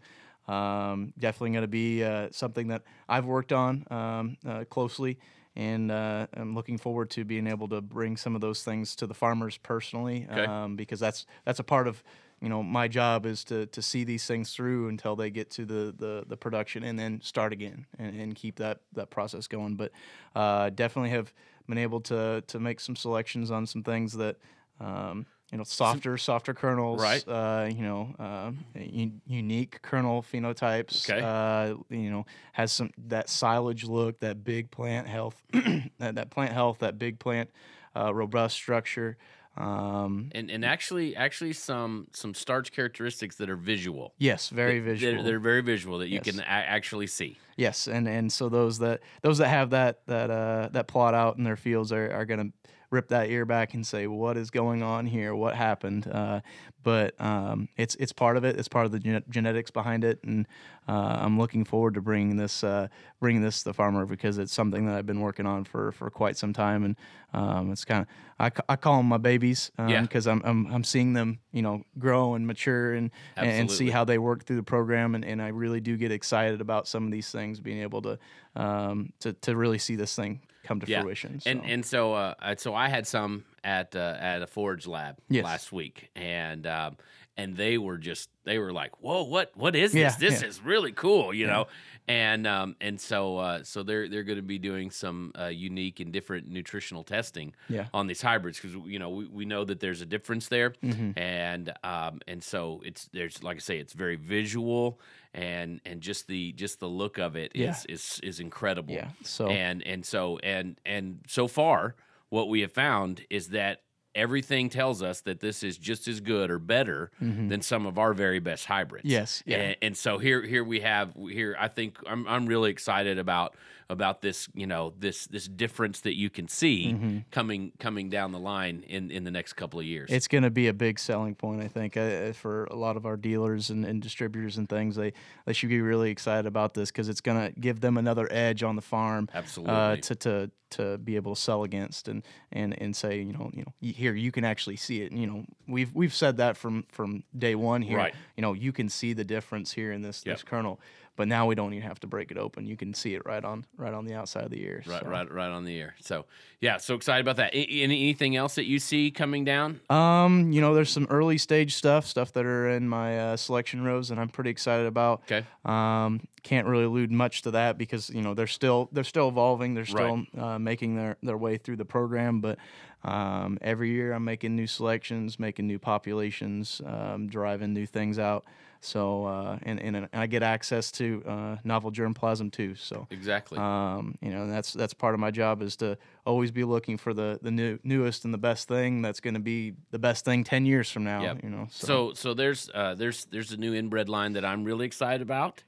Um, 0.48 1.12
definitely 1.18 1.50
going 1.50 1.62
to 1.62 1.68
be 1.68 2.04
uh, 2.04 2.28
something 2.30 2.68
that 2.68 2.82
I've 3.08 3.24
worked 3.24 3.52
on 3.52 3.84
um, 3.90 4.36
uh, 4.46 4.64
closely. 4.64 5.18
And 5.56 5.90
uh, 5.90 6.26
I'm 6.34 6.54
looking 6.54 6.76
forward 6.76 7.10
to 7.10 7.24
being 7.24 7.46
able 7.46 7.68
to 7.68 7.80
bring 7.80 8.16
some 8.18 8.34
of 8.34 8.42
those 8.42 8.62
things 8.62 8.94
to 8.96 9.06
the 9.06 9.14
farmers 9.14 9.56
personally, 9.56 10.26
Okay. 10.30 10.44
um, 10.44 10.76
because 10.76 11.00
that's 11.00 11.26
that's 11.44 11.58
a 11.58 11.64
part 11.64 11.88
of 11.88 12.02
you 12.42 12.50
know 12.50 12.62
my 12.62 12.86
job 12.88 13.24
is 13.24 13.42
to, 13.44 13.66
to 13.66 13.80
see 13.80 14.04
these 14.04 14.26
things 14.26 14.52
through 14.52 14.88
until 14.88 15.16
they 15.16 15.30
get 15.30 15.50
to 15.52 15.64
the, 15.64 15.94
the, 15.96 16.24
the 16.28 16.36
production 16.36 16.82
and 16.84 16.98
then 16.98 17.20
start 17.22 17.52
again 17.52 17.86
and, 17.98 18.14
and 18.20 18.34
keep 18.34 18.56
that, 18.56 18.80
that 18.92 19.08
process 19.08 19.46
going 19.46 19.74
but 19.74 19.90
uh, 20.34 20.68
definitely 20.68 21.08
have 21.08 21.32
been 21.66 21.78
able 21.78 22.00
to 22.00 22.42
to 22.46 22.60
make 22.60 22.78
some 22.78 22.94
selections 22.94 23.50
on 23.50 23.66
some 23.66 23.82
things 23.82 24.12
that 24.12 24.36
um, 24.80 25.24
you 25.52 25.58
know 25.58 25.64
softer 25.64 26.18
softer 26.18 26.54
kernels 26.54 27.00
Right. 27.00 27.26
uh, 27.28 27.66
you 27.70 27.82
know 27.82 28.14
uh, 28.18 28.50
un- 28.76 29.20
unique 29.26 29.80
kernel 29.82 30.22
phenotypes 30.22 31.08
Okay. 31.08 31.20
uh, 31.22 31.76
you 31.88 32.10
know 32.10 32.26
has 32.52 32.72
some 32.72 32.90
that 33.08 33.28
silage 33.28 33.84
look 33.84 34.18
that 34.20 34.42
big 34.44 34.70
plant 34.70 35.06
health 35.06 35.40
that, 35.98 36.16
that 36.16 36.30
plant 36.30 36.52
health 36.52 36.80
that 36.80 36.98
big 36.98 37.18
plant 37.18 37.50
uh, 37.94 38.12
robust 38.12 38.56
structure 38.56 39.16
um, 39.56 40.28
And 40.34 40.50
and 40.50 40.64
actually 40.64 41.16
actually 41.16 41.52
some 41.54 42.08
some 42.12 42.34
starch 42.34 42.72
characteristics 42.72 43.36
that 43.36 43.48
are 43.48 43.56
visual. 43.56 44.12
yes 44.18 44.50
very 44.50 44.80
They're- 44.80 44.94
visual 44.94 45.22
They're, 45.24 45.38
very 45.40 45.62
visual 45.62 45.98
that 45.98 46.08
you 46.08 46.16
Yes. 46.16 46.24
can 46.24 46.40
a- 46.40 46.46
actually 46.46 47.06
see. 47.06 47.38
Yes, 47.56 47.88
and 47.88 48.06
and 48.06 48.30
so 48.30 48.48
those 48.48 48.78
that 48.80 49.00
those 49.22 49.38
that 49.38 49.48
have 49.48 49.70
that 49.70 50.06
that 50.06 50.30
uh, 50.30 50.68
that 50.72 50.86
plot 50.88 51.14
out 51.14 51.38
in 51.38 51.44
their 51.44 51.56
fields 51.56 51.90
are, 51.92 52.12
are 52.12 52.24
going 52.26 52.50
to 52.52 52.68
rip 52.90 53.08
that 53.08 53.28
ear 53.30 53.44
back 53.46 53.72
and 53.74 53.86
say, 53.86 54.06
"What 54.06 54.36
is 54.36 54.50
going 54.50 54.82
on 54.82 55.06
here? 55.06 55.34
What 55.34 55.54
happened?" 55.56 56.06
Uh, 56.06 56.40
but 56.82 57.20
um, 57.20 57.68
it's 57.76 57.94
it's 57.96 58.12
part 58.12 58.36
of 58.36 58.44
it. 58.44 58.58
It's 58.58 58.68
part 58.68 58.86
of 58.86 58.92
the 58.92 58.98
gen- 59.00 59.24
genetics 59.30 59.70
behind 59.70 60.04
it, 60.04 60.22
and 60.22 60.46
uh, 60.86 61.16
I'm 61.20 61.38
looking 61.38 61.64
forward 61.64 61.94
to 61.94 62.00
bringing 62.02 62.36
this 62.36 62.62
uh, 62.62 62.88
bringing 63.20 63.42
this 63.42 63.60
to 63.60 63.70
the 63.70 63.74
farmer 63.74 64.04
because 64.06 64.38
it's 64.38 64.52
something 64.52 64.86
that 64.86 64.94
I've 64.94 65.06
been 65.06 65.20
working 65.20 65.46
on 65.46 65.64
for 65.64 65.92
for 65.92 66.10
quite 66.10 66.36
some 66.36 66.52
time, 66.52 66.84
and 66.84 66.96
um, 67.32 67.72
it's 67.72 67.84
kind 67.84 68.02
of 68.02 68.08
I, 68.38 68.50
ca- 68.50 68.62
I 68.68 68.76
call 68.76 68.98
them 68.98 69.06
my 69.06 69.16
babies 69.16 69.72
Yeah. 69.78 70.02
because 70.02 70.26
I'm, 70.28 70.42
I'm 70.44 70.66
I'm 70.72 70.84
seeing 70.84 71.14
them 71.14 71.40
you 71.52 71.62
know 71.62 71.82
grow 71.98 72.34
and 72.34 72.46
mature 72.46 72.92
and 72.94 73.10
and, 73.36 73.50
and 73.50 73.70
see 73.70 73.90
how 73.90 74.04
they 74.04 74.18
work 74.18 74.44
through 74.44 74.56
the 74.56 74.62
program 74.62 75.14
and, 75.16 75.24
and 75.24 75.42
I 75.42 75.48
really 75.48 75.80
do 75.80 75.96
get 75.96 76.12
excited 76.12 76.60
about 76.60 76.86
some 76.86 77.04
of 77.06 77.10
these 77.10 77.30
things 77.32 77.45
being 77.54 77.80
able 77.82 78.02
to 78.02 78.18
um, 78.54 79.12
to, 79.20 79.32
to 79.32 79.56
really 79.56 79.78
see 79.78 79.96
this 79.96 80.14
thing 80.14 80.40
come 80.64 80.80
to 80.80 80.86
Yeah. 80.86 81.02
fruition. 81.02 81.40
And 81.46 81.60
so. 81.60 81.66
and 81.66 81.86
so 81.86 82.14
uh, 82.14 82.34
uh, 82.42 82.54
so 82.56 82.74
I 82.74 82.88
had 82.88 83.06
some 83.06 83.44
at 83.62 83.94
uh, 83.96 84.16
at 84.18 84.42
a 84.42 84.46
forage 84.46 84.86
lab 84.86 85.18
Yes. 85.28 85.44
last 85.44 85.72
week, 85.72 86.10
and 86.16 86.66
um, 86.66 86.96
and 87.36 87.56
they 87.56 87.78
were 87.78 87.98
just 87.98 88.30
they 88.44 88.58
were 88.58 88.72
like, 88.72 89.00
"Whoa, 89.02 89.22
what 89.24 89.52
what 89.56 89.74
is 89.76 89.92
this? 89.92 90.00
Yeah, 90.20 90.28
this 90.30 90.42
yeah. 90.42 90.48
is 90.48 90.60
really 90.62 90.92
cool," 90.92 91.32
you 91.34 91.46
know. 91.46 91.66
And 92.08 92.46
um, 92.46 92.76
and 92.80 93.00
so 93.00 93.38
uh, 93.38 93.62
so 93.64 93.82
they're 93.82 94.08
they're 94.08 94.22
going 94.22 94.36
to 94.38 94.42
be 94.42 94.58
doing 94.58 94.90
some 94.92 95.32
uh, 95.38 95.46
unique 95.46 95.98
and 95.98 96.12
different 96.12 96.48
nutritional 96.48 97.02
testing 97.02 97.52
Yeah. 97.68 97.86
on 97.92 98.06
these 98.06 98.22
hybrids 98.22 98.60
because 98.60 98.76
you 98.86 98.98
know 99.00 99.10
we, 99.10 99.26
we 99.26 99.44
know 99.44 99.64
that 99.64 99.80
there's 99.80 100.02
a 100.02 100.06
difference 100.06 100.48
there, 100.48 100.70
Mm-hmm. 100.82 101.18
and 101.18 101.72
um, 101.82 102.20
and 102.28 102.42
so 102.44 102.80
it's 102.84 103.08
there's 103.12 103.42
like 103.42 103.56
I 103.56 103.60
say 103.60 103.78
it's 103.78 103.92
very 103.92 104.16
visual 104.16 105.00
and 105.34 105.80
and 105.84 106.00
just 106.00 106.28
the 106.28 106.52
just 106.52 106.78
the 106.78 106.88
look 106.88 107.18
of 107.18 107.34
it 107.36 107.50
is 107.54 107.84
Yeah. 107.88 107.94
is 107.94 108.20
is 108.22 108.38
incredible 108.40 108.94
yeah. 108.94 109.08
So 109.24 109.48
and 109.48 109.82
and 109.84 110.06
so 110.06 110.38
and 110.44 110.80
and 110.86 111.20
so 111.26 111.48
far 111.48 111.96
what 112.28 112.48
we 112.48 112.60
have 112.60 112.72
found 112.72 113.24
is 113.30 113.48
that 113.48 113.82
everything 114.16 114.68
tells 114.68 115.02
us 115.02 115.20
that 115.20 115.38
this 115.40 115.62
is 115.62 115.78
just 115.78 116.08
as 116.08 116.20
good 116.20 116.50
or 116.50 116.58
better 116.58 117.10
than 117.20 117.60
some 117.62 117.86
of 117.86 117.98
our 117.98 118.12
very 118.14 118.40
best 118.40 118.64
hybrids 118.64 119.04
Mm-hmm. 119.04 119.10
Yes, 119.12 119.42
yeah. 119.46 119.56
and, 119.58 119.76
and 119.82 119.96
so 119.96 120.18
here 120.18 120.42
here 120.42 120.64
we 120.64 120.80
have 120.80 121.12
here 121.14 121.56
i 121.60 121.68
think 121.68 121.98
i'm, 122.08 122.26
I'm 122.26 122.46
really 122.46 122.70
excited 122.70 123.18
about 123.18 123.54
about 123.88 124.20
this 124.20 124.48
you 124.54 124.66
know 124.66 124.92
this 124.98 125.26
this 125.28 125.46
difference 125.46 126.00
that 126.00 126.16
you 126.16 126.28
can 126.30 126.48
see 126.48 127.22
coming 127.30 127.70
coming 127.78 128.08
down 128.10 128.32
the 128.32 128.38
line 128.40 128.82
in 128.88 129.10
in 129.12 129.22
the 129.24 129.30
next 129.30 129.52
couple 129.52 129.78
of 129.78 129.86
years 129.86 130.08
Mm-hmm. 130.08 130.16
it's 130.16 130.28
going 130.28 130.42
to 130.44 130.50
be 130.50 130.66
a 130.68 130.72
big 130.72 130.98
selling 130.98 131.34
point, 131.34 131.62
I 131.62 131.68
think, 131.68 131.96
uh, 131.96 132.32
for 132.32 132.64
a 132.66 132.74
lot 132.76 132.96
of 132.96 133.06
our 133.06 133.16
dealers 133.16 133.70
and, 133.70 133.84
and 133.84 134.00
distributors 134.02 134.56
and 134.58 134.68
things. 134.68 134.96
They 134.96 135.12
they 135.46 135.52
should 135.52 135.68
be 135.68 135.80
really 135.80 136.10
excited 136.10 136.46
about 136.46 136.74
this 136.74 136.90
because 136.90 137.08
it's 137.08 137.20
going 137.20 137.38
to 137.52 137.60
give 137.60 137.80
them 137.80 137.96
another 137.96 138.28
edge 138.30 138.62
on 138.62 138.76
the 138.76 138.82
farm. 138.82 139.28
Uh, 139.32 139.38
Absolutely. 139.38 140.00
to, 140.02 140.14
to 140.16 140.50
to 140.70 140.98
be 140.98 141.14
able 141.16 141.34
to 141.34 141.40
sell 141.40 141.62
against 141.62 142.08
and 142.08 142.22
and 142.52 142.80
and 142.80 142.94
say 142.96 143.18
you 143.18 143.32
know 143.32 143.50
you 143.54 143.62
know 143.62 143.72
here 144.06 144.14
you 144.14 144.30
can 144.32 144.44
actually 144.44 144.76
see 144.76 145.02
it. 145.02 145.12
You 145.12 145.26
know 145.26 145.44
we've 145.66 145.92
we've 145.94 146.14
said 146.14 146.36
that 146.36 146.56
from 146.56 146.84
from 146.90 147.24
day 147.36 147.54
one 147.54 147.82
here. 147.82 147.98
Right. 147.98 148.14
You 148.36 148.42
know 148.42 148.52
you 148.52 148.72
can 148.72 148.88
see 148.88 149.12
the 149.12 149.24
difference 149.24 149.72
here 149.72 149.92
in 149.92 150.02
this 150.02 150.22
Yep. 150.24 150.36
this 150.36 150.42
kernel, 150.44 150.80
but 151.16 151.26
now 151.28 151.46
we 151.46 151.54
don't 151.54 151.72
even 151.72 151.86
have 151.88 151.98
to 152.00 152.06
break 152.06 152.30
it 152.30 152.38
open. 152.38 152.66
You 152.66 152.76
can 152.76 152.94
see 152.94 153.14
it 153.14 153.24
right 153.26 153.44
on 153.44 153.64
right 153.76 153.92
on 153.94 154.04
the 154.04 154.14
outside 154.14 154.44
of 154.44 154.50
the 154.50 154.62
ear. 154.62 154.82
right 154.86 155.02
so. 155.02 155.08
right 155.08 155.30
right 155.32 155.50
on 155.50 155.64
the 155.64 155.74
ear. 155.74 155.94
so 156.00 156.24
yeah 156.60 156.76
so 156.78 156.94
excited 156.94 157.20
about 157.20 157.36
that 157.36 157.50
any, 157.54 157.82
anything 157.82 158.36
else 158.36 158.54
that 158.54 158.64
you 158.66 158.78
see 158.78 159.10
coming 159.10 159.44
down 159.44 159.80
Um, 159.90 160.52
you 160.52 160.60
know, 160.60 160.74
there's 160.74 160.90
some 160.90 161.06
early 161.10 161.38
stage 161.38 161.74
stuff, 161.74 162.06
stuff 162.06 162.32
that 162.32 162.44
are 162.46 162.68
in 162.70 162.88
my 162.88 163.18
uh, 163.18 163.36
selection 163.36 163.82
rows, 163.84 164.10
and 164.10 164.20
I'm 164.20 164.28
pretty 164.28 164.50
excited 164.50 164.86
about. 164.86 165.22
okay 165.30 165.44
Um, 165.64 166.20
can't 166.42 166.68
really 166.68 166.84
allude 166.84 167.10
much 167.10 167.42
to 167.42 167.50
that 167.52 167.76
because 167.76 168.08
you 168.10 168.22
know 168.22 168.32
they're 168.34 168.46
still 168.46 168.88
they're 168.92 169.02
still 169.04 169.28
evolving, 169.28 169.74
they're 169.74 169.84
still 169.84 170.16
Right. 170.34 170.38
uh, 170.54 170.58
making 170.58 170.94
their 170.96 171.16
their 171.22 171.36
way 171.36 171.56
through 171.56 171.76
the 171.76 171.84
program. 171.84 172.40
But 172.40 172.58
um, 173.04 173.58
every 173.62 173.90
year 173.90 174.12
I'm 174.12 174.24
making 174.24 174.54
new 174.56 174.66
selections, 174.66 175.38
making 175.38 175.66
new 175.66 175.78
populations, 175.78 176.80
um, 176.84 177.28
driving 177.28 177.72
new 177.72 177.86
things 177.86 178.18
out. 178.18 178.44
So 178.80 179.26
uh, 179.26 179.58
and, 179.62 179.80
and 179.80 180.08
I 180.12 180.26
get 180.26 180.42
access 180.42 180.90
to 180.92 181.22
uh, 181.26 181.56
novel 181.64 181.90
germplasm 181.90 182.52
too. 182.52 182.74
So 182.74 183.06
Exactly. 183.10 183.58
um, 183.58 184.16
you 184.20 184.30
know 184.30 184.46
that's 184.46 184.72
that's 184.72 184.94
part 184.94 185.14
of 185.14 185.20
my 185.20 185.30
job 185.30 185.62
is 185.62 185.76
to 185.76 185.98
always 186.24 186.50
be 186.50 186.64
looking 186.64 186.96
for 186.98 187.14
the 187.14 187.38
the 187.42 187.50
new, 187.50 187.78
newest 187.82 188.24
and 188.24 188.32
the 188.32 188.38
best 188.38 188.68
thing 188.68 189.02
that's 189.02 189.20
going 189.20 189.34
to 189.34 189.40
be 189.40 189.74
the 189.90 189.98
best 189.98 190.24
thing 190.24 190.44
ten 190.44 190.66
years 190.66 190.90
from 190.90 191.04
now. 191.04 191.22
Yep. 191.22 191.42
You 191.42 191.50
know. 191.50 191.66
So 191.70 192.12
so 192.14 192.34
there's 192.34 192.70
uh, 192.74 192.94
there's 192.94 193.24
there's 193.26 193.52
a 193.52 193.56
new 193.56 193.74
inbred 193.74 194.08
line 194.08 194.34
that 194.34 194.44
I'm 194.44 194.64
really 194.64 194.86
excited 194.86 195.22
about, 195.22 195.62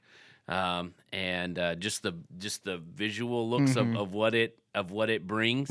um, 0.49 0.93
and 1.13 1.57
uh, 1.57 1.75
just 1.75 2.03
the 2.03 2.13
just 2.37 2.63
the 2.65 2.77
visual 2.77 3.49
looks 3.49 3.71
Mm-hmm. 3.75 3.95
of, 3.95 4.01
of 4.01 4.13
what 4.13 4.33
it 4.35 4.57
of 4.75 4.91
what 4.91 5.09
it 5.09 5.25
brings, 5.25 5.69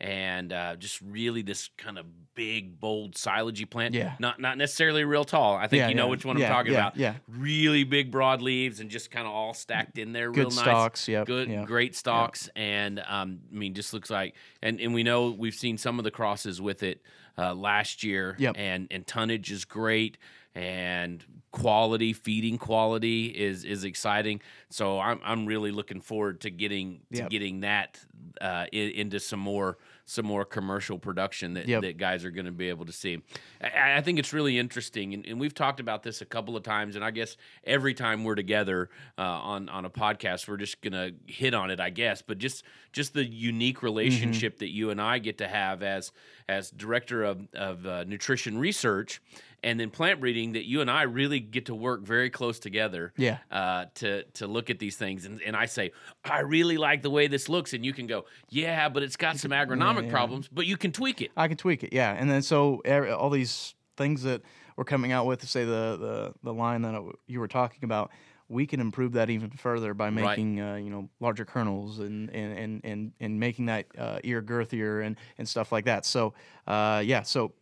and 0.00 0.52
uh, 0.52 0.74
just 0.76 1.00
really 1.02 1.42
this 1.42 1.68
kind 1.76 1.98
of 1.98 2.06
big 2.34 2.78
bold 2.80 3.14
silagey 3.14 3.68
plant. 3.68 3.94
Yeah. 3.94 4.14
Not 4.18 4.40
not 4.40 4.56
necessarily 4.56 5.04
real 5.04 5.24
tall. 5.24 5.56
I 5.56 5.66
think 5.66 5.80
Yeah, 5.80 5.88
you 5.88 5.94
know 5.94 6.04
yeah. 6.06 6.10
which 6.10 6.24
one 6.24 6.38
Yeah, 6.38 6.46
I'm 6.46 6.52
talking 6.52 6.72
about. 6.72 6.96
yeah. 6.96 7.14
Really 7.28 7.84
big 7.84 8.10
broad 8.10 8.40
leaves 8.40 8.80
and 8.80 8.90
just 8.90 9.10
kind 9.10 9.26
of 9.26 9.32
all 9.34 9.52
stacked 9.54 9.98
in 9.98 10.12
there. 10.12 10.30
Good 10.30 10.52
real 10.52 10.64
nice. 10.64 11.08
yep, 11.08 11.26
Good 11.26 11.48
yep, 11.48 11.66
great 11.66 11.94
stalks, 11.96 12.48
and 12.56 13.00
um, 13.08 13.40
I 13.52 13.56
mean 13.56 13.74
just 13.74 13.92
looks 13.92 14.08
like 14.10 14.34
and 14.62 14.80
and 14.80 14.94
we 14.94 15.02
know 15.02 15.30
we've 15.30 15.54
seen 15.54 15.76
some 15.78 15.98
of 15.98 16.04
the 16.04 16.10
crosses 16.10 16.60
with 16.60 16.82
it 16.82 17.02
uh, 17.36 17.54
last 17.54 18.02
year. 18.02 18.34
Yep. 18.38 18.54
And 18.58 18.86
and 18.90 19.06
tonnage 19.06 19.50
is 19.52 19.64
great 19.64 20.16
and 20.54 21.22
quality 21.50 22.12
feeding 22.12 22.58
quality 22.58 23.26
is 23.26 23.64
is 23.64 23.84
exciting 23.84 24.40
so 24.68 24.98
i'm 25.00 25.18
i'm 25.24 25.46
really 25.46 25.70
looking 25.70 26.00
forward 26.00 26.40
to 26.40 26.50
getting 26.50 27.00
to 27.12 27.18
Yep. 27.20 27.30
getting 27.30 27.60
that 27.60 27.98
uh, 28.40 28.66
in, 28.72 28.90
into 28.90 29.18
some 29.18 29.40
more 29.40 29.78
some 30.04 30.24
more 30.24 30.44
commercial 30.44 30.98
production 30.98 31.54
that, 31.54 31.68
Yep. 31.68 31.82
that 31.82 31.96
guys 31.98 32.24
are 32.24 32.30
going 32.30 32.46
to 32.46 32.52
be 32.52 32.68
able 32.68 32.84
to 32.86 32.92
see 32.92 33.22
I, 33.62 33.96
I 33.96 34.00
think 34.02 34.18
it's 34.18 34.32
really 34.32 34.58
interesting 34.58 35.14
and, 35.14 35.26
and 35.26 35.40
we've 35.40 35.54
talked 35.54 35.80
about 35.80 36.02
this 36.02 36.20
a 36.20 36.24
couple 36.26 36.56
of 36.56 36.62
times 36.62 36.96
and 36.96 37.04
i 37.04 37.10
guess 37.10 37.36
every 37.64 37.94
time 37.94 38.24
we're 38.24 38.34
together 38.34 38.90
uh, 39.16 39.22
on 39.22 39.68
on 39.70 39.84
a 39.86 39.90
podcast 39.90 40.48
we're 40.48 40.56
just 40.58 40.80
going 40.82 40.92
to 40.92 41.14
hit 41.32 41.54
on 41.54 41.70
it 41.70 41.80
i 41.80 41.88
guess 41.90 42.20
but 42.22 42.38
just 42.38 42.62
just 42.92 43.14
the 43.14 43.24
unique 43.24 43.82
relationship 43.82 44.58
that 44.58 44.70
you 44.70 44.90
and 44.90 45.00
i 45.00 45.18
get 45.18 45.38
to 45.38 45.48
have 45.48 45.82
as 45.82 46.12
as 46.48 46.70
director 46.70 47.24
of, 47.24 47.46
of 47.54 47.86
uh, 47.86 48.04
nutrition 48.04 48.58
research 48.58 49.20
and 49.62 49.78
then 49.78 49.90
plant 49.90 50.20
breeding 50.20 50.52
that 50.52 50.66
you 50.66 50.80
and 50.80 50.90
I 50.90 51.02
really 51.02 51.40
get 51.40 51.66
to 51.66 51.74
work 51.74 52.02
very 52.02 52.30
close 52.30 52.58
together. 52.58 53.12
Yeah. 53.16 53.38
Uh, 53.50 53.86
to 53.96 54.24
to 54.34 54.46
look 54.46 54.70
at 54.70 54.78
these 54.78 54.96
things, 54.96 55.24
and, 55.24 55.40
and 55.42 55.56
I 55.56 55.66
say 55.66 55.92
I 56.24 56.40
really 56.40 56.76
like 56.76 57.02
the 57.02 57.10
way 57.10 57.26
this 57.26 57.48
looks, 57.48 57.72
and 57.72 57.84
you 57.84 57.92
can 57.92 58.06
go, 58.06 58.24
yeah, 58.50 58.88
but 58.88 59.02
it's 59.02 59.16
got 59.16 59.38
some 59.38 59.50
agronomic 59.50 60.04
yeah. 60.04 60.10
problems, 60.10 60.48
but 60.48 60.66
you 60.66 60.76
can 60.76 60.92
tweak 60.92 61.20
it. 61.20 61.30
I 61.36 61.48
can 61.48 61.56
tweak 61.56 61.82
it, 61.82 61.92
yeah. 61.92 62.12
And 62.12 62.30
then 62.30 62.42
so 62.42 62.82
er, 62.86 63.12
all 63.12 63.30
these 63.30 63.74
things 63.96 64.22
that 64.22 64.42
we're 64.76 64.84
coming 64.84 65.12
out 65.12 65.26
with, 65.26 65.46
say 65.48 65.64
the 65.64 65.96
the 65.98 66.34
the 66.42 66.54
line 66.54 66.82
that 66.82 67.02
you 67.26 67.40
were 67.40 67.48
talking 67.48 67.84
about, 67.84 68.10
we 68.48 68.66
can 68.66 68.80
improve 68.80 69.12
that 69.12 69.28
even 69.28 69.50
further 69.50 69.92
by 69.92 70.06
Right. 70.06 70.14
making 70.14 70.60
uh, 70.60 70.76
you 70.76 70.90
know 70.90 71.08
larger 71.20 71.44
kernels 71.44 71.98
and 71.98 72.30
and 72.30 72.58
and 72.58 72.80
and, 72.84 73.12
and 73.20 73.40
making 73.40 73.66
that 73.66 73.86
uh, 73.98 74.20
ear 74.24 74.40
girthier 74.40 75.04
and 75.04 75.16
and 75.36 75.48
stuff 75.48 75.72
like 75.72 75.84
that. 75.86 76.06
So 76.06 76.34
uh, 76.66 77.02
yeah, 77.04 77.22
so 77.22 77.52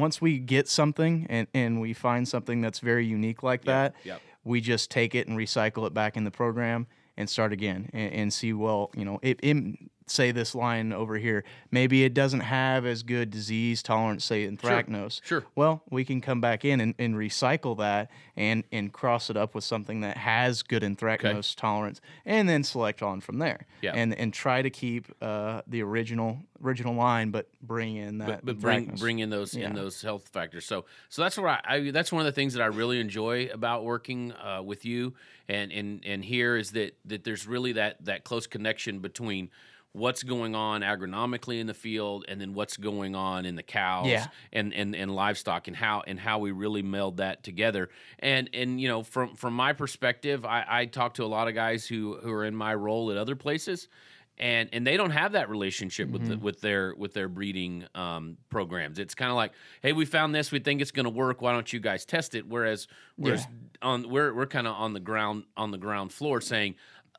once 0.00 0.20
we 0.20 0.38
get 0.38 0.68
something 0.68 1.26
and 1.28 1.46
and 1.54 1.80
we 1.80 1.92
find 1.92 2.26
something 2.28 2.60
that's 2.60 2.80
very 2.80 3.06
unique 3.06 3.42
like 3.42 3.64
that, 3.64 3.94
yep. 4.04 4.20
we 4.44 4.60
just 4.60 4.90
take 4.90 5.14
it 5.14 5.28
and 5.28 5.38
recycle 5.38 5.86
it 5.86 5.94
back 5.94 6.16
in 6.16 6.24
the 6.24 6.30
program 6.30 6.86
and 7.16 7.30
start 7.30 7.52
again 7.52 7.90
and, 7.92 8.12
and 8.12 8.32
see 8.32 8.52
well 8.52 8.90
you 8.96 9.04
know 9.04 9.18
it, 9.22 9.38
it 9.42 9.56
say 10.06 10.30
this 10.32 10.54
line 10.54 10.92
over 10.92 11.16
here 11.16 11.44
maybe 11.70 12.04
it 12.04 12.12
doesn't 12.12 12.40
have 12.40 12.84
as 12.84 13.02
good 13.02 13.30
disease 13.30 13.82
tolerance 13.82 14.24
say 14.24 14.46
anthracnose 14.46 15.20
sure. 15.24 15.44
well 15.54 15.82
we 15.90 16.04
can 16.04 16.20
come 16.20 16.40
back 16.40 16.64
in 16.64 16.80
and, 16.80 16.94
and 16.98 17.14
recycle 17.14 17.76
that 17.78 18.10
and 18.36 18.64
and 18.70 18.92
cross 18.92 19.30
it 19.30 19.36
up 19.36 19.54
with 19.54 19.64
something 19.64 20.02
that 20.02 20.16
has 20.16 20.62
good 20.62 20.82
anthracnose 20.82 21.54
tolerance 21.56 22.00
and 22.26 22.48
then 22.48 22.62
select 22.62 23.02
on 23.02 23.20
from 23.20 23.38
there 23.38 23.66
Yeah. 23.80 23.92
and 23.94 24.14
and 24.14 24.32
try 24.34 24.60
to 24.60 24.70
keep 24.70 25.10
uh, 25.22 25.62
the 25.66 25.82
original 25.82 26.38
original 26.62 26.94
line 26.94 27.30
but 27.30 27.48
bring 27.62 27.96
in 27.96 28.18
that 28.18 28.26
but, 28.26 28.44
but 28.44 28.60
bring 28.60 28.86
bring 28.96 29.18
in 29.20 29.30
those 29.30 29.54
Yeah. 29.54 29.68
in 29.68 29.74
those 29.74 30.02
health 30.02 30.28
factors. 30.28 30.64
So 30.66 30.84
so 31.08 31.22
that's 31.22 31.36
what 31.38 31.48
I, 31.48 31.60
I 31.76 31.90
that's 31.90 32.12
one 32.12 32.20
of 32.20 32.26
the 32.26 32.32
things 32.32 32.54
that 32.54 32.62
I 32.62 32.66
really 32.66 33.00
enjoy 33.00 33.46
about 33.52 33.84
working 33.84 34.32
uh, 34.32 34.62
with 34.62 34.84
you 34.84 35.14
and 35.48 35.72
and 35.72 36.02
and 36.04 36.24
here 36.24 36.56
is 36.56 36.72
that 36.72 36.96
that 37.06 37.24
there's 37.24 37.46
really 37.46 37.72
that 37.72 38.04
that 38.04 38.24
close 38.24 38.46
connection 38.46 38.98
between 39.00 39.50
what's 39.94 40.22
going 40.24 40.54
on 40.56 40.82
agronomically 40.82 41.60
in 41.60 41.66
the 41.68 41.72
field 41.74 42.24
and 42.28 42.40
then 42.40 42.52
what's 42.52 42.76
going 42.76 43.14
on 43.14 43.46
in 43.46 43.54
the 43.54 43.62
cows 43.62 44.08
Yeah. 44.08 44.26
and, 44.52 44.74
and 44.74 44.94
and 44.94 45.14
livestock 45.14 45.68
and 45.68 45.76
how 45.76 46.02
and 46.06 46.18
how 46.18 46.40
we 46.40 46.50
really 46.50 46.82
meld 46.82 47.18
that 47.18 47.42
together 47.44 47.88
and 48.18 48.50
and 48.52 48.80
you 48.80 48.88
know 48.88 49.02
from 49.04 49.36
from 49.36 49.54
my 49.54 49.72
perspective 49.72 50.44
I, 50.44 50.64
I 50.68 50.86
talk 50.86 51.14
to 51.14 51.24
a 51.24 51.26
lot 51.26 51.46
of 51.48 51.54
guys 51.54 51.86
who 51.86 52.16
who 52.20 52.32
are 52.32 52.44
in 52.44 52.56
my 52.56 52.74
role 52.74 53.12
at 53.12 53.16
other 53.16 53.36
places 53.36 53.88
and 54.36 54.68
and 54.72 54.84
they 54.84 54.96
don't 54.96 55.12
have 55.12 55.30
that 55.32 55.48
relationship 55.48 56.10
with 56.10 56.26
the, 56.26 56.36
with 56.38 56.60
their 56.60 56.92
with 56.96 57.14
their 57.14 57.28
breeding 57.28 57.84
um, 57.94 58.36
programs. 58.50 58.98
It's 58.98 59.14
kind 59.14 59.30
of 59.30 59.36
like, 59.36 59.52
hey, 59.80 59.92
we 59.92 60.06
found 60.06 60.34
this, 60.34 60.50
we 60.50 60.58
think 60.58 60.82
it's 60.82 60.90
going 60.90 61.04
to 61.04 61.10
work. 61.10 61.40
Why 61.40 61.52
don't 61.52 61.72
you 61.72 61.78
guys 61.78 62.04
test 62.04 62.34
it? 62.34 62.48
Whereas 62.48 62.88
whereas 63.14 63.46
on 63.80 64.10
we're 64.10 64.34
we're 64.34 64.46
kind 64.48 64.66
of 64.66 64.74
on 64.74 64.92
the 64.92 64.98
ground 64.98 65.44
on 65.56 65.70
the 65.70 65.78
ground 65.78 66.12
floor 66.12 66.40
saying, 66.40 66.74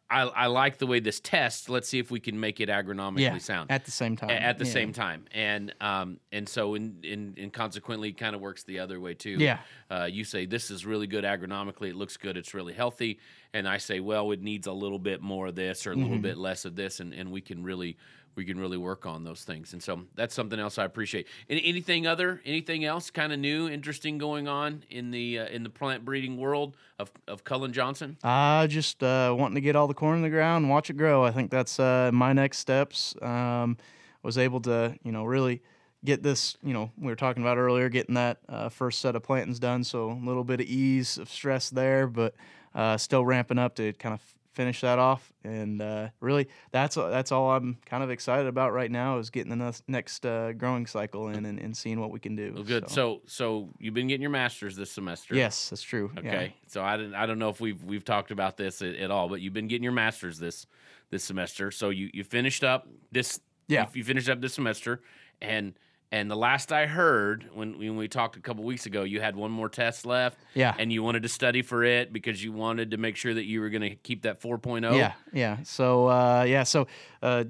I, 0.09 0.21
I 0.21 0.45
like 0.47 0.77
the 0.77 0.85
way 0.85 0.99
this 0.99 1.19
tests. 1.19 1.67
Let's 1.67 1.89
see 1.89 1.97
if 1.97 2.11
we 2.11 2.19
can 2.19 2.39
make 2.39 2.59
it 2.61 2.69
agronomically 2.69 3.21
yeah 3.21 3.37
sound 3.39 3.71
at 3.71 3.85
the 3.85 3.91
same 3.91 4.15
time 4.15 4.29
a- 4.29 4.33
at 4.33 4.59
the 4.59 4.65
Yeah. 4.65 4.71
same 4.71 4.93
time 4.93 5.25
and 5.31 5.73
um 5.81 6.19
and 6.31 6.47
so 6.47 6.75
in 6.75 6.99
in, 7.03 7.49
consequently 7.51 8.09
it 8.09 8.17
kind 8.17 8.35
of 8.35 8.41
works 8.41 8.63
the 8.63 8.79
other 8.79 8.99
way 8.99 9.13
too 9.15 9.31
Yeah. 9.39 9.59
uh, 9.89 10.07
you 10.11 10.23
say 10.23 10.45
this 10.45 10.69
is 10.69 10.85
really 10.85 11.07
good 11.07 11.23
agronomically 11.23 11.89
it 11.89 11.95
looks 11.95 12.17
good 12.17 12.37
it's 12.37 12.53
really 12.53 12.73
healthy 12.73 13.19
and 13.53 13.67
i 13.67 13.77
say 13.77 13.99
well 13.99 14.31
it 14.31 14.41
needs 14.41 14.67
a 14.67 14.71
little 14.73 14.99
bit 14.99 15.21
more 15.21 15.47
of 15.47 15.55
this 15.55 15.87
or 15.87 15.91
a 15.91 15.95
Mm-hmm. 15.95 16.03
little 16.03 16.19
bit 16.19 16.37
less 16.37 16.65
of 16.65 16.75
this 16.75 16.99
and, 16.99 17.13
and 17.13 17.31
we 17.31 17.41
can 17.41 17.63
really 17.63 17.97
we 18.35 18.45
can 18.45 18.59
really 18.59 18.77
work 18.77 19.05
on 19.05 19.23
those 19.23 19.43
things 19.43 19.73
and 19.73 19.81
so 19.81 20.01
that's 20.15 20.33
something 20.33 20.59
else 20.59 20.77
i 20.77 20.85
appreciate 20.85 21.27
Any, 21.49 21.63
anything 21.65 22.07
other 22.07 22.41
anything 22.45 22.85
else 22.85 23.09
kind 23.09 23.33
of 23.33 23.39
new 23.39 23.67
interesting 23.69 24.17
going 24.17 24.47
on 24.47 24.83
in 24.89 25.11
the 25.11 25.39
uh, 25.39 25.45
in 25.47 25.63
the 25.63 25.69
plant 25.69 26.05
breeding 26.05 26.37
world 26.37 26.75
of, 26.99 27.11
of 27.27 27.43
cullen 27.43 27.73
johnson 27.73 28.17
Uh, 28.23 28.67
just 28.67 29.03
uh, 29.03 29.33
wanting 29.37 29.55
to 29.55 29.61
get 29.61 29.75
all 29.75 29.87
the 29.87 29.93
corn 29.93 30.17
in 30.17 30.21
the 30.21 30.29
ground 30.29 30.63
and 30.63 30.71
watch 30.71 30.89
it 30.89 30.97
grow. 30.97 31.23
I 31.23 31.31
think 31.31 31.51
that's 31.51 31.79
uh, 31.79 32.09
my 32.13 32.33
next 32.33 32.59
steps. 32.59 33.15
Um, 33.21 33.77
was 34.23 34.37
able 34.37 34.59
to, 34.61 34.97
you 35.03 35.11
know, 35.11 35.23
really 35.23 35.61
get 36.03 36.23
this, 36.23 36.57
you 36.63 36.73
know, 36.73 36.91
we 36.97 37.07
were 37.07 37.15
talking 37.15 37.43
about 37.43 37.57
earlier, 37.57 37.89
getting 37.89 38.15
that 38.15 38.39
uh, 38.49 38.69
first 38.69 38.99
set 39.01 39.15
of 39.15 39.21
plantings 39.23 39.59
done. 39.59 39.83
So 39.83 40.11
a 40.11 40.25
little 40.25 40.43
bit 40.43 40.59
of 40.59 40.65
ease 40.65 41.17
of 41.17 41.29
stress 41.29 41.69
there, 41.69 42.07
but 42.07 42.33
uh, 42.73 42.97
still 42.97 43.23
ramping 43.23 43.59
up 43.59 43.75
to 43.75 43.93
kind 43.93 44.13
of 44.13 44.21
finish 44.55 44.81
that 44.81 44.97
off. 44.97 45.31
And 45.43 45.81
uh, 45.81 46.09
really, 46.19 46.47
that's 46.71 46.95
that's 46.95 47.31
all 47.31 47.51
I'm 47.51 47.77
kind 47.85 48.03
of 48.03 48.09
excited 48.09 48.47
about 48.47 48.73
right 48.73 48.89
now 48.89 49.19
is 49.19 49.29
getting 49.29 49.49
the 49.49 49.55
next- 49.57 49.83
next 49.87 50.25
uh, 50.25 50.53
growing 50.53 50.87
cycle 50.87 51.27
in 51.29 51.45
and, 51.45 51.59
and 51.59 51.75
seeing 51.75 51.99
what 51.99 52.09
we 52.09 52.19
can 52.19 52.35
do. 52.35 52.53
well, 52.55 52.63
good 52.63 52.89
so 52.89 53.21
so 53.27 53.69
you've 53.77 53.93
been 53.93 54.07
getting 54.07 54.21
your 54.21 54.31
masters 54.31 54.75
this 54.75 54.91
semester 54.91 55.35
yes, 55.35 55.69
that's 55.69 55.83
true. 55.83 56.11
yeah. 56.15 56.19
Okay, 56.19 56.55
so 56.67 56.83
I 56.83 56.97
didn't. 56.97 57.13
I 57.15 57.25
don't 57.25 57.37
know 57.37 57.49
if 57.49 57.61
we've 57.61 57.83
we've 57.83 58.05
talked 58.05 58.31
about 58.31 58.57
this 58.57 58.81
at, 58.81 58.95
at 58.95 59.11
all, 59.11 59.29
but 59.29 59.41
you've 59.41 59.53
been 59.53 59.67
getting 59.67 59.83
your 59.83 59.91
masters 59.91 60.39
this 60.39 60.65
this 61.11 61.23
semester. 61.23 61.69
So 61.71 61.89
you 61.89 62.09
you 62.13 62.23
finished 62.23 62.63
up 62.63 62.87
this. 63.11 63.39
Yeah. 63.67 63.83
You, 63.93 63.99
you 63.99 64.03
finished 64.03 64.29
up 64.29 64.41
this 64.41 64.53
semester, 64.53 65.01
and 65.41 65.73
and 66.15 66.32
the 66.32 66.36
last 66.36 66.71
I 66.71 66.86
heard 66.86 67.49
when 67.54 67.78
when 67.78 67.97
we 67.97 68.08
talked 68.08 68.38
a 68.38 68.39
couple 68.39 68.63
weeks 68.63 68.86
ago, 68.86 69.04
you 69.04 69.19
had 69.19 69.36
one 69.36 69.51
more 69.51 69.67
test 69.67 70.06
left. 70.06 70.39
Yeah. 70.54 70.73
And 70.80 70.91
you 70.91 71.04
wanted 71.04 71.23
to 71.23 71.30
study 71.30 71.62
for 71.62 71.84
it 71.84 72.13
because 72.13 72.41
you 72.41 72.54
wanted 72.54 72.91
to 72.91 72.97
make 72.97 73.17
sure 73.17 73.34
that 73.34 73.43
you 73.43 73.60
were 73.60 73.69
going 73.69 73.82
to 73.82 73.95
keep 73.95 74.21
that 74.21 74.41
4.0. 74.41 74.97
Yeah, 74.97 75.12
yeah. 75.34 75.58
So 75.63 76.08
uh, 76.08 76.45
yeah, 76.47 76.63
so 76.63 76.88
uh, 77.21 77.43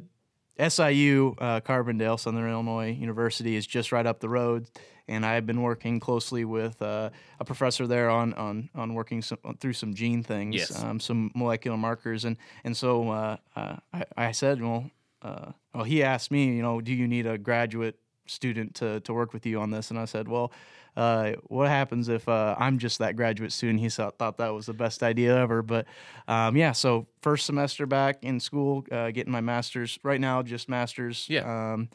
SIU 0.58 1.36
uh, 1.38 1.60
Carbondale, 1.62 2.20
Southern 2.20 2.50
Illinois 2.50 2.92
University, 2.92 3.56
is 3.56 3.68
just 3.68 3.92
right 3.92 4.06
up 4.08 4.20
the 4.20 4.30
road, 4.30 4.68
and 5.08 5.24
I've 5.24 5.46
been 5.46 5.62
working 5.62 6.00
closely 6.00 6.44
with 6.44 6.82
uh, 6.82 7.12
a 7.40 7.46
professor 7.46 7.86
there 7.86 8.10
on 8.10 8.34
on 8.34 8.70
on 8.74 8.96
working 8.96 9.22
some, 9.22 9.38
through 9.60 9.74
some 9.74 9.94
gene 9.94 10.24
things, 10.24 10.56
Yes. 10.56 10.84
um, 10.84 11.00
some 11.00 11.30
molecular 11.36 11.78
markers, 11.78 12.26
and 12.26 12.36
and 12.64 12.76
so 12.76 13.12
uh, 13.12 13.38
uh, 13.56 13.76
I, 13.94 14.06
I 14.18 14.32
said, 14.32 14.60
well, 14.60 14.90
uh, 15.22 15.52
well, 15.74 15.84
he 15.84 16.02
asked 16.02 16.32
me, 16.32 16.46
you 16.56 16.64
know, 16.64 16.82
do 16.82 16.94
you 16.94 17.08
need 17.08 17.28
a 17.28 17.38
graduate 17.38 18.00
student 18.26 18.76
to 18.76 19.00
to 19.02 19.14
work 19.14 19.34
with 19.34 19.46
you 19.46 19.60
on 19.60 19.72
this? 19.72 19.90
And 19.90 20.00
I 20.00 20.06
said, 20.06 20.28
well. 20.28 20.52
Uh, 20.98 21.34
what 21.48 21.68
happens 21.68 22.08
if 22.08 22.30
uh, 22.30 22.56
I'm 22.58 22.78
just 22.78 23.00
that 23.00 23.18
graduate 23.18 23.52
student? 23.52 23.82
He 23.82 23.90
thought, 23.90 24.18
thought 24.18 24.38
that 24.38 24.54
was 24.54 24.66
the 24.66 24.74
best 24.74 25.04
idea 25.04 25.36
ever. 25.36 25.62
But 25.62 25.88
um, 26.30 26.56
yeah, 26.56 26.72
so 26.72 27.06
first 27.22 27.46
semester 27.46 27.86
back 27.86 28.20
in 28.24 28.40
school, 28.40 28.86
uh, 28.90 29.12
getting 29.12 29.30
my 29.34 29.42
master's. 29.42 30.00
Right 30.04 30.22
now, 30.22 30.42
just 30.42 30.70
master's. 30.70 31.28
Yeah. 31.30 31.74
Um, 31.74 31.90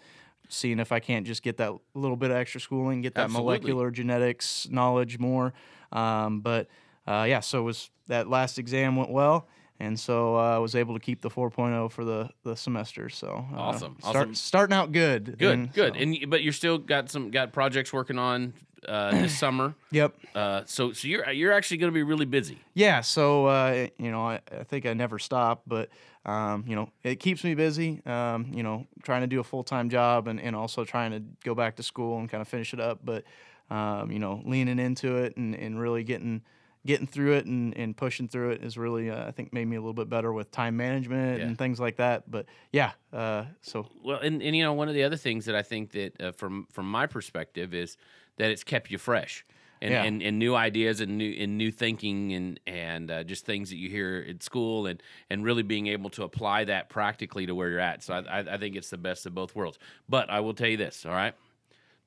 seeing 0.53 0.79
if 0.81 0.93
I 0.93 1.01
can't 1.01 1.27
just 1.27 1.43
get 1.43 1.57
that 1.59 1.73
little 1.95 2.16
bit 2.16 2.31
of 2.31 2.37
extra 2.37 2.61
schooling, 2.61 3.01
get 3.01 3.14
that 3.14 3.25
Absolutely. 3.25 3.45
molecular 3.45 3.90
genetics 3.90 4.69
knowledge 4.71 5.19
more. 5.19 5.53
Um, 5.93 6.41
but 6.41 6.68
uh, 7.07 7.24
yeah, 7.28 7.41
so 7.41 7.61
it 7.61 7.64
was 7.64 7.91
that 8.09 8.28
last 8.28 8.59
exam 8.59 8.97
went 8.97 9.11
well. 9.11 9.49
And 9.81 9.99
so 9.99 10.37
uh, 10.37 10.57
I 10.57 10.59
was 10.59 10.74
able 10.74 10.93
to 10.95 11.01
keep 11.01 11.22
the 11.22 11.31
4.0 11.31 11.91
for 11.91 12.05
the, 12.05 12.28
the 12.45 12.55
semester. 12.55 13.09
So 13.09 13.47
uh, 13.53 13.57
Awesome. 13.57 13.97
Start, 14.01 14.16
Awesome. 14.16 14.35
Starting 14.35 14.76
out 14.76 14.93
good. 14.93 15.39
Good, 15.39 15.53
And 15.59 15.72
good. 15.72 15.95
so- 15.95 16.01
And 16.01 16.31
but 16.31 16.43
you're 16.43 16.53
still 16.53 16.76
got 16.78 17.11
some 17.11 17.31
got 17.31 17.53
projects 17.53 17.91
working 17.93 18.18
on 18.18 18.53
uh, 18.87 19.11
this 19.12 19.37
summer. 19.39 19.74
Yep. 19.91 20.14
Uh, 20.35 20.62
so 20.66 20.93
so 20.93 21.09
you're 21.09 21.28
you're 21.31 21.53
actually 21.53 21.78
going 21.78 21.91
to 21.91 21.95
be 21.95 22.03
really 22.03 22.26
busy. 22.26 22.59
Yeah, 22.74 23.01
so 23.01 23.47
uh, 23.47 23.87
you 23.99 24.11
know, 24.11 24.20
I, 24.26 24.41
I 24.59 24.64
think 24.64 24.85
I 24.87 24.93
never 24.95 25.18
stop, 25.18 25.62
but 25.66 25.89
um, 26.26 26.64
you 26.66 26.76
know, 26.76 26.91
it 27.03 27.16
keeps 27.18 27.43
me 27.43 27.55
busy. 27.55 28.03
Um, 28.05 28.51
you 28.53 28.62
know, 28.62 28.87
trying 29.03 29.22
to 29.22 29.26
do 29.26 29.41
a 29.41 29.45
full 29.45 29.64
time 29.64 29.89
job 29.89 30.28
and, 30.28 30.39
and 30.41 30.55
also 30.55 30.85
trying 30.85 31.12
to 31.12 31.22
go 31.45 31.55
back 31.55 31.76
to 31.76 31.83
school 31.83 32.18
and 32.18 32.28
kind 32.28 32.43
of 32.43 32.49
finish 32.49 32.74
it 32.74 32.81
up. 32.81 33.01
But 33.03 33.24
um, 33.70 34.11
you 34.11 34.18
know, 34.18 34.43
leaning 34.45 34.78
into 34.78 35.16
it 35.16 35.37
and, 35.39 35.55
and 35.55 35.81
really 35.81 36.05
getting 36.05 36.43
getting 36.87 37.07
through 37.07 37.35
it 37.35 37.47
and, 37.47 37.76
and 37.76 37.97
pushing 37.97 38.26
through 38.28 38.51
it 38.51 38.62
is 38.64 38.78
really 38.78 39.11
uh, 39.11 39.26
I 39.28 39.33
think 39.33 39.53
made 39.53 39.66
me 39.66 39.76
a 39.76 39.81
little 39.81 39.93
bit 39.95 40.09
better 40.09 40.33
with 40.33 40.51
time 40.51 40.76
management 40.76 41.39
Yeah. 41.39 41.47
and 41.47 41.59
things 41.59 41.78
like 41.78 41.97
that. 41.97 42.31
But 42.31 42.47
yeah, 42.72 42.93
uh, 43.12 43.45
so 43.61 43.87
Well, 44.03 44.18
and, 44.18 44.43
and 44.43 44.57
you 44.57 44.62
know, 44.62 44.72
one 44.72 44.89
of 44.89 44.95
the 44.95 45.05
other 45.05 45.16
things 45.16 45.45
that 45.45 45.55
I 45.55 45.62
think 45.62 45.93
that 45.93 46.20
uh, 46.20 46.33
from 46.33 46.66
from 46.70 46.91
my 46.91 47.07
perspective 47.07 47.74
is 47.74 47.97
that 48.37 48.51
it's 48.51 48.64
kept 48.64 48.91
you 48.91 48.99
fresh. 48.99 49.45
And, 49.83 49.93
Yeah. 49.95 50.03
and, 50.05 50.22
and 50.22 50.39
new 50.39 50.55
ideas 50.55 51.01
and 51.01 51.16
new 51.16 51.31
and 51.39 51.57
new 51.57 51.70
thinking 51.72 52.35
and 52.35 52.61
and 52.66 53.11
uh, 53.11 53.24
just 53.24 53.47
things 53.47 53.70
that 53.70 53.76
you 53.76 53.89
hear 53.89 54.26
at 54.28 54.43
school 54.43 54.87
and 54.87 55.03
and 55.31 55.43
really 55.43 55.62
being 55.62 55.87
able 55.87 56.11
to 56.11 56.22
apply 56.24 56.64
that 56.64 56.91
practically 56.91 57.47
to 57.47 57.55
where 57.55 57.70
you're 57.70 57.81
at. 57.81 58.03
So 58.03 58.12
I, 58.12 58.18
I, 58.20 58.39
I 58.41 58.59
think 58.59 58.76
it's 58.76 58.91
the 58.91 58.99
best 58.99 59.24
of 59.24 59.35
both 59.35 59.55
worlds. 59.55 59.78
But 60.07 60.28
I 60.28 60.41
will 60.41 60.53
tell 60.53 60.68
you 60.68 60.76
this, 60.76 61.07
all 61.07 61.12
right, 61.12 61.35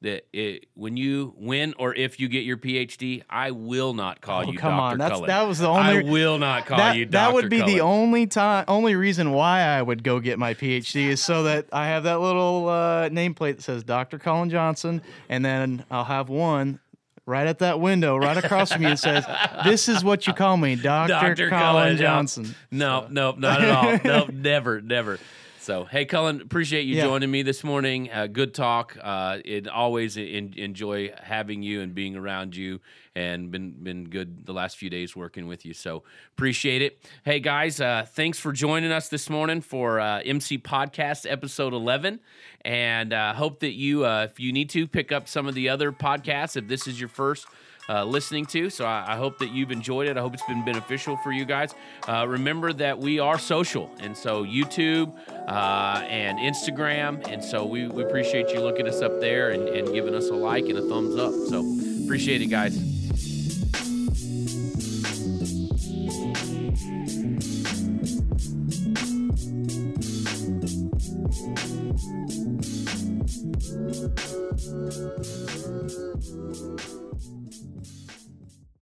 that 0.04 0.26
it, 0.34 0.68
when 0.76 0.96
you 0.98 1.34
win 1.38 1.74
or 1.80 1.96
if 1.96 2.20
you 2.20 2.28
get 2.28 2.44
your 2.44 2.58
PhD, 2.58 3.24
I 3.30 3.52
will 3.52 3.94
not 3.94 4.22
call 4.22 4.42
Oh, 4.48 4.52
you 4.52 4.58
come 4.58 4.72
Dr. 4.78 4.82
on. 4.82 4.98
That's- 5.00 5.18
Cullen. 5.18 5.28
that 5.30 5.48
was 5.48 5.60
the 5.60 5.68
only. 5.68 5.82
I 5.82 6.04
will 6.04 6.38
not 6.38 6.66
call 6.66 6.78
that, 6.78 6.96
you 6.96 7.06
Dr. 7.06 7.12
that 7.12 7.34
would 7.34 7.50
be 7.50 7.62
the 7.62 7.82
only 7.82 8.28
time 8.28 8.66
only 8.68 8.96
reason 8.96 9.32
why 9.32 9.62
I 9.62 9.82
would 9.82 10.04
go 10.04 10.20
get 10.20 10.38
my 10.38 10.54
PhD 10.54 11.08
is 11.08 11.24
so 11.24 11.44
that 11.44 11.68
I 11.72 11.88
have 11.88 12.04
that 12.04 12.20
little 12.20 12.68
uh, 12.70 13.10
nameplate 13.10 13.56
that 13.56 13.64
says 13.64 13.84
Dr. 13.84 14.20
Cullen 14.20 14.50
Johnson, 14.50 15.02
and 15.30 15.44
then 15.44 15.86
I'll 15.90 16.04
have 16.04 16.30
one 16.30 16.80
right 17.26 17.48
at 17.48 17.60
that 17.60 17.80
window 17.80 18.18
right 18.18 18.36
across 18.36 18.74
from 18.74 18.82
me 18.82 18.90
and 18.90 19.00
says, 19.00 19.26
"This 19.64 19.88
is 19.88 20.04
what 20.04 20.28
you 20.28 20.34
call 20.34 20.58
me, 20.58 20.76
Dr. 20.76 21.08
Dr. 21.36 21.50
Colin 21.50 21.62
Cullen 21.62 21.98
Johnson." 21.98 22.56
No, 22.72 23.08
no, 23.10 23.32
not 23.32 23.62
at 23.62 23.70
all. 23.70 24.00
No, 24.04 24.26
never, 24.26 24.82
never. 24.82 25.18
So, 25.64 25.86
hey, 25.86 26.04
Cullen, 26.04 26.42
appreciate 26.42 26.82
you 26.82 26.98
Yeah. 26.98 27.04
joining 27.04 27.32
me 27.32 27.42
this 27.42 27.64
morning. 27.64 28.12
Uh, 28.12 28.28
good 28.28 28.54
talk. 28.54 28.98
Uh, 29.02 29.38
it 29.46 29.66
always 29.66 30.18
en- 30.18 30.54
enjoy 30.58 31.14
having 31.24 31.64
you 31.64 31.80
and 31.80 31.96
being 31.96 32.18
around 32.18 32.54
you, 32.54 32.82
and 33.16 33.50
been 33.50 33.72
been 33.82 34.10
good 34.10 34.46
the 34.46 34.52
last 34.52 34.76
few 34.76 34.90
days 34.90 35.16
working 35.16 35.48
with 35.48 35.66
you. 35.66 35.74
So 35.74 36.04
appreciate 36.36 36.82
it. 36.82 37.00
Hey 37.24 37.40
guys, 37.40 37.80
uh, 37.80 38.06
thanks 38.06 38.40
for 38.40 38.52
joining 38.52 38.92
us 38.92 39.08
this 39.08 39.30
morning 39.30 39.62
for 39.62 40.02
uh, 40.02 40.20
MC 40.26 40.58
Podcast 40.58 41.26
episode 41.32 41.72
eleven, 41.74 42.20
and 42.66 43.14
uh, 43.14 43.34
hope 43.34 43.62
that 43.62 43.72
you, 43.72 44.06
uh, 44.06 44.28
if 44.30 44.42
you 44.42 44.52
need 44.52 44.70
to, 44.72 44.86
pick 44.86 45.14
up 45.14 45.30
some 45.30 45.48
of 45.48 45.56
the 45.56 45.70
other 45.70 45.94
podcasts 45.94 46.58
if 46.58 46.68
this 46.68 46.88
is 46.88 47.00
your 47.00 47.08
first 47.10 47.48
uh, 47.90 48.04
listening 48.04 48.46
to. 48.48 48.70
So 48.70 48.86
I, 48.86 49.14
I 49.14 49.16
hope 49.18 49.38
that 49.40 49.52
you've 49.52 49.72
enjoyed 49.72 50.08
it. 50.08 50.18
I 50.18 50.22
hope 50.22 50.34
it's 50.34 50.46
been 50.46 50.64
beneficial 50.66 51.18
for 51.18 51.32
you 51.32 51.46
guys. 51.46 51.74
Uh, 52.08 52.26
remember 52.28 52.74
that 52.74 52.98
we 52.98 53.20
are 53.20 53.40
social, 53.40 53.92
and 54.00 54.16
so 54.16 54.46
YouTube 54.46 55.14
uh, 55.48 56.04
and 56.08 56.40
Instagram, 56.40 57.26
and 57.28 57.44
so 57.44 57.66
we, 57.66 57.88
we 57.88 58.04
appreciate 58.04 58.50
you 58.50 58.62
looking 58.62 58.88
us 58.88 59.02
up 59.02 59.20
there 59.20 59.52
and, 59.52 59.68
and 59.68 59.94
giving 59.94 60.16
us 60.16 60.30
a 60.30 60.36
like 60.36 60.66
and 60.66 60.78
a 60.78 60.82
thumbs 60.82 61.16
up. 61.16 61.34
So 61.50 61.64
appreciate 62.06 62.42
it, 62.42 62.48
guys. 62.48 62.94